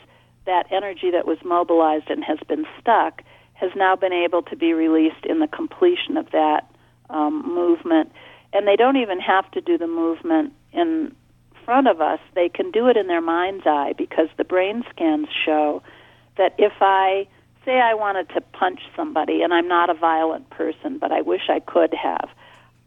that 0.46 0.66
energy 0.70 1.10
that 1.10 1.26
was 1.26 1.38
mobilized 1.44 2.10
and 2.10 2.22
has 2.24 2.38
been 2.48 2.64
stuck 2.80 3.22
has 3.54 3.70
now 3.74 3.96
been 3.96 4.12
able 4.12 4.42
to 4.42 4.56
be 4.56 4.72
released 4.72 5.24
in 5.24 5.40
the 5.40 5.48
completion 5.48 6.16
of 6.16 6.30
that 6.30 6.70
um, 7.10 7.42
movement. 7.54 8.12
And 8.52 8.66
they 8.66 8.76
don't 8.76 8.96
even 8.96 9.20
have 9.20 9.50
to 9.52 9.60
do 9.60 9.76
the 9.76 9.86
movement 9.86 10.52
in 10.72 11.14
front 11.64 11.86
of 11.86 12.00
us, 12.00 12.18
they 12.34 12.48
can 12.48 12.70
do 12.70 12.88
it 12.88 12.96
in 12.96 13.08
their 13.08 13.20
mind's 13.20 13.66
eye 13.66 13.92
because 13.98 14.28
the 14.38 14.44
brain 14.44 14.82
scans 14.88 15.28
show 15.44 15.82
that 16.38 16.54
if 16.56 16.72
I 16.80 17.28
say 17.62 17.78
I 17.78 17.92
wanted 17.92 18.30
to 18.30 18.40
punch 18.40 18.80
somebody 18.96 19.42
and 19.42 19.52
I'm 19.52 19.68
not 19.68 19.90
a 19.90 19.94
violent 19.94 20.48
person, 20.48 20.96
but 20.98 21.12
I 21.12 21.20
wish 21.20 21.42
I 21.50 21.60
could 21.60 21.92
have, 21.92 22.30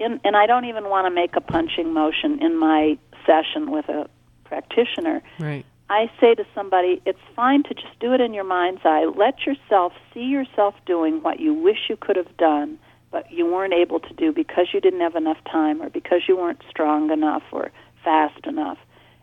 in, 0.01 0.19
and 0.23 0.35
I 0.35 0.45
don't 0.45 0.65
even 0.65 0.85
want 0.89 1.05
to 1.05 1.11
make 1.11 1.35
a 1.35 1.41
punching 1.41 1.93
motion 1.93 2.41
in 2.41 2.57
my 2.57 2.97
session 3.25 3.71
with 3.71 3.87
a 3.89 4.09
practitioner, 4.45 5.21
Right. 5.39 5.65
I 5.89 6.09
say 6.21 6.35
to 6.35 6.45
somebody, 6.55 7.01
it's 7.05 7.19
fine 7.35 7.63
to 7.63 7.73
just 7.73 7.99
do 7.99 8.13
it 8.13 8.21
in 8.21 8.33
your 8.33 8.45
mind's 8.45 8.79
eye. 8.85 9.03
Let 9.13 9.45
yourself 9.45 9.91
see 10.13 10.23
yourself 10.23 10.73
doing 10.85 11.21
what 11.21 11.41
you 11.41 11.53
wish 11.53 11.89
you 11.89 11.97
could 11.97 12.15
have 12.15 12.37
done, 12.37 12.79
but 13.11 13.29
you 13.29 13.45
weren't 13.45 13.73
able 13.73 13.99
to 13.99 14.13
do 14.13 14.31
because 14.31 14.67
you 14.73 14.79
didn't 14.79 15.01
have 15.01 15.17
enough 15.17 15.39
time 15.51 15.81
or 15.81 15.89
because 15.89 16.21
you 16.29 16.37
weren't 16.37 16.61
strong 16.69 17.11
enough 17.11 17.43
or 17.51 17.71
fast 18.05 18.45
enough. 18.47 18.77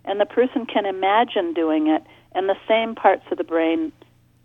And 0.04 0.20
the 0.20 0.26
person 0.26 0.66
can 0.66 0.84
imagine 0.84 1.54
doing 1.54 1.88
it, 1.88 2.02
and 2.32 2.50
the 2.50 2.56
same 2.68 2.94
parts 2.94 3.24
of 3.30 3.38
the 3.38 3.44
brain 3.44 3.90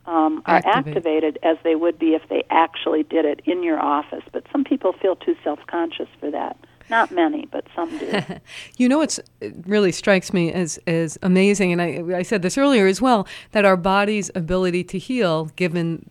um, 0.05 0.41
are 0.45 0.57
Activate. 0.57 0.87
activated 0.87 1.39
as 1.43 1.57
they 1.63 1.75
would 1.75 1.97
be 1.97 2.13
if 2.13 2.27
they 2.29 2.43
actually 2.49 3.03
did 3.03 3.25
it 3.25 3.41
in 3.45 3.63
your 3.63 3.79
office. 3.79 4.23
But 4.31 4.43
some 4.51 4.63
people 4.63 4.93
feel 4.93 5.15
too 5.15 5.35
self 5.43 5.59
conscious 5.67 6.09
for 6.19 6.29
that. 6.31 6.57
Not 6.89 7.11
many, 7.11 7.47
but 7.51 7.65
some 7.75 7.97
do. 7.97 8.21
You 8.77 8.89
know, 8.89 9.01
it's, 9.01 9.19
it 9.39 9.53
really 9.65 9.91
strikes 9.91 10.33
me 10.33 10.51
as, 10.51 10.77
as 10.85 11.17
amazing, 11.21 11.71
and 11.71 11.81
I, 11.81 12.17
I 12.17 12.21
said 12.23 12.41
this 12.41 12.57
earlier 12.57 12.87
as 12.87 13.01
well, 13.01 13.25
that 13.51 13.63
our 13.63 13.77
body's 13.77 14.29
ability 14.35 14.83
to 14.85 14.99
heal, 14.99 15.45
given 15.55 16.09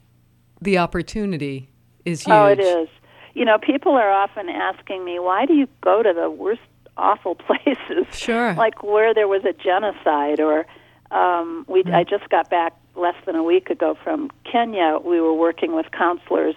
the 0.61 0.79
opportunity, 0.79 1.69
is 2.05 2.23
huge. 2.23 2.33
Oh, 2.33 2.47
it 2.47 2.61
is. 2.61 2.89
You 3.35 3.45
know, 3.45 3.59
people 3.59 3.93
are 3.93 4.11
often 4.11 4.49
asking 4.49 5.05
me, 5.05 5.19
why 5.19 5.45
do 5.45 5.55
you 5.55 5.69
go 5.83 6.03
to 6.03 6.13
the 6.15 6.31
worst, 6.31 6.61
awful 6.97 7.35
places? 7.47 8.07
Sure. 8.13 8.55
Like 8.55 8.83
where 8.83 9.13
there 9.13 9.29
was 9.29 9.45
a 9.45 9.53
genocide, 9.53 10.41
or 10.41 10.67
um, 11.11 11.67
we. 11.69 11.85
I 11.93 12.05
just 12.05 12.29
got 12.31 12.49
back 12.49 12.75
less 12.95 13.15
than 13.27 13.37
a 13.37 13.43
week 13.43 13.71
ago 13.71 13.97
from 14.03 14.31
Kenya. 14.51 14.99
We 15.05 15.21
were 15.21 15.35
working 15.35 15.75
with 15.75 15.87
counselors 15.91 16.57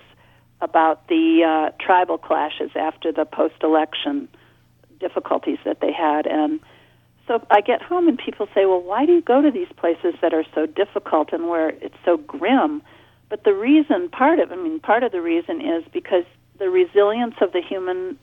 about 0.61 1.07
the 1.07 1.43
uh, 1.43 1.83
tribal 1.83 2.17
clashes 2.17 2.71
after 2.75 3.11
the 3.11 3.25
post-election 3.25 4.27
difficulties 4.99 5.59
that 5.65 5.81
they 5.81 5.91
had, 5.91 6.25
and 6.25 6.59
so 7.27 7.45
I 7.49 7.61
get 7.61 7.81
home 7.81 8.07
and 8.07 8.17
people 8.17 8.47
say, 8.53 8.65
"Well, 8.65 8.81
why 8.81 9.05
do 9.05 9.13
you 9.13 9.21
go 9.21 9.41
to 9.41 9.51
these 9.51 9.71
places 9.77 10.13
that 10.21 10.33
are 10.33 10.45
so 10.53 10.65
difficult 10.65 11.33
and 11.33 11.49
where 11.49 11.69
it's 11.69 11.97
so 12.05 12.17
grim?" 12.17 12.81
But 13.29 13.43
the 13.43 13.53
reason, 13.53 14.09
part 14.09 14.39
of, 14.39 14.51
I 14.51 14.55
mean, 14.55 14.79
part 14.79 15.03
of 15.03 15.11
the 15.11 15.21
reason 15.21 15.59
is 15.59 15.83
because 15.91 16.25
the 16.59 16.69
resilience 16.69 17.36
of 17.41 17.51
the 17.51 17.61
human 17.61 18.17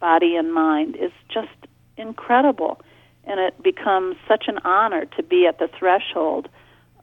body 0.00 0.36
and 0.36 0.52
mind 0.52 0.96
is 0.96 1.12
just 1.28 1.48
incredible, 1.96 2.80
and 3.24 3.38
it 3.38 3.62
becomes 3.62 4.16
such 4.26 4.44
an 4.48 4.58
honor 4.64 5.04
to 5.16 5.22
be 5.22 5.46
at 5.46 5.58
the 5.58 5.68
threshold 5.68 6.48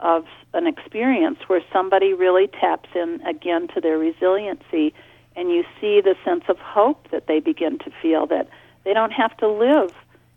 of 0.04 0.26
an 0.54 0.68
experience 0.68 1.40
where 1.48 1.62
somebody 1.72 2.14
really 2.14 2.48
taps 2.48 2.90
in 2.94 3.22
again 3.26 3.68
to 3.70 3.82
their 3.82 3.98
resiliency, 3.98 4.94
and 5.36 5.50
you 5.50 5.64
see 5.82 6.02
the 6.02 6.16
sense 6.24 6.44
of 6.50 6.60
hope 6.60 7.10
that 7.10 7.26
they 7.26 7.40
begin 7.40 7.80
to 7.80 7.92
feel 8.02 8.28
that 8.28 8.48
they 8.84 8.94
don't 8.94 9.14
have 9.14 9.36
to 9.38 9.48
live 9.48 9.92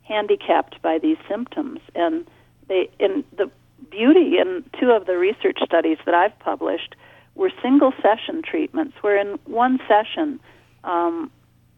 handicapped 0.05 0.81
by 0.81 0.99
these 0.99 1.19
symptoms, 1.29 1.81
and 1.95 2.25
they 2.69 2.89
in 2.99 3.25
the 3.37 3.51
beauty 3.91 4.39
in 4.39 4.65
two 4.81 4.91
of 4.93 5.07
the 5.07 5.19
research 5.19 5.59
studies 5.65 5.99
that 6.07 6.15
I've 6.15 6.39
published 6.39 6.95
were 7.35 7.51
single 7.61 7.93
session 8.01 8.43
treatments, 8.43 8.97
where 9.01 9.19
in 9.19 9.39
one 9.45 9.79
session 9.89 10.41
um, 10.85 11.31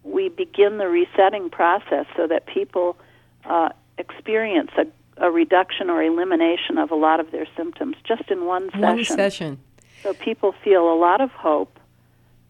we 0.05 0.29
begin 0.29 0.77
the 0.79 0.89
resetting 0.89 1.49
process 1.51 2.07
so 2.17 2.27
that 2.27 2.47
people 2.47 2.97
uh, 3.45 3.71
experience 3.97 4.71
a, 4.77 4.87
a 5.21 5.31
reduction 5.31 5.91
or 5.91 6.03
elimination 6.03 6.79
of 6.79 6.91
a 6.91 6.95
lot 6.95 7.21
of 7.21 7.31
their 7.31 7.47
symptoms 7.57 7.97
just 8.05 8.31
in 8.31 8.45
one 8.47 8.71
session. 8.71 8.81
One 8.81 9.05
session. 9.05 9.61
So 10.03 10.15
people 10.15 10.55
feel 10.63 10.93
a 10.93 10.95
lot 10.95 11.21
of 11.21 11.31
hope, 11.31 11.79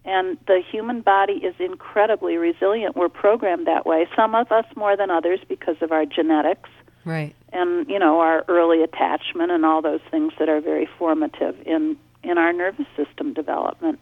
and 0.05 0.37
the 0.47 0.61
human 0.71 1.01
body 1.01 1.35
is 1.35 1.55
incredibly 1.59 2.37
resilient. 2.37 2.97
We're 2.97 3.09
programmed 3.09 3.67
that 3.67 3.87
way. 3.87 4.07
Some 4.15 4.35
of 4.35 4.53
us 4.53 4.67
more 4.77 4.97
than 4.97 5.11
others 5.11 5.41
because 5.49 5.77
of 5.81 5.93
our 5.93 6.05
genetics 6.05 6.69
Right. 7.05 7.35
and 7.53 7.89
you 7.89 7.99
know 7.99 8.21
our 8.21 8.45
early 8.49 8.83
attachment 8.83 9.51
and 9.51 9.65
all 9.65 9.81
those 9.81 10.01
things 10.11 10.35
that 10.39 10.49
are 10.51 10.61
very 10.61 10.87
formative 10.99 11.57
in 11.65 11.97
in 12.23 12.37
our 12.37 12.53
nervous 12.53 12.87
system 12.97 13.33
development. 13.33 13.99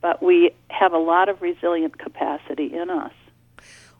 But 0.00 0.22
we 0.22 0.50
have 0.70 0.92
a 0.92 0.98
lot 0.98 1.28
of 1.28 1.40
resilient 1.42 1.98
capacity 1.98 2.72
in 2.74 2.90
us. 2.90 3.12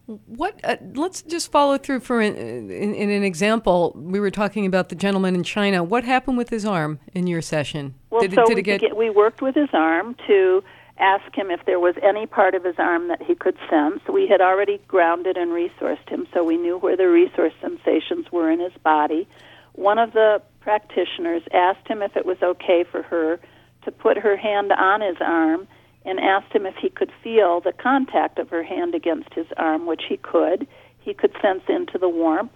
What? 0.09 0.59
Uh, 0.64 0.76
let's 0.94 1.20
just 1.20 1.52
follow 1.52 1.76
through 1.76 2.00
for 2.00 2.22
in, 2.22 2.34
in, 2.34 2.94
in, 2.94 3.11
an 3.11 3.22
example. 3.22 3.92
We 3.94 4.20
were 4.20 4.30
talking 4.30 4.64
about 4.64 4.88
the 4.88 4.94
gentleman 4.94 5.34
in 5.34 5.42
China. 5.42 5.84
What 5.84 6.04
happened 6.04 6.38
with 6.38 6.48
his 6.48 6.64
arm 6.64 6.98
in 7.12 7.26
your 7.26 7.42
session? 7.42 7.94
Well, 8.09 8.22
did, 8.22 8.32
so 8.32 8.46
did 8.46 8.56
we, 8.56 8.62
get... 8.62 8.96
we 8.96 9.11
worked 9.11 9.42
with 9.42 9.54
his 9.54 9.68
arm 9.74 10.16
to 10.26 10.64
ask 10.96 11.36
him 11.36 11.50
if 11.50 11.61
there 11.66 11.78
was 11.78 11.94
any 12.02 12.24
part 12.24 12.54
of 12.54 12.64
his 12.64 12.76
arm 12.78 13.09
that 13.09 13.22
he 13.22 13.34
could 13.34 13.59
sense. 13.68 14.00
We 14.11 14.26
had 14.26 14.40
already 14.40 14.80
grounded 14.88 15.36
and 15.36 15.50
resourced 15.50 16.09
him, 16.09 16.26
so 16.32 16.42
we 16.42 16.56
knew 16.56 16.78
where 16.78 16.96
the 16.96 17.09
resource 17.09 17.52
sensations 17.61 18.32
were 18.32 18.50
in 18.50 18.61
his 18.61 18.72
body. 18.82 19.28
One 19.74 19.98
of 19.98 20.14
the 20.14 20.40
practitioners 20.61 21.42
asked 21.52 21.86
him 21.86 22.00
if 22.00 22.16
it 22.16 22.24
was 22.24 22.38
okay 22.42 22.82
for 22.90 23.02
her 23.02 23.38
to 23.84 23.92
put 23.92 24.16
her 24.16 24.38
hand 24.38 24.72
on 24.72 25.02
his 25.02 25.16
arm 25.20 25.68
and 26.09 26.18
asked 26.18 26.52
him 26.54 26.64
if 26.64 26.74
he 26.76 26.88
could 26.88 27.12
feel 27.22 27.61
the 27.61 27.72
contact 27.72 28.38
of 28.38 28.48
her 28.48 28.62
hand 28.62 28.94
against 28.94 29.32
his 29.34 29.46
arm, 29.59 29.86
which 29.86 30.04
he 30.09 30.16
could. 30.16 30.66
He 30.98 31.12
could 31.12 31.32
sense 31.42 31.62
into 31.68 31.98
the 31.98 32.09
warmth, 32.09 32.52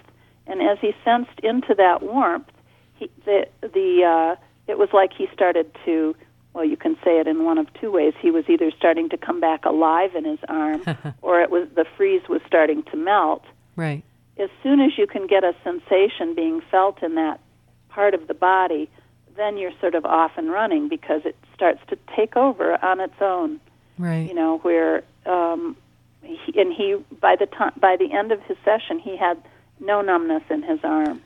and 0.46 0.62
as 0.62 0.78
he 0.80 0.92
sensed 1.04 1.38
into 1.42 1.74
that 1.76 2.02
warmth, 2.02 2.48
he, 2.94 3.10
the 3.24 3.46
the 3.60 4.04
uh, 4.04 4.42
it 4.66 4.78
was 4.78 4.88
like 4.92 5.12
he 5.12 5.28
started 5.32 5.70
to. 5.84 6.16
Well, 6.54 6.66
you 6.66 6.76
can 6.76 6.96
say 7.02 7.18
it 7.18 7.26
in 7.26 7.44
one 7.44 7.56
of 7.56 7.66
two 7.80 7.90
ways. 7.90 8.12
He 8.20 8.30
was 8.30 8.44
either 8.46 8.70
starting 8.76 9.08
to 9.08 9.16
come 9.16 9.40
back 9.40 9.64
alive 9.64 10.14
in 10.14 10.26
his 10.26 10.38
arm, 10.48 10.82
or 11.22 11.40
it 11.40 11.50
was 11.50 11.68
the 11.74 11.86
freeze 11.96 12.22
was 12.28 12.40
starting 12.46 12.82
to 12.84 12.96
melt. 12.96 13.44
Right. 13.76 14.02
As 14.38 14.50
soon 14.62 14.80
as 14.80 14.98
you 14.98 15.06
can 15.06 15.26
get 15.26 15.44
a 15.44 15.54
sensation 15.62 16.34
being 16.34 16.62
felt 16.70 17.02
in 17.02 17.14
that 17.14 17.40
part 17.88 18.12
of 18.12 18.28
the 18.28 18.34
body, 18.34 18.90
then 19.36 19.56
you're 19.56 19.72
sort 19.80 19.94
of 19.94 20.04
off 20.04 20.32
and 20.36 20.50
running 20.50 20.88
because 20.88 21.22
it 21.24 21.36
starts 21.62 21.80
to 21.86 21.96
take 22.16 22.36
over 22.36 22.84
on 22.84 22.98
its 22.98 23.14
own. 23.20 23.60
Right. 23.96 24.26
You 24.26 24.34
know 24.34 24.58
where, 24.58 25.04
um, 25.26 25.76
he, 26.22 26.60
and 26.60 26.72
he 26.72 26.96
by 27.20 27.36
the 27.36 27.46
time 27.46 27.72
by 27.76 27.96
the 27.96 28.12
end 28.12 28.32
of 28.32 28.42
his 28.42 28.56
session 28.64 28.98
he 28.98 29.16
had 29.16 29.40
no 29.78 30.00
numbness 30.00 30.42
in 30.50 30.64
his 30.64 30.80
arm. 30.82 31.22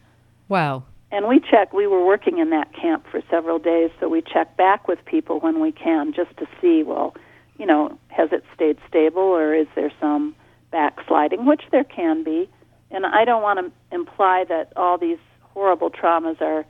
Wow. 0.48 0.82
And 1.10 1.26
we 1.26 1.40
check. 1.40 1.72
We 1.72 1.86
were 1.86 2.04
working 2.04 2.38
in 2.38 2.50
that 2.50 2.74
camp 2.74 3.06
for 3.10 3.22
several 3.30 3.58
days, 3.58 3.90
so 3.98 4.08
we 4.08 4.20
check 4.20 4.56
back 4.58 4.88
with 4.88 5.02
people 5.06 5.40
when 5.40 5.60
we 5.60 5.72
can 5.72 6.12
just 6.12 6.36
to 6.36 6.46
see. 6.60 6.82
Well, 6.82 7.14
you 7.58 7.64
know, 7.64 7.98
has 8.08 8.28
it 8.30 8.44
stayed 8.54 8.76
stable 8.86 9.22
or 9.22 9.54
is 9.54 9.68
there 9.74 9.92
some 9.98 10.34
backsliding, 10.70 11.46
which 11.46 11.62
there 11.70 11.84
can 11.84 12.22
be. 12.22 12.48
And 12.90 13.06
I 13.06 13.24
don't 13.24 13.42
want 13.42 13.58
to 13.60 13.94
imply 13.94 14.44
that 14.48 14.72
all 14.76 14.98
these 14.98 15.18
horrible 15.40 15.90
traumas 15.90 16.40
are 16.42 16.66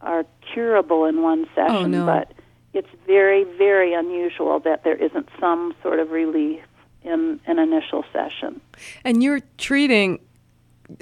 are 0.00 0.26
curable 0.52 1.04
in 1.06 1.22
one 1.22 1.46
session, 1.54 1.76
oh, 1.76 1.86
no. 1.86 2.04
but 2.04 2.32
it's 2.74 2.88
very, 3.06 3.44
very 3.56 3.94
unusual 3.94 4.60
that 4.60 4.84
there 4.84 4.96
isn't 4.96 5.28
some 5.40 5.74
sort 5.82 6.00
of 6.00 6.10
relief 6.10 6.62
in 7.02 7.40
an 7.46 7.58
initial 7.58 8.04
session. 8.12 8.60
And 9.04 9.22
you're 9.22 9.40
treating 9.58 10.18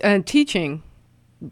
and 0.03 0.27
teaching 0.27 0.83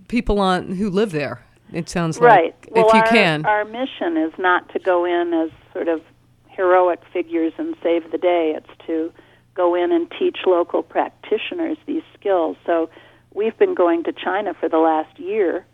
people 0.08 0.38
on 0.38 0.74
who 0.76 0.90
live 0.90 1.12
there. 1.12 1.44
It 1.72 1.88
sounds 1.88 2.20
like 2.20 2.28
right. 2.28 2.54
Well, 2.70 2.88
if 2.88 2.94
you 2.94 3.00
our, 3.00 3.06
can. 3.08 3.46
Our 3.46 3.64
mission 3.64 4.16
is 4.16 4.32
not 4.38 4.68
to 4.72 4.78
go 4.78 5.04
in 5.04 5.32
as 5.32 5.50
sort 5.72 5.88
of 5.88 6.02
heroic 6.48 7.00
figures 7.12 7.52
and 7.58 7.76
save 7.82 8.10
the 8.10 8.18
day. 8.18 8.54
It's 8.56 8.86
to 8.86 9.12
go 9.54 9.74
in 9.74 9.92
and 9.92 10.10
teach 10.18 10.38
local 10.46 10.82
practitioners 10.82 11.78
these 11.86 12.02
skills. 12.18 12.56
So 12.66 12.90
we've 13.32 13.56
been 13.56 13.74
going 13.74 14.04
to 14.04 14.12
China 14.12 14.52
for 14.58 14.68
the 14.68 14.78
last 14.78 15.18
year 15.18 15.64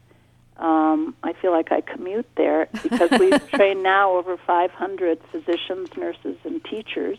um, 0.59 1.15
I 1.23 1.35
feel 1.35 1.53
like 1.53 1.71
I 1.71 1.81
commute 1.81 2.29
there 2.37 2.69
because 2.83 3.11
we've 3.19 3.51
trained 3.53 3.83
now 3.83 4.13
over 4.13 4.37
500 4.37 5.21
physicians, 5.31 5.91
nurses, 5.97 6.37
and 6.45 6.65
teachers 6.65 7.19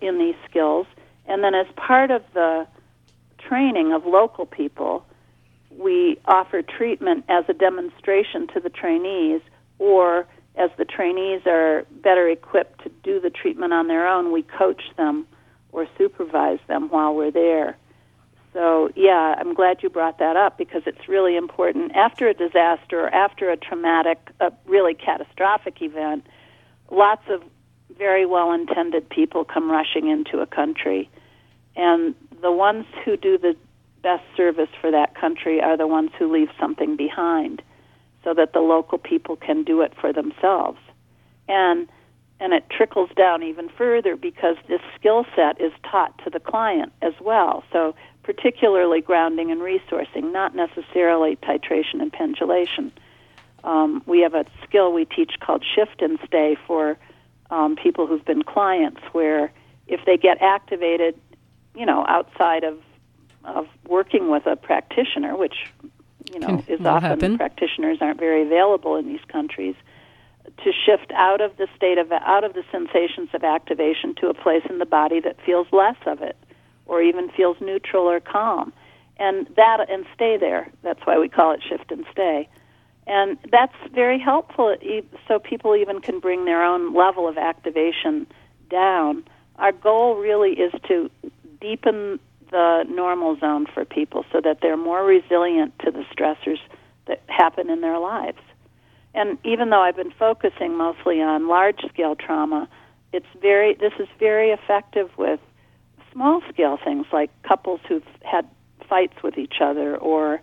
in 0.00 0.18
these 0.18 0.34
skills. 0.48 0.86
And 1.26 1.44
then, 1.44 1.54
as 1.54 1.66
part 1.76 2.10
of 2.10 2.22
the 2.34 2.66
training 3.38 3.92
of 3.92 4.06
local 4.06 4.46
people, 4.46 5.04
we 5.70 6.18
offer 6.24 6.62
treatment 6.62 7.24
as 7.28 7.44
a 7.48 7.52
demonstration 7.52 8.48
to 8.48 8.60
the 8.60 8.70
trainees, 8.70 9.40
or 9.78 10.26
as 10.56 10.70
the 10.76 10.84
trainees 10.84 11.42
are 11.46 11.86
better 12.02 12.28
equipped 12.28 12.82
to 12.82 12.90
do 13.02 13.20
the 13.20 13.30
treatment 13.30 13.72
on 13.72 13.88
their 13.88 14.06
own, 14.06 14.32
we 14.32 14.42
coach 14.42 14.82
them 14.96 15.26
or 15.70 15.86
supervise 15.96 16.58
them 16.66 16.90
while 16.90 17.14
we're 17.14 17.30
there. 17.30 17.76
So, 18.52 18.90
yeah, 18.94 19.34
I'm 19.38 19.54
glad 19.54 19.82
you 19.82 19.88
brought 19.88 20.18
that 20.18 20.36
up 20.36 20.58
because 20.58 20.82
it's 20.84 21.08
really 21.08 21.36
important. 21.36 21.96
After 21.96 22.28
a 22.28 22.34
disaster 22.34 23.00
or 23.00 23.08
after 23.08 23.50
a 23.50 23.56
traumatic, 23.56 24.18
a 24.40 24.52
really 24.66 24.94
catastrophic 24.94 25.80
event, 25.80 26.26
lots 26.90 27.22
of 27.30 27.42
very 27.96 28.26
well 28.26 28.52
intended 28.52 29.08
people 29.08 29.44
come 29.44 29.70
rushing 29.70 30.08
into 30.08 30.40
a 30.40 30.46
country. 30.46 31.08
And 31.76 32.14
the 32.42 32.52
ones 32.52 32.84
who 33.04 33.16
do 33.16 33.38
the 33.38 33.56
best 34.02 34.24
service 34.36 34.68
for 34.80 34.90
that 34.90 35.14
country 35.14 35.60
are 35.60 35.76
the 35.76 35.86
ones 35.86 36.10
who 36.18 36.30
leave 36.30 36.48
something 36.60 36.96
behind 36.96 37.62
so 38.24 38.34
that 38.34 38.52
the 38.52 38.60
local 38.60 38.98
people 38.98 39.36
can 39.36 39.64
do 39.64 39.80
it 39.80 39.92
for 39.98 40.12
themselves. 40.12 40.78
And 41.48 41.88
and 42.40 42.52
it 42.52 42.64
trickles 42.68 43.10
down 43.16 43.44
even 43.44 43.68
further 43.68 44.16
because 44.16 44.56
this 44.68 44.80
skill 44.98 45.24
set 45.36 45.60
is 45.60 45.70
taught 45.88 46.18
to 46.24 46.30
the 46.30 46.40
client 46.40 46.92
as 47.00 47.12
well. 47.20 47.62
So 47.72 47.94
particularly 48.22 49.00
grounding 49.00 49.50
and 49.50 49.60
resourcing, 49.60 50.32
not 50.32 50.54
necessarily 50.54 51.36
titration 51.36 52.00
and 52.00 52.12
pendulation. 52.12 52.92
Um, 53.64 54.02
we 54.06 54.20
have 54.20 54.34
a 54.34 54.44
skill 54.64 54.92
we 54.92 55.04
teach 55.04 55.32
called 55.40 55.64
shift 55.74 56.02
and 56.02 56.18
stay 56.26 56.56
for 56.66 56.98
um, 57.50 57.76
people 57.76 58.06
who've 58.06 58.24
been 58.24 58.42
clients, 58.42 59.00
where 59.12 59.52
if 59.86 60.00
they 60.04 60.16
get 60.16 60.40
activated, 60.40 61.16
you 61.74 61.86
know, 61.86 62.04
outside 62.06 62.64
of 62.64 62.78
of 63.44 63.66
working 63.88 64.30
with 64.30 64.46
a 64.46 64.54
practitioner, 64.54 65.36
which 65.36 65.66
you 66.32 66.38
know 66.38 66.46
Can, 66.46 66.64
is 66.68 66.86
often 66.86 67.10
happen. 67.10 67.36
practitioners 67.36 67.98
aren't 68.00 68.20
very 68.20 68.42
available 68.42 68.96
in 68.96 69.06
these 69.06 69.24
countries, 69.28 69.74
to 70.58 70.72
shift 70.72 71.12
out 71.12 71.40
of 71.40 71.56
the 71.56 71.68
state 71.76 71.98
of 71.98 72.10
out 72.12 72.44
of 72.44 72.54
the 72.54 72.64
sensations 72.70 73.30
of 73.32 73.42
activation 73.42 74.14
to 74.16 74.28
a 74.28 74.34
place 74.34 74.62
in 74.70 74.78
the 74.78 74.86
body 74.86 75.20
that 75.20 75.36
feels 75.44 75.66
less 75.72 75.96
of 76.06 76.22
it 76.22 76.36
or 76.92 77.00
even 77.02 77.30
feels 77.30 77.56
neutral 77.58 78.04
or 78.04 78.20
calm. 78.20 78.70
And 79.18 79.48
that 79.56 79.88
and 79.88 80.04
stay 80.14 80.36
there. 80.36 80.70
That's 80.82 81.00
why 81.04 81.18
we 81.18 81.28
call 81.28 81.52
it 81.52 81.62
shift 81.66 81.90
and 81.90 82.04
stay. 82.12 82.48
And 83.06 83.38
that's 83.50 83.74
very 83.94 84.20
helpful 84.20 84.76
so 85.26 85.38
people 85.38 85.74
even 85.74 86.00
can 86.00 86.20
bring 86.20 86.44
their 86.44 86.62
own 86.62 86.94
level 86.94 87.26
of 87.26 87.38
activation 87.38 88.26
down. 88.70 89.24
Our 89.56 89.72
goal 89.72 90.16
really 90.16 90.50
is 90.50 90.72
to 90.88 91.10
deepen 91.60 92.20
the 92.50 92.84
normal 92.88 93.38
zone 93.38 93.66
for 93.72 93.86
people 93.86 94.26
so 94.30 94.40
that 94.42 94.58
they're 94.60 94.76
more 94.76 95.02
resilient 95.02 95.72
to 95.80 95.90
the 95.90 96.04
stressors 96.14 96.60
that 97.06 97.22
happen 97.26 97.70
in 97.70 97.80
their 97.80 97.98
lives. 97.98 98.42
And 99.14 99.38
even 99.44 99.70
though 99.70 99.80
I've 99.80 99.96
been 99.96 100.12
focusing 100.18 100.76
mostly 100.76 101.22
on 101.22 101.48
large 101.48 101.80
scale 101.88 102.14
trauma, 102.14 102.68
it's 103.12 103.26
very 103.40 103.74
this 103.74 103.92
is 103.98 104.08
very 104.18 104.50
effective 104.50 105.10
with 105.16 105.40
small 106.12 106.42
scale 106.52 106.78
things 106.82 107.06
like 107.12 107.30
couples 107.42 107.80
who've 107.88 108.06
had 108.22 108.46
fights 108.88 109.22
with 109.22 109.38
each 109.38 109.56
other, 109.60 109.96
or 109.96 110.40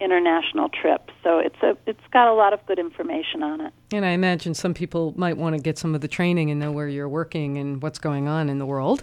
international 0.00 0.68
trips. 0.68 1.12
So 1.22 1.38
it's 1.38 1.60
a 1.62 1.76
it's 1.86 2.00
got 2.12 2.28
a 2.28 2.34
lot 2.34 2.52
of 2.52 2.64
good 2.66 2.78
information 2.78 3.42
on 3.42 3.60
it. 3.60 3.72
And 3.92 4.04
I 4.04 4.10
imagine 4.10 4.54
some 4.54 4.74
people 4.74 5.14
might 5.16 5.36
want 5.36 5.56
to 5.56 5.62
get 5.62 5.78
some 5.78 5.94
of 5.94 6.00
the 6.00 6.08
training 6.08 6.50
and 6.50 6.58
know 6.58 6.72
where 6.72 6.88
you're 6.88 7.08
working 7.08 7.58
and 7.58 7.82
what's 7.82 7.98
going 7.98 8.28
on 8.28 8.48
in 8.48 8.58
the 8.58 8.66
world. 8.66 9.02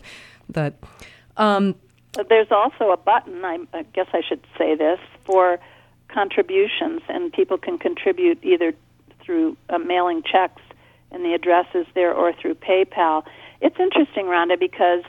But 0.50 0.76
um, 1.38 1.76
there's 2.28 2.52
also 2.52 2.92
a 2.92 2.98
button. 2.98 3.46
I, 3.46 3.60
I 3.74 3.84
guess 3.94 4.08
I 4.14 4.22
should 4.28 4.46
say 4.58 4.76
this 4.76 5.00
for 5.26 5.60
contributions, 6.10 7.02
and 7.08 7.32
people 7.32 7.58
can 7.58 7.78
contribute 7.78 8.44
either 8.44 8.74
through 9.22 9.56
uh, 9.70 9.78
mailing 9.78 10.24
checks, 10.24 10.62
and 11.12 11.24
the 11.24 11.34
address 11.34 11.68
is 11.74 11.86
there, 11.94 12.14
or 12.14 12.34
through 12.34 12.56
PayPal. 12.56 13.24
It's 13.62 13.80
interesting, 13.80 14.26
Rhonda, 14.26 14.60
because 14.60 15.04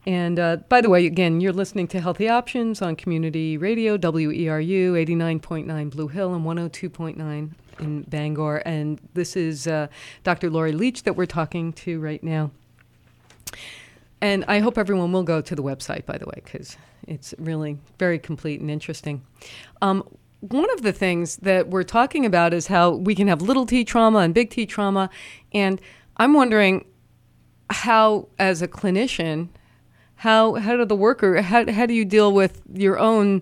And 0.06 0.40
uh, 0.40 0.58
by 0.68 0.82
the 0.82 0.90
way, 0.90 1.06
again, 1.06 1.42
you're 1.42 1.54
listening 1.54 1.88
to 1.90 2.00
Healthy 2.00 2.28
Options 2.28 2.82
on 2.82 2.96
Community 2.96 3.58
Radio, 3.58 3.98
WERU 3.98 4.94
89.9 4.94 5.90
Blue 5.92 6.08
Hill 6.08 6.34
and 6.34 6.44
102.9 6.44 7.52
in 7.80 8.02
Bangor. 8.04 8.58
And 8.66 9.00
this 9.14 9.36
is 9.36 9.68
uh, 9.68 9.88
Dr. 10.24 10.50
Laurie 10.50 10.72
Leitch 10.72 11.04
that 11.04 11.16
we're 11.16 11.28
talking 11.28 11.72
to 11.74 12.00
right 12.00 12.24
now. 12.24 12.50
And 14.22 14.44
I 14.48 14.60
hope 14.60 14.78
everyone 14.78 15.12
will 15.12 15.24
go 15.24 15.42
to 15.42 15.56
the 15.56 15.64
website, 15.64 16.06
by 16.06 16.18
the 16.18 16.26
way, 16.26 16.42
because 16.44 16.78
it's 17.08 17.34
really 17.38 17.78
very 18.00 18.18
complete 18.18 18.60
and 18.60 18.70
interesting. 18.70 19.24
Um, 19.82 20.04
one 20.40 20.72
of 20.72 20.82
the 20.82 20.94
things 20.94 21.38
that 21.38 21.68
we're 21.68 21.84
talking 21.84 22.26
about 22.26 22.54
is 22.54 22.68
how 22.68 22.92
we 22.92 23.14
can 23.14 23.28
have 23.28 23.42
little 23.42 23.66
t 23.66 23.84
trauma 23.84 24.20
and 24.20 24.34
big 24.34 24.50
T 24.50 24.66
trauma. 24.66 25.10
And 25.54 25.80
I'm 26.18 26.34
wondering 26.34 26.86
how, 27.70 28.28
as 28.40 28.62
a 28.62 28.68
clinician, 28.68 29.50
how 30.22 30.54
how 30.54 30.78
do 30.78 30.86
the 30.86 30.96
worker 30.96 31.42
how 31.42 31.66
how 31.72 31.88
do 31.88 31.96
you 31.96 32.06
deal 32.06 32.32
with 32.32 32.62
your 32.72 33.00
own 33.00 33.42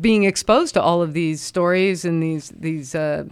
being 0.00 0.22
exposed 0.22 0.74
to 0.74 0.80
all 0.80 1.02
of 1.02 1.12
these 1.12 1.40
stories 1.40 2.04
and 2.04 2.22
these 2.22 2.50
these 2.50 2.94
uh, 2.94 3.24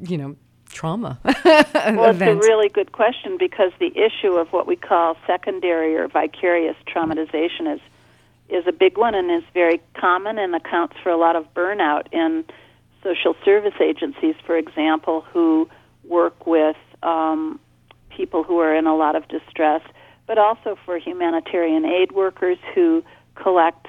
you 0.00 0.16
know 0.16 0.34
trauma 0.70 1.18
well 1.44 2.10
it's 2.10 2.22
a 2.22 2.34
really 2.34 2.70
good 2.70 2.92
question 2.92 3.36
because 3.38 3.72
the 3.78 3.92
issue 3.94 4.32
of 4.38 4.50
what 4.54 4.66
we 4.66 4.74
call 4.74 5.18
secondary 5.26 5.94
or 5.94 6.08
vicarious 6.08 6.76
traumatization 6.86 7.74
is 7.74 7.80
is 8.48 8.66
a 8.66 8.72
big 8.72 8.96
one 8.96 9.14
and 9.14 9.30
is 9.30 9.44
very 9.52 9.78
common 9.92 10.38
and 10.38 10.54
accounts 10.54 10.96
for 11.02 11.10
a 11.10 11.18
lot 11.18 11.36
of 11.36 11.44
burnout 11.52 12.10
in 12.10 12.42
social 13.02 13.36
service 13.44 13.78
agencies 13.82 14.34
for 14.46 14.56
example 14.56 15.20
who 15.30 15.68
work 16.04 16.46
with 16.46 16.76
um, 17.02 17.60
people 18.08 18.42
who 18.42 18.60
are 18.60 18.74
in 18.74 18.86
a 18.86 18.96
lot 18.96 19.14
of 19.14 19.28
distress 19.28 19.82
but 20.26 20.38
also 20.38 20.76
for 20.84 20.98
humanitarian 20.98 21.84
aid 21.84 22.12
workers 22.12 22.58
who 22.74 23.04
collect 23.34 23.86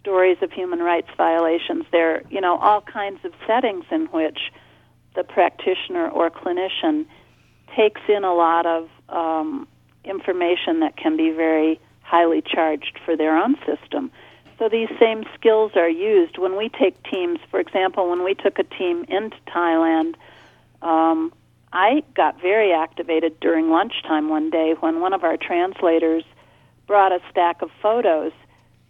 stories 0.00 0.38
of 0.42 0.50
human 0.50 0.80
rights 0.80 1.08
violations. 1.16 1.84
There 1.92 2.16
are, 2.16 2.22
you 2.30 2.40
know, 2.40 2.56
all 2.58 2.80
kinds 2.80 3.24
of 3.24 3.32
settings 3.46 3.84
in 3.90 4.06
which 4.06 4.38
the 5.14 5.24
practitioner 5.24 6.08
or 6.08 6.30
clinician 6.30 7.06
takes 7.76 8.00
in 8.08 8.24
a 8.24 8.34
lot 8.34 8.66
of 8.66 8.88
um, 9.08 9.68
information 10.04 10.80
that 10.80 10.96
can 10.96 11.16
be 11.16 11.30
very 11.30 11.80
highly 12.02 12.42
charged 12.42 12.98
for 13.04 13.16
their 13.16 13.36
own 13.36 13.56
system. 13.66 14.10
So 14.58 14.68
these 14.68 14.88
same 14.98 15.24
skills 15.34 15.72
are 15.76 15.88
used 15.88 16.36
when 16.36 16.56
we 16.56 16.68
take 16.68 17.02
teams. 17.04 17.38
For 17.50 17.60
example, 17.60 18.10
when 18.10 18.24
we 18.24 18.34
took 18.34 18.58
a 18.58 18.64
team 18.64 19.04
into 19.08 19.36
Thailand, 19.48 20.16
um, 20.82 21.32
I 21.72 22.02
got 22.14 22.40
very 22.40 22.72
activated 22.72 23.38
during 23.40 23.70
lunchtime 23.70 24.28
one 24.28 24.50
day 24.50 24.74
when 24.80 25.00
one 25.00 25.12
of 25.12 25.22
our 25.22 25.36
translators 25.36 26.24
brought 26.86 27.12
a 27.12 27.20
stack 27.30 27.62
of 27.62 27.70
photos 27.80 28.32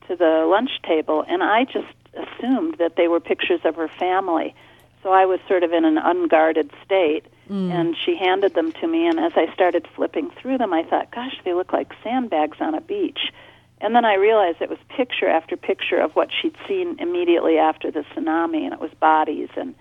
to 0.09 0.17
the 0.17 0.47
lunch 0.49 0.71
table, 0.83 1.25
and 1.29 1.43
I 1.43 1.65
just 1.65 1.95
assumed 2.15 2.77
that 2.79 2.97
they 2.97 3.09
were 3.09 3.21
pictures 3.21 3.61
of 3.65 3.77
her 3.77 3.89
family. 3.89 4.55
So 5.03 5.13
I 5.13 5.27
was 5.27 5.41
sort 5.49 5.63
of 5.63 5.73
in 5.73 5.85
an 5.85 5.99
unguarded 5.99 6.71
state, 6.85 7.25
mm. 7.51 7.71
and 7.71 7.97
she 7.97 8.17
handed 8.17 8.55
them 8.55 8.73
to 8.73 8.87
me. 8.87 9.07
And 9.07 9.19
as 9.19 9.33
I 9.37 9.53
started 9.55 9.87
flipping 9.95 10.31
through 10.31 10.59
them, 10.59 10.73
I 10.73 10.83
thought, 10.83 11.11
gosh, 11.11 11.37
they 11.45 11.55
look 11.55 11.73
like 11.73 11.93
sandbags 12.03 12.59
on 12.61 12.75
a 12.75 12.81
beach. 12.81 13.21
And 13.81 13.95
then 13.95 14.05
I 14.05 14.15
realized 14.15 14.61
it 14.61 14.69
was 14.69 14.79
picture 14.89 15.29
after 15.29 15.57
picture 15.57 15.99
of 16.01 16.13
what 16.13 16.29
she'd 16.31 16.57
seen 16.69 16.97
immediately 16.99 17.57
after 17.57 17.91
the 17.91 18.05
tsunami, 18.15 18.65
and 18.65 18.75
it 18.75 18.81
was 18.81 18.91
bodies. 19.01 19.49
And 19.57 19.75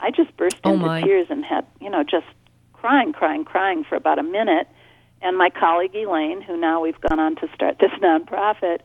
I 0.00 0.10
just 0.10 0.36
burst 0.36 0.58
oh 0.64 0.72
into 0.72 0.86
my. 0.86 1.02
tears 1.02 1.28
and 1.30 1.44
had, 1.44 1.64
you 1.80 1.90
know, 1.90 2.02
just 2.02 2.26
crying, 2.86 3.12
crying, 3.12 3.44
crying 3.44 3.82
for 3.82 3.96
about 3.96 4.20
a 4.20 4.22
minute. 4.22 4.68
And 5.20 5.36
my 5.36 5.50
colleague 5.50 5.96
Elaine, 5.96 6.40
who 6.40 6.56
now 6.56 6.80
we've 6.80 7.00
gone 7.00 7.18
on 7.18 7.34
to 7.36 7.48
start 7.52 7.78
this 7.80 7.90
nonprofit, 8.00 8.78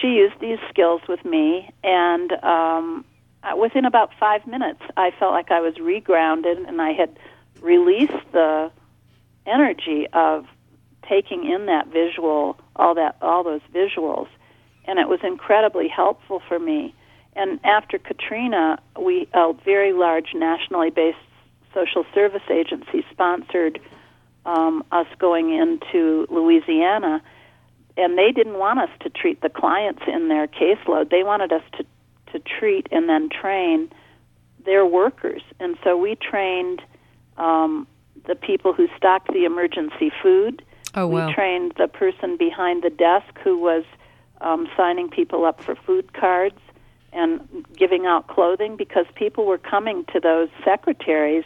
she 0.00 0.08
used 0.08 0.40
these 0.40 0.58
skills 0.70 1.02
with 1.06 1.22
me, 1.24 1.70
and 1.84 2.32
um, 2.42 3.04
uh, 3.42 3.54
within 3.56 3.84
about 3.84 4.10
five 4.18 4.46
minutes, 4.46 4.80
I 4.96 5.10
felt 5.18 5.32
like 5.32 5.50
I 5.50 5.60
was 5.60 5.74
regrounded, 5.74 6.66
and 6.66 6.80
I 6.80 6.92
had 6.92 7.18
released 7.60 8.24
the 8.32 8.72
energy 9.46 10.06
of 10.14 10.46
taking 11.06 11.44
in 11.44 11.66
that 11.66 11.88
visual, 11.88 12.58
all 12.74 12.94
that, 12.94 13.16
all 13.20 13.44
those 13.44 13.60
visuals, 13.72 14.28
and 14.86 14.98
it 14.98 15.08
was 15.08 15.20
incredibly 15.22 15.88
helpful 15.88 16.40
for 16.48 16.58
me. 16.58 16.94
And 17.34 17.60
after 17.64 17.98
Katrina, 17.98 18.78
we 18.98 19.28
a 19.34 19.52
very 19.52 19.92
large 19.92 20.28
nationally 20.34 20.88
based 20.88 21.18
social 21.74 22.04
service 22.14 22.42
agency 22.50 23.04
sponsored 23.10 23.80
um, 24.44 24.84
us 24.92 25.06
going 25.18 25.52
into 25.52 26.26
Louisiana, 26.30 27.22
and 27.96 28.16
they 28.16 28.30
didn't 28.32 28.58
want 28.58 28.78
us 28.78 28.90
to 29.00 29.10
treat 29.10 29.40
the 29.40 29.48
clients 29.48 30.02
in 30.06 30.28
their 30.28 30.46
caseload. 30.46 31.10
They 31.10 31.22
wanted 31.22 31.52
us 31.52 31.62
to 31.78 31.84
to 32.32 32.40
treat 32.40 32.88
and 32.90 33.08
then 33.08 33.28
train 33.28 33.88
their 34.64 34.84
workers, 34.84 35.42
and 35.60 35.76
so 35.84 35.96
we 35.96 36.16
trained 36.16 36.82
um, 37.36 37.86
the 38.26 38.34
people 38.34 38.72
who 38.72 38.88
stocked 38.96 39.32
the 39.32 39.44
emergency 39.44 40.10
food. 40.22 40.62
Oh 40.94 41.06
wow! 41.06 41.28
We 41.28 41.34
trained 41.34 41.74
the 41.78 41.88
person 41.88 42.36
behind 42.36 42.82
the 42.82 42.90
desk 42.90 43.38
who 43.44 43.58
was 43.58 43.84
um, 44.40 44.68
signing 44.76 45.08
people 45.08 45.44
up 45.44 45.62
for 45.62 45.74
food 45.74 46.12
cards 46.12 46.58
and 47.12 47.40
giving 47.76 48.06
out 48.06 48.28
clothing 48.28 48.76
because 48.76 49.06
people 49.14 49.46
were 49.46 49.58
coming 49.58 50.04
to 50.12 50.20
those 50.20 50.48
secretaries 50.64 51.44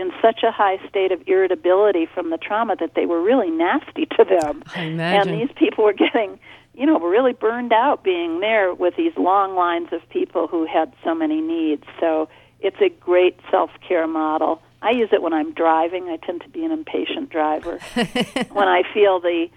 in 0.00 0.10
such 0.22 0.42
a 0.42 0.50
high 0.50 0.78
state 0.88 1.12
of 1.12 1.22
irritability 1.26 2.06
from 2.06 2.30
the 2.30 2.38
trauma 2.38 2.74
that 2.76 2.94
they 2.94 3.06
were 3.06 3.22
really 3.22 3.50
nasty 3.50 4.06
to 4.06 4.24
them. 4.24 4.62
I 4.74 4.82
imagine. 4.82 5.34
And 5.34 5.40
these 5.40 5.54
people 5.56 5.84
were 5.84 5.92
getting 5.92 6.38
you 6.74 6.86
know, 6.86 6.98
really 6.98 7.32
burned 7.32 7.72
out 7.72 8.02
being 8.02 8.40
there 8.40 8.72
with 8.72 8.96
these 8.96 9.12
long 9.16 9.54
lines 9.54 9.88
of 9.92 10.00
people 10.08 10.46
who 10.46 10.66
had 10.66 10.92
so 11.04 11.14
many 11.14 11.40
needs. 11.40 11.84
So 12.00 12.28
it's 12.60 12.80
a 12.80 12.88
great 12.88 13.38
self 13.50 13.70
care 13.86 14.06
model. 14.06 14.62
I 14.82 14.92
use 14.92 15.10
it 15.12 15.20
when 15.20 15.34
I'm 15.34 15.52
driving. 15.52 16.08
I 16.08 16.16
tend 16.16 16.40
to 16.42 16.48
be 16.48 16.64
an 16.64 16.72
impatient 16.72 17.28
driver. 17.28 17.78
when 18.52 18.68
I 18.68 18.82
feel 18.94 19.20
the 19.20 19.48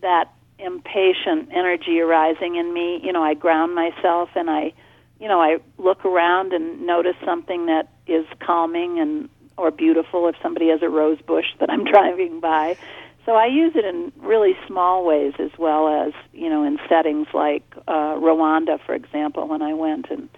that 0.00 0.32
impatient 0.58 1.50
energy 1.52 2.00
arising 2.00 2.56
in 2.56 2.72
me, 2.72 3.00
you 3.02 3.12
know, 3.12 3.22
I 3.22 3.34
ground 3.34 3.74
myself 3.74 4.30
and 4.34 4.50
I, 4.50 4.72
you 5.20 5.28
know, 5.28 5.40
I 5.40 5.58
look 5.78 6.04
around 6.04 6.52
and 6.52 6.84
notice 6.84 7.16
something 7.24 7.66
that 7.66 7.90
is 8.08 8.26
calming 8.40 8.98
and 8.98 9.28
or 9.62 9.70
beautiful 9.70 10.28
if 10.28 10.34
somebody 10.42 10.68
has 10.68 10.82
a 10.82 10.88
rose 10.88 11.20
bush 11.26 11.46
that 11.60 11.70
I'm 11.70 11.84
driving 11.92 12.40
by. 12.40 12.76
So 13.24 13.36
I 13.36 13.46
use 13.46 13.74
it 13.76 13.84
in 13.84 14.12
really 14.18 14.56
small 14.66 15.04
ways 15.04 15.34
as 15.38 15.50
well 15.56 15.86
as, 15.86 16.12
you 16.32 16.50
know, 16.50 16.64
in 16.64 16.78
settings 16.88 17.28
like 17.32 17.62
uh, 17.86 18.16
Rwanda, 18.16 18.84
for 18.84 18.94
example, 18.94 19.46
when 19.46 19.62
I 19.62 19.74
went 19.74 20.10
and 20.10 20.28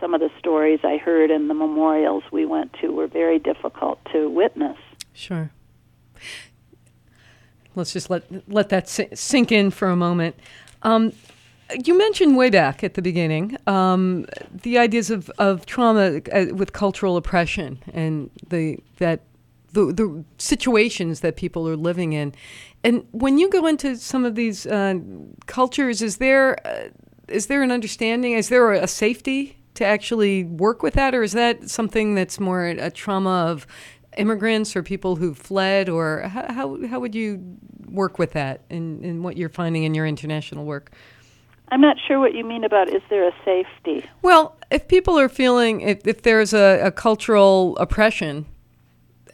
some 0.00 0.14
of 0.14 0.20
the 0.20 0.30
stories 0.38 0.80
I 0.82 0.96
heard 0.96 1.30
in 1.30 1.48
the 1.48 1.54
memorials 1.54 2.24
we 2.32 2.46
went 2.46 2.72
to 2.80 2.88
were 2.88 3.06
very 3.06 3.38
difficult 3.38 4.00
to 4.12 4.30
witness. 4.30 4.78
Sure. 5.12 5.50
Let's 7.74 7.92
just 7.92 8.08
let 8.10 8.24
let 8.48 8.70
that 8.70 8.88
sink 8.88 9.52
in 9.52 9.70
for 9.70 9.88
a 9.88 9.96
moment. 9.96 10.36
Um, 10.82 11.12
you 11.84 11.96
mentioned 11.96 12.36
way 12.36 12.50
back 12.50 12.84
at 12.84 12.94
the 12.94 13.02
beginning 13.02 13.56
um, 13.66 14.26
the 14.62 14.78
ideas 14.78 15.10
of, 15.10 15.30
of 15.38 15.66
trauma 15.66 16.20
uh, 16.32 16.46
with 16.54 16.72
cultural 16.72 17.16
oppression 17.16 17.82
and 17.92 18.30
the 18.48 18.78
that 18.98 19.20
the 19.72 19.92
the 19.92 20.24
situations 20.38 21.20
that 21.20 21.36
people 21.36 21.68
are 21.68 21.76
living 21.76 22.12
in, 22.12 22.34
and 22.84 23.06
when 23.12 23.38
you 23.38 23.48
go 23.50 23.66
into 23.66 23.96
some 23.96 24.24
of 24.24 24.34
these 24.34 24.66
uh, 24.66 24.94
cultures, 25.46 26.02
is 26.02 26.18
there 26.18 26.56
uh, 26.66 26.88
is 27.28 27.46
there 27.46 27.62
an 27.62 27.70
understanding? 27.70 28.32
Is 28.32 28.48
there 28.48 28.72
a 28.72 28.86
safety 28.86 29.56
to 29.74 29.84
actually 29.84 30.44
work 30.44 30.82
with 30.82 30.94
that, 30.94 31.14
or 31.14 31.22
is 31.22 31.32
that 31.32 31.70
something 31.70 32.14
that's 32.14 32.38
more 32.38 32.66
a 32.66 32.90
trauma 32.90 33.46
of 33.46 33.66
immigrants 34.18 34.76
or 34.76 34.82
people 34.82 35.16
who've 35.16 35.38
fled, 35.38 35.88
or 35.88 36.22
how 36.22 36.86
how 36.86 37.00
would 37.00 37.14
you 37.14 37.56
work 37.86 38.18
with 38.18 38.32
that 38.32 38.62
in 38.68 39.22
what 39.22 39.36
you're 39.36 39.48
finding 39.48 39.84
in 39.84 39.94
your 39.94 40.06
international 40.06 40.64
work? 40.64 40.92
I'm 41.68 41.80
not 41.80 41.96
sure 42.06 42.20
what 42.20 42.34
you 42.34 42.44
mean 42.44 42.64
about 42.64 42.88
is 42.88 43.02
there 43.08 43.26
a 43.26 43.32
safety? 43.44 44.04
Well, 44.20 44.56
if 44.70 44.88
people 44.88 45.18
are 45.18 45.28
feeling, 45.28 45.80
if, 45.80 46.06
if 46.06 46.22
there's 46.22 46.52
a, 46.52 46.80
a 46.82 46.90
cultural 46.90 47.76
oppression, 47.78 48.46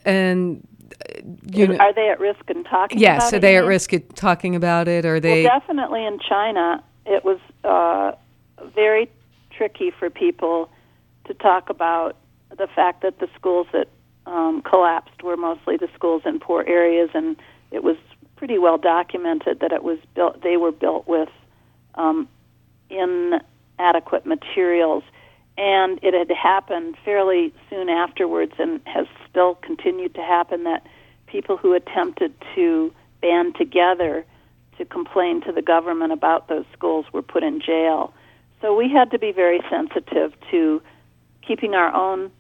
and 0.05 0.67
you 1.51 1.69
know, 1.69 1.77
are 1.79 1.93
they 1.93 2.11
at 2.11 2.21
risk 2.21 2.49
in 2.49 2.65
talking 2.65 2.99
yes, 2.99 3.33
are 3.33 3.39
they 3.39 3.57
at 3.57 3.65
risk 3.65 3.93
talking 4.15 4.55
about 4.55 4.89
it? 4.89 5.05
Are 5.05 5.21
they 5.21 5.45
well, 5.45 5.59
definitely 5.59 6.05
in 6.05 6.19
China, 6.21 6.83
it 7.07 7.25
was 7.25 7.39
uh, 7.65 8.13
very 8.75 9.11
tricky 9.51 9.91
for 9.91 10.11
people 10.11 10.71
to 11.27 11.35
talk 11.35 11.71
about 11.71 12.17
the 12.57 12.69
fact 12.69 13.03
that 13.03 13.19
the 13.19 13.29
schools 13.37 13.67
that 13.73 13.89
um, 14.27 14.63
collapsed 14.63 15.23
were 15.23 15.37
mostly 15.37 15.77
the 15.77 15.89
schools 15.95 16.23
in 16.25 16.39
poor 16.39 16.65
areas, 16.67 17.11
and 17.15 17.37
it 17.71 17.83
was 17.83 17.97
pretty 18.37 18.59
well 18.59 18.79
documented 18.79 19.61
that 19.61 19.73
it 19.73 19.83
was 19.83 19.99
built. 20.15 20.43
They 20.43 20.57
were 20.57 20.73
built 20.73 21.07
with 21.09 21.29
um, 21.95 22.29
inadequate 22.91 24.27
materials, 24.27 25.05
and 25.57 25.99
it 26.03 26.15
had 26.15 26.31
happened 26.37 26.97
fairly 27.05 27.53
soon 27.69 27.89
afterwards, 27.89 28.53
and 28.59 28.81
has 28.87 29.07
still 29.29 29.57
continued 29.57 30.15
to 30.15 30.23
happen. 30.23 30.65
That 30.65 30.87
people 31.27 31.57
who 31.57 31.75
attempted 31.75 32.35
to 32.55 32.93
band 33.21 33.57
together 33.57 34.25
to 34.79 34.85
complain 34.85 35.43
to 35.43 35.53
the 35.53 35.63
government 35.63 36.13
about 36.13 36.49
those 36.49 36.65
schools 36.73 37.05
were 37.13 37.23
put 37.23 37.43
in 37.43 37.61
jail. 37.61 38.15
So 38.61 38.75
we 38.75 38.91
had 38.91 39.11
to 39.11 39.19
be 39.19 39.33
very 39.33 39.61
sensitive 39.69 40.33
to 40.51 40.81
keeping 41.47 41.75
our 41.75 41.93
own 41.95 42.31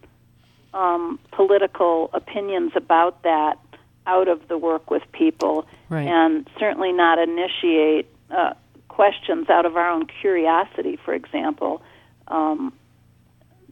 um, 0.75 1.19
political 1.33 2.11
opinions 2.13 2.73
about 2.75 3.23
that 3.23 3.59
out 4.07 4.29
of 4.29 4.49
the 4.49 4.57
work 4.57 4.91
with 4.91 5.03
people, 5.13 5.67
right. 5.89 6.07
and 6.07 6.49
certainly 6.59 6.93
not 6.93 7.19
initiate 7.19 8.07
uh, 8.31 8.55
questions 8.99 9.49
out 9.49 9.65
of 9.65 9.77
our 9.77 9.89
own 9.89 10.07
curiosity, 10.21 10.99
for 11.05 11.15
example, 11.15 11.81
um, 12.27 12.73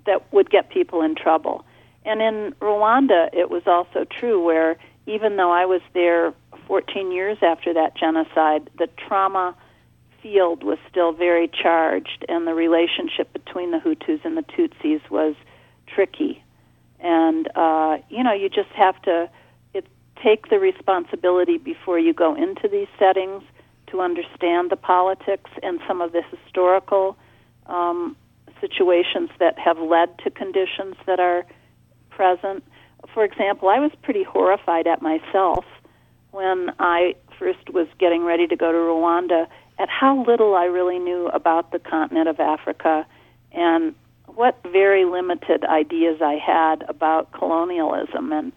that 0.04 0.32
would 0.32 0.48
get 0.48 0.70
people 0.70 1.02
in 1.02 1.16
trouble. 1.16 1.64
And 2.04 2.22
in 2.22 2.54
Rwanda, 2.60 3.28
it 3.32 3.50
was 3.50 3.64
also 3.66 4.04
true 4.04 4.40
where 4.40 4.76
even 5.04 5.36
though 5.36 5.50
I 5.50 5.66
was 5.66 5.80
there 5.94 6.32
14 6.68 7.10
years 7.10 7.38
after 7.42 7.74
that 7.74 7.96
genocide, 7.96 8.70
the 8.78 8.88
trauma 9.08 9.56
field 10.22 10.62
was 10.62 10.78
still 10.88 11.10
very 11.10 11.48
charged, 11.48 12.24
and 12.28 12.46
the 12.46 12.54
relationship 12.54 13.32
between 13.32 13.72
the 13.72 13.78
Hutus 13.78 14.24
and 14.24 14.36
the 14.36 14.44
Tutsis 14.44 15.10
was 15.10 15.34
tricky. 15.88 16.40
And 17.00 17.48
uh, 17.56 17.98
you 18.08 18.22
know, 18.22 18.32
you 18.32 18.48
just 18.48 18.70
have 18.76 19.02
to 19.02 19.28
it, 19.74 19.88
take 20.22 20.50
the 20.50 20.60
responsibility 20.60 21.58
before 21.58 21.98
you 21.98 22.12
go 22.12 22.36
into 22.36 22.68
these 22.68 22.88
settings 22.96 23.42
to 23.88 24.00
understand 24.00 24.70
the 24.70 24.76
politics 24.76 25.50
and 25.62 25.80
some 25.86 26.00
of 26.00 26.12
the 26.12 26.22
historical 26.22 27.16
um, 27.66 28.16
situations 28.60 29.30
that 29.38 29.58
have 29.58 29.78
led 29.78 30.18
to 30.18 30.30
conditions 30.30 30.96
that 31.06 31.20
are 31.20 31.46
present. 32.10 32.64
For 33.12 33.24
example, 33.24 33.68
I 33.68 33.78
was 33.78 33.92
pretty 34.02 34.22
horrified 34.22 34.86
at 34.86 35.02
myself 35.02 35.64
when 36.30 36.72
I 36.78 37.14
first 37.38 37.70
was 37.70 37.86
getting 37.98 38.24
ready 38.24 38.46
to 38.46 38.56
go 38.56 38.72
to 38.72 38.78
Rwanda 38.78 39.46
at 39.78 39.88
how 39.88 40.24
little 40.24 40.54
I 40.54 40.64
really 40.64 40.98
knew 40.98 41.28
about 41.28 41.70
the 41.72 41.78
continent 41.78 42.28
of 42.28 42.40
Africa 42.40 43.06
and 43.52 43.94
what 44.26 44.58
very 44.64 45.04
limited 45.04 45.64
ideas 45.64 46.20
I 46.22 46.34
had 46.34 46.84
about 46.88 47.32
colonialism 47.32 48.32
and 48.32 48.52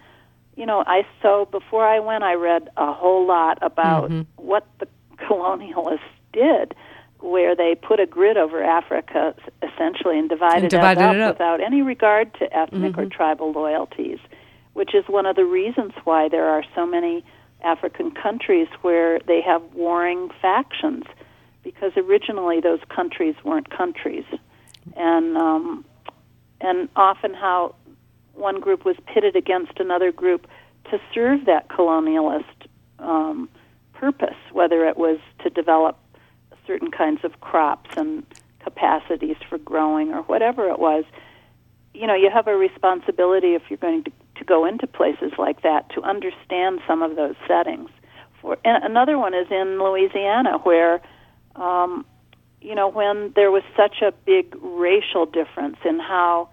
you 0.56 0.66
know 0.66 0.84
I 0.86 1.06
so 1.22 1.46
before 1.46 1.86
I 1.86 2.00
went 2.00 2.24
I 2.24 2.34
read 2.34 2.70
a 2.76 2.92
whole 2.92 3.26
lot 3.26 3.60
about 3.62 4.10
mm-hmm. 4.10 4.22
what 4.36 4.66
the 4.80 4.88
colonialists 5.28 6.00
did 6.34 6.74
where 7.20 7.56
they 7.56 7.76
put 7.76 8.00
a 8.00 8.06
grid 8.06 8.38
over 8.38 8.64
Africa 8.64 9.36
essentially 9.62 10.18
and 10.18 10.30
divided, 10.30 10.64
and 10.64 10.70
divided 10.70 11.04
up, 11.04 11.16
it 11.16 11.22
up 11.22 11.36
without 11.36 11.62
any 11.62 11.82
regard 11.82 12.34
to 12.36 12.46
ethnic 12.56 12.94
mm-hmm. 12.94 13.02
or 13.02 13.06
tribal 13.08 13.52
loyalties, 13.52 14.20
which 14.74 14.96
is 14.96 15.04
one 15.08 15.26
of 15.26 15.36
the 15.36 15.44
reasons 15.44 15.92
why 16.06 16.30
there 16.30 16.46
are 16.46 16.64
so 16.76 16.86
many 16.86 17.24
African 17.62 18.12
countries 18.12 18.68
where 18.82 19.20
they 19.28 19.42
have 19.42 19.62
warring 19.74 20.30
factions 20.42 21.04
because 21.62 21.92
originally 21.98 22.62
those 22.62 22.80
countries 22.88 23.36
weren't 23.44 23.70
countries, 23.70 24.24
and 24.96 25.36
um, 25.36 25.86
and 26.62 26.88
often 26.96 27.34
how 27.34 27.76
one 28.34 28.62
group 28.62 28.86
was 28.86 28.96
pitted 29.14 29.36
against 29.36 29.74
another 29.80 30.12
group 30.12 30.48
to 30.90 31.00
serve 31.14 31.46
that 31.46 31.68
colonialist 31.68 32.46
um, 33.00 33.50
purpose, 34.00 34.38
whether 34.52 34.86
it 34.86 34.98
was 34.98 35.20
to 35.44 35.50
develop 35.50 35.98
certain 36.66 36.92
kinds 36.92 37.24
of 37.24 37.42
crops 37.42 37.90
and 37.98 38.24
capacities 38.60 39.36
for 39.50 39.58
growing 39.58 40.14
or 40.14 40.22
whatever 40.24 40.70
it 40.70 40.80
was. 40.80 41.04
You 41.94 42.08
know, 42.08 42.16
you 42.16 42.30
have 42.32 42.48
a 42.48 42.56
responsibility 42.56 43.56
if 43.56 43.64
you're 43.70 43.78
going 43.78 44.04
to, 44.04 44.12
to 44.38 44.46
go 44.46 44.66
into 44.66 44.88
places 44.88 45.34
like 45.38 45.64
that 45.64 45.90
to 45.96 46.04
understand 46.04 46.80
some 46.88 47.02
of 47.02 47.16
those 47.16 47.36
settings. 47.48 47.90
For 48.42 48.58
and 48.64 48.84
another 48.84 49.18
one 49.18 49.34
is 49.34 49.48
in 49.52 49.80
Louisiana, 49.84 50.60
where 50.60 51.02
um, 51.56 52.06
you 52.62 52.76
know 52.76 52.88
when 52.88 53.34
there 53.36 53.52
was 53.52 53.64
such 53.76 54.02
a 54.02 54.14
big 54.26 54.56
racial 54.62 55.26
difference 55.26 55.78
in 55.84 56.00
how 56.00 56.50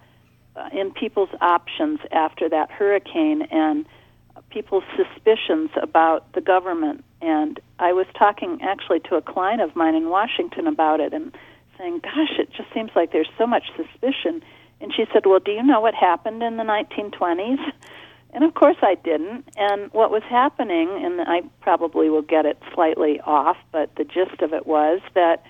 uh, 0.57 0.69
in 0.73 0.91
people's 0.91 1.29
options 1.39 1.99
after 2.11 2.49
that 2.49 2.71
hurricane 2.71 3.43
and 3.51 3.85
people's 4.49 4.83
suspicions 4.95 5.69
about 5.81 6.33
the 6.33 6.41
government. 6.41 7.03
And 7.21 7.59
I 7.79 7.93
was 7.93 8.05
talking 8.17 8.59
actually 8.61 8.99
to 9.01 9.15
a 9.15 9.21
client 9.21 9.61
of 9.61 9.75
mine 9.75 9.95
in 9.95 10.09
Washington 10.09 10.67
about 10.67 10.99
it 10.99 11.13
and 11.13 11.35
saying, 11.77 12.01
Gosh, 12.03 12.37
it 12.37 12.49
just 12.55 12.73
seems 12.73 12.91
like 12.95 13.11
there's 13.11 13.29
so 13.37 13.47
much 13.47 13.63
suspicion. 13.75 14.43
And 14.79 14.93
she 14.93 15.05
said, 15.11 15.25
Well, 15.25 15.39
do 15.39 15.51
you 15.51 15.63
know 15.63 15.79
what 15.81 15.95
happened 15.95 16.43
in 16.43 16.57
the 16.57 16.63
1920s? 16.63 17.59
And 18.33 18.43
of 18.43 18.53
course 18.53 18.77
I 18.81 18.95
didn't. 18.95 19.45
And 19.55 19.91
what 19.93 20.11
was 20.11 20.21
happening, 20.29 20.89
and 21.03 21.21
I 21.21 21.41
probably 21.61 22.09
will 22.09 22.21
get 22.21 22.45
it 22.45 22.61
slightly 22.73 23.19
off, 23.21 23.57
but 23.71 23.95
the 23.95 24.03
gist 24.03 24.41
of 24.41 24.53
it 24.53 24.67
was 24.67 24.99
that 25.15 25.43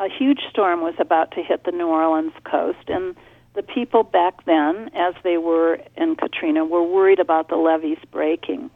a 0.00 0.08
huge 0.08 0.40
storm 0.50 0.80
was 0.80 0.94
about 0.98 1.30
to 1.32 1.42
hit 1.42 1.64
the 1.64 1.70
New 1.70 1.86
Orleans 1.86 2.32
coast, 2.44 2.88
and 2.88 3.14
the 3.54 3.62
people 3.62 4.02
back 4.02 4.44
then, 4.46 4.90
as 4.94 5.14
they 5.22 5.36
were 5.36 5.78
in 5.96 6.16
Katrina, 6.16 6.64
were 6.64 6.82
worried 6.82 7.20
about 7.20 7.48
the 7.48 7.56
levees 7.56 7.98
breaking. 8.10 8.70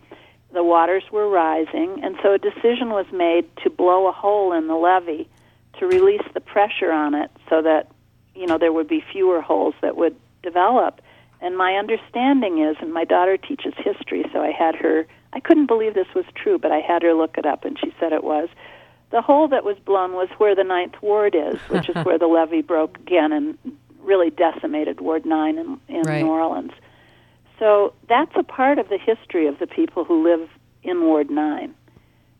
The 0.56 0.64
waters 0.64 1.02
were 1.12 1.28
rising, 1.28 2.00
and 2.02 2.16
so 2.22 2.32
a 2.32 2.38
decision 2.38 2.88
was 2.88 3.04
made 3.12 3.44
to 3.62 3.68
blow 3.68 4.08
a 4.08 4.12
hole 4.12 4.54
in 4.54 4.68
the 4.68 4.74
levee 4.74 5.28
to 5.78 5.86
release 5.86 6.22
the 6.32 6.40
pressure 6.40 6.90
on 6.90 7.14
it 7.14 7.30
so 7.50 7.60
that 7.60 7.90
you 8.34 8.46
know 8.46 8.56
there 8.56 8.72
would 8.72 8.88
be 8.88 9.04
fewer 9.12 9.42
holes 9.42 9.74
that 9.82 9.98
would 9.98 10.16
develop. 10.42 11.02
And 11.42 11.58
my 11.58 11.74
understanding 11.74 12.62
is, 12.62 12.74
and 12.80 12.90
my 12.90 13.04
daughter 13.04 13.36
teaches 13.36 13.74
history, 13.76 14.24
so 14.32 14.40
I 14.40 14.50
had 14.50 14.74
her. 14.76 15.06
I 15.34 15.40
couldn't 15.40 15.66
believe 15.66 15.92
this 15.92 16.14
was 16.14 16.24
true, 16.34 16.58
but 16.58 16.72
I 16.72 16.80
had 16.80 17.02
her 17.02 17.12
look 17.12 17.36
it 17.36 17.44
up, 17.44 17.66
and 17.66 17.78
she 17.78 17.92
said 18.00 18.14
it 18.14 18.24
was 18.24 18.48
the 19.10 19.20
hole 19.20 19.48
that 19.48 19.62
was 19.62 19.76
blown 19.84 20.14
was 20.14 20.30
where 20.38 20.54
the 20.54 20.64
Ninth 20.64 20.94
Ward 21.02 21.34
is, 21.34 21.60
which 21.68 21.90
is 21.90 21.96
where 22.06 22.18
the 22.18 22.28
levee 22.28 22.62
broke 22.62 22.96
again 22.96 23.30
and 23.30 23.58
really 24.00 24.30
decimated 24.30 25.02
Ward 25.02 25.26
9 25.26 25.58
in, 25.58 25.80
in 25.88 26.02
Right. 26.02 26.22
New 26.22 26.30
Orleans. 26.30 26.72
So 27.58 27.94
that's 28.08 28.32
a 28.36 28.42
part 28.42 28.78
of 28.78 28.88
the 28.88 28.98
history 28.98 29.46
of 29.46 29.58
the 29.58 29.66
people 29.66 30.04
who 30.04 30.22
live 30.22 30.48
in 30.82 31.02
Ward 31.02 31.30
9. 31.30 31.74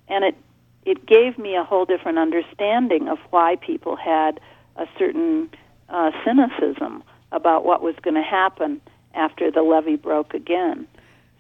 And 0.09 0.25
it 0.25 0.37
it 0.85 1.05
gave 1.05 1.37
me 1.37 1.57
a 1.57 1.65
whole 1.65 1.85
different 1.85 2.19
understanding 2.19 3.09
of 3.09 3.19
why 3.31 3.57
people 3.57 3.97
had 3.97 4.39
a 4.77 4.87
certain 4.97 5.51
uh, 5.89 6.13
cynicism 6.25 7.03
about 7.33 7.65
what 7.65 7.83
was 7.83 7.97
going 8.03 8.15
to 8.15 8.23
happen 8.23 8.81
after 9.13 9.51
the 9.51 9.63
levee 9.63 9.97
broke 9.97 10.33
again. 10.33 10.87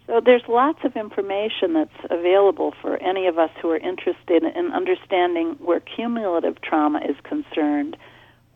So 0.06 0.20
there's 0.24 0.42
lots 0.48 0.80
of 0.84 0.96
information 0.96 1.74
that's 1.74 2.10
available 2.10 2.74
for 2.80 2.96
any 2.96 3.26
of 3.26 3.38
us 3.38 3.50
who 3.60 3.70
are 3.70 3.76
interested 3.76 4.42
in 4.42 4.72
understanding 4.72 5.56
where 5.60 5.80
cumulative 5.80 6.60
trauma 6.60 7.00
is 7.08 7.16
concerned, 7.22 7.96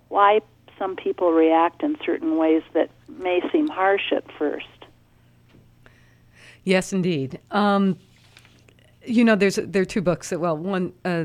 why 0.09 0.41
some 0.79 0.97
people 0.97 1.31
react 1.33 1.83
in 1.83 1.97
certain 2.05 2.37
ways 2.37 2.63
that 2.75 2.91
may 3.09 3.41
seem 3.53 3.69
harsh 3.69 4.13
at 4.13 4.25
first. 4.39 4.67
Yes, 6.65 6.93
indeed. 6.93 7.39
Um, 7.51 7.99
you 9.05 9.25
know, 9.25 9.35
there's 9.35 9.57
there 9.57 9.83
are 9.83 9.87
two 9.87 10.03
books 10.03 10.31
that 10.31 10.41
well, 10.41 10.57
one. 10.57 10.93
Uh, 11.05 11.25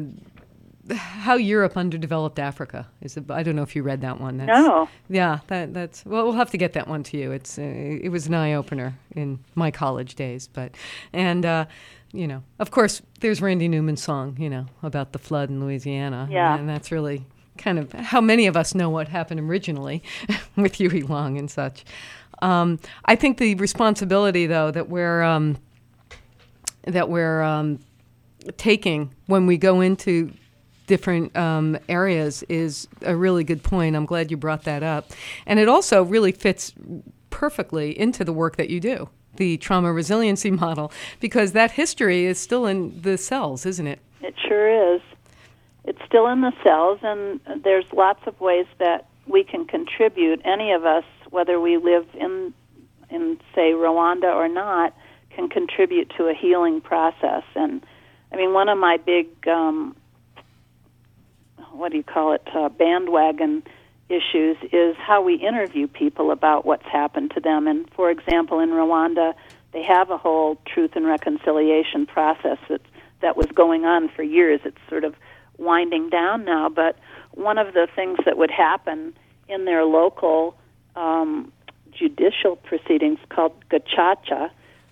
how 0.93 1.35
Europe 1.35 1.77
underdeveloped 1.77 2.37
Africa 2.37 2.87
is. 3.01 3.17
A, 3.17 3.23
I 3.29 3.41
don't 3.41 3.55
know 3.55 3.63
if 3.63 3.75
you 3.75 3.81
read 3.81 4.01
that 4.01 4.21
one. 4.21 4.37
That's, 4.37 4.47
No. 4.47 4.87
Yeah, 5.09 5.39
that, 5.47 5.73
that's. 5.73 6.05
Well, 6.05 6.25
we'll 6.25 6.33
have 6.33 6.51
to 6.51 6.57
get 6.57 6.73
that 6.73 6.87
one 6.87 7.03
to 7.03 7.17
you. 7.17 7.31
It's. 7.31 7.57
Uh, 7.57 7.63
it 7.63 8.09
was 8.09 8.27
an 8.27 8.35
eye 8.35 8.53
opener 8.53 8.97
in 9.15 9.39
my 9.55 9.71
college 9.71 10.15
days, 10.15 10.47
but, 10.47 10.75
and 11.11 11.45
uh, 11.45 11.65
you 12.13 12.27
know, 12.27 12.43
of 12.59 12.71
course, 12.71 13.01
there's 13.19 13.41
Randy 13.41 13.67
Newman's 13.67 14.03
song, 14.03 14.37
you 14.39 14.49
know, 14.49 14.67
about 14.83 15.11
the 15.11 15.19
flood 15.19 15.49
in 15.49 15.59
Louisiana. 15.59 16.27
Yeah. 16.31 16.55
and 16.57 16.69
that's 16.69 16.91
really 16.91 17.25
kind 17.57 17.79
of 17.79 17.91
how 17.93 18.21
many 18.21 18.47
of 18.47 18.57
us 18.57 18.75
know 18.75 18.89
what 18.89 19.07
happened 19.07 19.39
originally 19.39 20.03
with 20.55 20.75
Huey 20.75 21.01
Long 21.01 21.37
and 21.37 21.49
such. 21.49 21.85
Um, 22.41 22.79
I 23.05 23.15
think 23.15 23.37
the 23.37 23.55
responsibility, 23.55 24.47
though, 24.47 24.71
that 24.71 24.89
we're 24.89 25.23
um, 25.23 25.57
that 26.83 27.09
we're 27.09 27.41
um, 27.41 27.79
taking 28.57 29.13
when 29.27 29.47
we 29.47 29.57
go 29.57 29.81
into 29.81 30.31
different 30.87 31.35
um, 31.35 31.77
areas 31.89 32.43
is 32.43 32.87
a 33.01 33.15
really 33.15 33.43
good 33.43 33.63
point. 33.63 33.95
I'm 33.95 34.05
glad 34.05 34.29
you 34.29 34.37
brought 34.37 34.63
that 34.63 34.83
up, 34.83 35.11
and 35.45 35.59
it 35.59 35.67
also 35.67 36.03
really 36.03 36.31
fits 36.31 36.73
perfectly 37.29 37.97
into 37.99 38.23
the 38.23 38.33
work 38.33 38.55
that 38.57 38.69
you 38.69 38.79
do, 38.79 39.09
the 39.35 39.57
trauma 39.57 39.91
resiliency 39.91 40.51
model, 40.65 40.91
because 41.19 41.53
that 41.53 41.71
history 41.71 42.25
is 42.25 42.39
still 42.39 42.65
in 42.65 43.01
the 43.01 43.17
cells, 43.17 43.65
isn't 43.65 43.87
it? 43.87 43.99
It 44.21 44.35
sure 44.47 44.95
is. 44.95 45.01
It's 45.85 45.99
still 46.05 46.27
in 46.27 46.41
the 46.41 46.53
cells, 46.63 46.99
and 47.03 47.39
there's 47.63 47.85
lots 47.93 48.21
of 48.25 48.39
ways 48.39 48.65
that 48.79 49.07
we 49.27 49.43
can 49.43 49.65
contribute. 49.65 50.41
Any 50.43 50.71
of 50.71 50.85
us, 50.85 51.03
whether 51.29 51.59
we 51.59 51.77
live 51.77 52.07
in, 52.13 52.53
in 53.09 53.39
say 53.53 53.71
Rwanda 53.71 54.33
or 54.33 54.47
not, 54.47 54.95
can 55.29 55.49
contribute 55.49 56.11
to 56.17 56.27
a 56.27 56.33
healing 56.33 56.81
process. 56.81 57.43
And 57.55 57.85
I 58.31 58.37
mean, 58.37 58.53
one 58.53 58.69
of 58.69 58.77
my 58.77 58.97
big, 58.97 59.27
um, 59.47 59.95
what 61.71 61.91
do 61.91 61.97
you 61.97 62.03
call 62.03 62.33
it, 62.33 62.47
uh, 62.53 62.69
bandwagon 62.69 63.63
issues 64.07 64.57
is 64.71 64.95
how 64.97 65.23
we 65.23 65.35
interview 65.35 65.87
people 65.87 66.31
about 66.31 66.65
what's 66.65 66.85
happened 66.85 67.31
to 67.31 67.39
them. 67.39 67.67
And 67.67 67.89
for 67.93 68.11
example, 68.11 68.59
in 68.59 68.69
Rwanda, 68.69 69.33
they 69.71 69.83
have 69.83 70.09
a 70.09 70.17
whole 70.17 70.57
truth 70.65 70.91
and 70.95 71.05
reconciliation 71.05 72.05
process 72.05 72.57
that 72.69 72.81
that 73.21 73.35
was 73.35 73.47
going 73.47 73.85
on 73.85 74.09
for 74.09 74.23
years. 74.23 74.61
It's 74.63 74.77
sort 74.89 75.03
of 75.03 75.15
winding 75.57 76.09
down 76.09 76.45
now, 76.45 76.69
but 76.69 76.97
one 77.31 77.57
of 77.57 77.73
the 77.73 77.87
things 77.95 78.19
that 78.25 78.37
would 78.37 78.51
happen 78.51 79.13
in 79.47 79.65
their 79.65 79.83
local 79.83 80.55
um, 80.95 81.51
judicial 81.91 82.55
proceedings 82.57 83.19
called 83.29 83.53
gacaca 83.69 84.49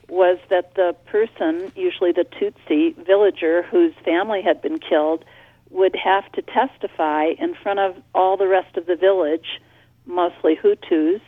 was 0.10 0.38
that 0.49 0.76
the 0.76 0.95
person, 1.06 1.72
usually 1.76 2.12
the 2.12 2.26
Tutsi 2.26 2.95
villager 3.06 3.64
whose 3.64 3.93
family 4.06 4.41
had 4.41 4.62
been 4.62 4.80
killed, 4.80 5.26
would 5.70 5.95
have 5.95 6.32
to 6.34 6.41
testify 6.41 7.30
in 7.39 7.56
front 7.56 7.80
of 7.80 7.95
all 8.14 8.38
the 8.38 8.47
rest 8.47 8.78
of 8.78 8.86
the 8.86 8.95
village, 8.95 9.60
mostly 10.06 10.56
Hutus, 10.56 11.22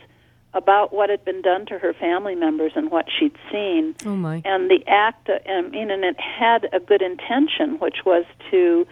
about 0.54 0.92
what 0.92 1.10
had 1.10 1.24
been 1.24 1.42
done 1.42 1.66
to 1.66 1.78
her 1.78 1.92
family 1.92 2.34
members 2.34 2.72
and 2.76 2.90
what 2.90 3.06
she'd 3.18 3.36
seen. 3.50 3.94
Oh 4.06 4.16
my! 4.16 4.40
And 4.44 4.70
the 4.70 4.82
act, 4.86 5.28
I 5.28 5.62
mean, 5.62 5.90
and 5.90 6.04
it 6.04 6.18
had 6.18 6.68
a 6.72 6.80
good 6.80 7.02
intention, 7.02 7.78
which 7.78 8.04
was 8.06 8.24
to 8.50 8.86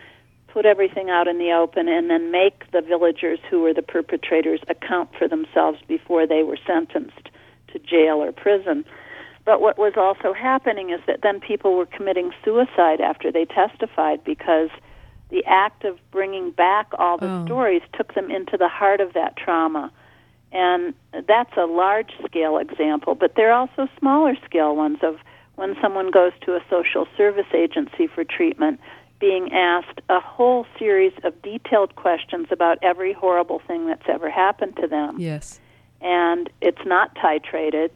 put 0.55 0.65
everything 0.65 1.11
out 1.11 1.27
in 1.27 1.39
the 1.39 1.51
open 1.51 1.89
and 1.89 2.09
then 2.09 2.31
make 2.31 2.71
the 2.71 2.81
villagers 2.81 3.41
who 3.51 3.61
were 3.61 3.75
the 3.75 3.83
perpetrators 3.83 4.61
account 4.69 5.11
for 5.19 5.27
themselves 5.27 5.81
before 5.89 6.29
they 6.29 6.45
were 6.45 6.57
sentenced 6.65 7.29
to 7.73 7.81
jail 7.81 8.23
or 8.23 8.31
prison. 8.31 8.85
But 9.45 9.61
what 9.61 9.77
was 9.79 9.95
also 9.97 10.33
happening 10.33 10.91
is 10.91 11.01
that 11.09 11.23
then 11.23 11.41
people 11.41 11.75
were 11.77 11.87
committing 11.87 12.31
suicide 12.45 13.01
after 13.01 13.33
they 13.33 13.47
testified 13.47 14.23
because 14.23 14.71
the 15.31 15.45
act 15.45 15.85
of 15.85 15.99
bringing 16.13 16.53
back 16.53 16.87
all 17.01 17.19
the 17.19 17.27
Oh. 17.27 17.45
stories 17.47 17.83
took 17.93 18.15
them 18.15 18.31
into 18.31 18.57
the 18.57 18.69
heart 18.69 19.01
of 19.01 19.13
that 19.15 19.37
trauma. 19.37 19.91
And 20.53 20.95
that's 21.27 21.57
a 21.57 21.67
large 21.67 22.13
scale 22.25 22.59
example, 22.59 23.17
but 23.17 23.35
there 23.35 23.51
are 23.51 23.59
also 23.67 23.89
smaller 23.99 24.37
scale 24.45 24.77
ones 24.77 24.99
of 25.03 25.19
when 25.57 25.75
someone 25.83 26.13
goes 26.13 26.33
to 26.43 26.55
a 26.55 26.61
social 26.71 27.09
service 27.17 27.53
agency 27.53 28.07
for 28.07 28.23
treatment, 28.23 28.79
being 29.21 29.53
asked 29.53 30.01
a 30.09 30.21
whole 30.21 30.67
series 30.79 31.13
of 31.23 31.41
detailed 31.43 31.97
questions 31.97 32.49
about 32.51 32.79
every 32.83 33.13
horrible 33.13 33.61
thing 33.67 33.87
that's 33.87 34.09
ever 34.09 34.31
happened 34.31 34.77
to 34.77 34.87
them 34.87 35.17
Yes. 35.19 35.61
and 36.01 36.51
it's 36.61 36.85
not 36.85 37.15
titrated. 37.17 37.91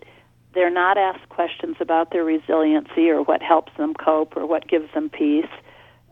They're 0.55 0.71
not 0.71 0.97
asked 0.97 1.29
questions 1.29 1.77
about 1.81 2.11
their 2.11 2.25
resiliency 2.25 3.11
or 3.11 3.23
what 3.23 3.43
helps 3.43 3.73
them 3.77 3.95
cope 3.95 4.37
or 4.37 4.47
what 4.47 4.67
gives 4.67 4.93
them 4.95 5.11
peace. 5.11 5.51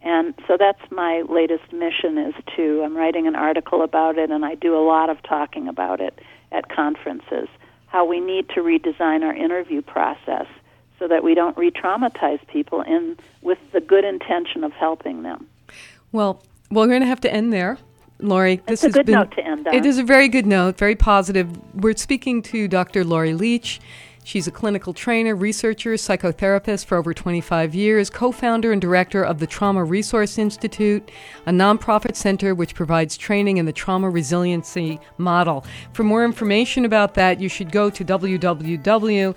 And 0.02 0.34
so 0.46 0.56
that's 0.58 0.90
my 0.90 1.22
latest 1.28 1.72
mission 1.72 2.18
is 2.18 2.34
to 2.56 2.82
I'm 2.84 2.96
writing 2.96 3.26
an 3.26 3.34
article 3.34 3.82
about 3.82 4.18
it 4.18 4.30
and 4.30 4.44
I 4.44 4.54
do 4.54 4.76
a 4.76 4.84
lot 4.84 5.08
of 5.10 5.22
talking 5.22 5.66
about 5.68 6.00
it 6.00 6.18
at 6.52 6.68
conferences 6.68 7.48
how 7.86 8.04
we 8.04 8.20
need 8.20 8.48
to 8.50 8.60
redesign 8.60 9.22
our 9.22 9.34
interview 9.34 9.80
process 9.80 10.46
so 10.98 11.08
that 11.08 11.22
we 11.22 11.34
don't 11.34 11.56
re-traumatize 11.56 12.46
people 12.48 12.82
in 12.82 13.16
with 13.42 13.58
the 13.72 13.80
good 13.80 14.04
intention 14.04 14.64
of 14.64 14.72
helping 14.72 15.22
them. 15.22 15.46
Well, 16.12 16.42
we're 16.70 16.86
going 16.86 17.00
to 17.00 17.06
have 17.06 17.20
to 17.22 17.32
end 17.32 17.52
there. 17.52 17.78
Laurie, 18.18 18.62
this 18.66 18.82
is 18.82 18.90
a 18.90 18.92
good 18.92 19.06
been 19.06 19.16
note 19.16 19.32
to 19.32 19.44
end 19.44 19.68
on. 19.68 19.74
It 19.74 19.84
is 19.84 19.98
a 19.98 20.02
very 20.02 20.28
good 20.28 20.46
note, 20.46 20.78
very 20.78 20.96
positive. 20.96 21.50
We're 21.74 21.96
speaking 21.96 22.40
to 22.42 22.66
Dr. 22.66 23.04
Laurie 23.04 23.34
Leitch. 23.34 23.78
She's 24.26 24.48
a 24.48 24.50
clinical 24.50 24.92
trainer, 24.92 25.36
researcher, 25.36 25.94
psychotherapist 25.94 26.86
for 26.86 26.98
over 26.98 27.14
25 27.14 27.76
years, 27.76 28.10
co 28.10 28.32
founder 28.32 28.72
and 28.72 28.80
director 28.80 29.22
of 29.22 29.38
the 29.38 29.46
Trauma 29.46 29.84
Resource 29.84 30.36
Institute, 30.36 31.12
a 31.46 31.52
nonprofit 31.52 32.16
center 32.16 32.52
which 32.52 32.74
provides 32.74 33.16
training 33.16 33.58
in 33.58 33.66
the 33.66 33.72
trauma 33.72 34.10
resiliency 34.10 34.98
model. 35.16 35.64
For 35.92 36.02
more 36.02 36.24
information 36.24 36.84
about 36.84 37.14
that, 37.14 37.40
you 37.40 37.48
should 37.48 37.70
go 37.70 37.88
to 37.88 38.04
www.trauma 38.04 39.36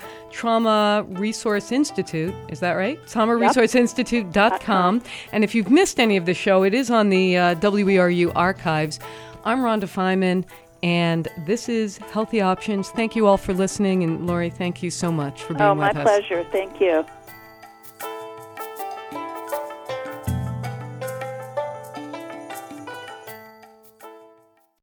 resource 1.10 1.72
institute, 1.72 2.34
is 2.50 2.60
that 2.60 2.74
right? 2.74 3.00
traumaresourceinstitute.com. 3.06 5.04
And 5.32 5.44
if 5.44 5.54
you've 5.54 5.70
missed 5.70 6.00
any 6.00 6.18
of 6.18 6.26
the 6.26 6.34
show, 6.34 6.64
it 6.64 6.74
is 6.74 6.90
on 6.90 7.10
the 7.10 7.38
uh, 7.38 7.54
WERU 7.54 8.32
archives. 8.36 9.00
I'm 9.46 9.60
Rhonda 9.60 9.82
Feynman, 9.84 10.46
and 10.84 11.28
this 11.46 11.70
is 11.70 11.98
Healthy 11.98 12.42
Options. 12.42 12.90
Thank 12.90 13.16
you 13.16 13.28
all 13.28 13.38
for 13.38 13.54
listening, 13.54 14.04
and 14.04 14.28
Laurie, 14.28 14.50
thank 14.50 14.82
you 14.82 14.92
so 14.92 15.12
much 15.12 15.42
for 15.42 15.54
being 15.54 15.70
Oh, 15.70 15.74
with 15.74 15.94
my 15.96 16.04
pleasure. 16.04 16.44
Thank 16.52 16.80
you. 16.80 17.06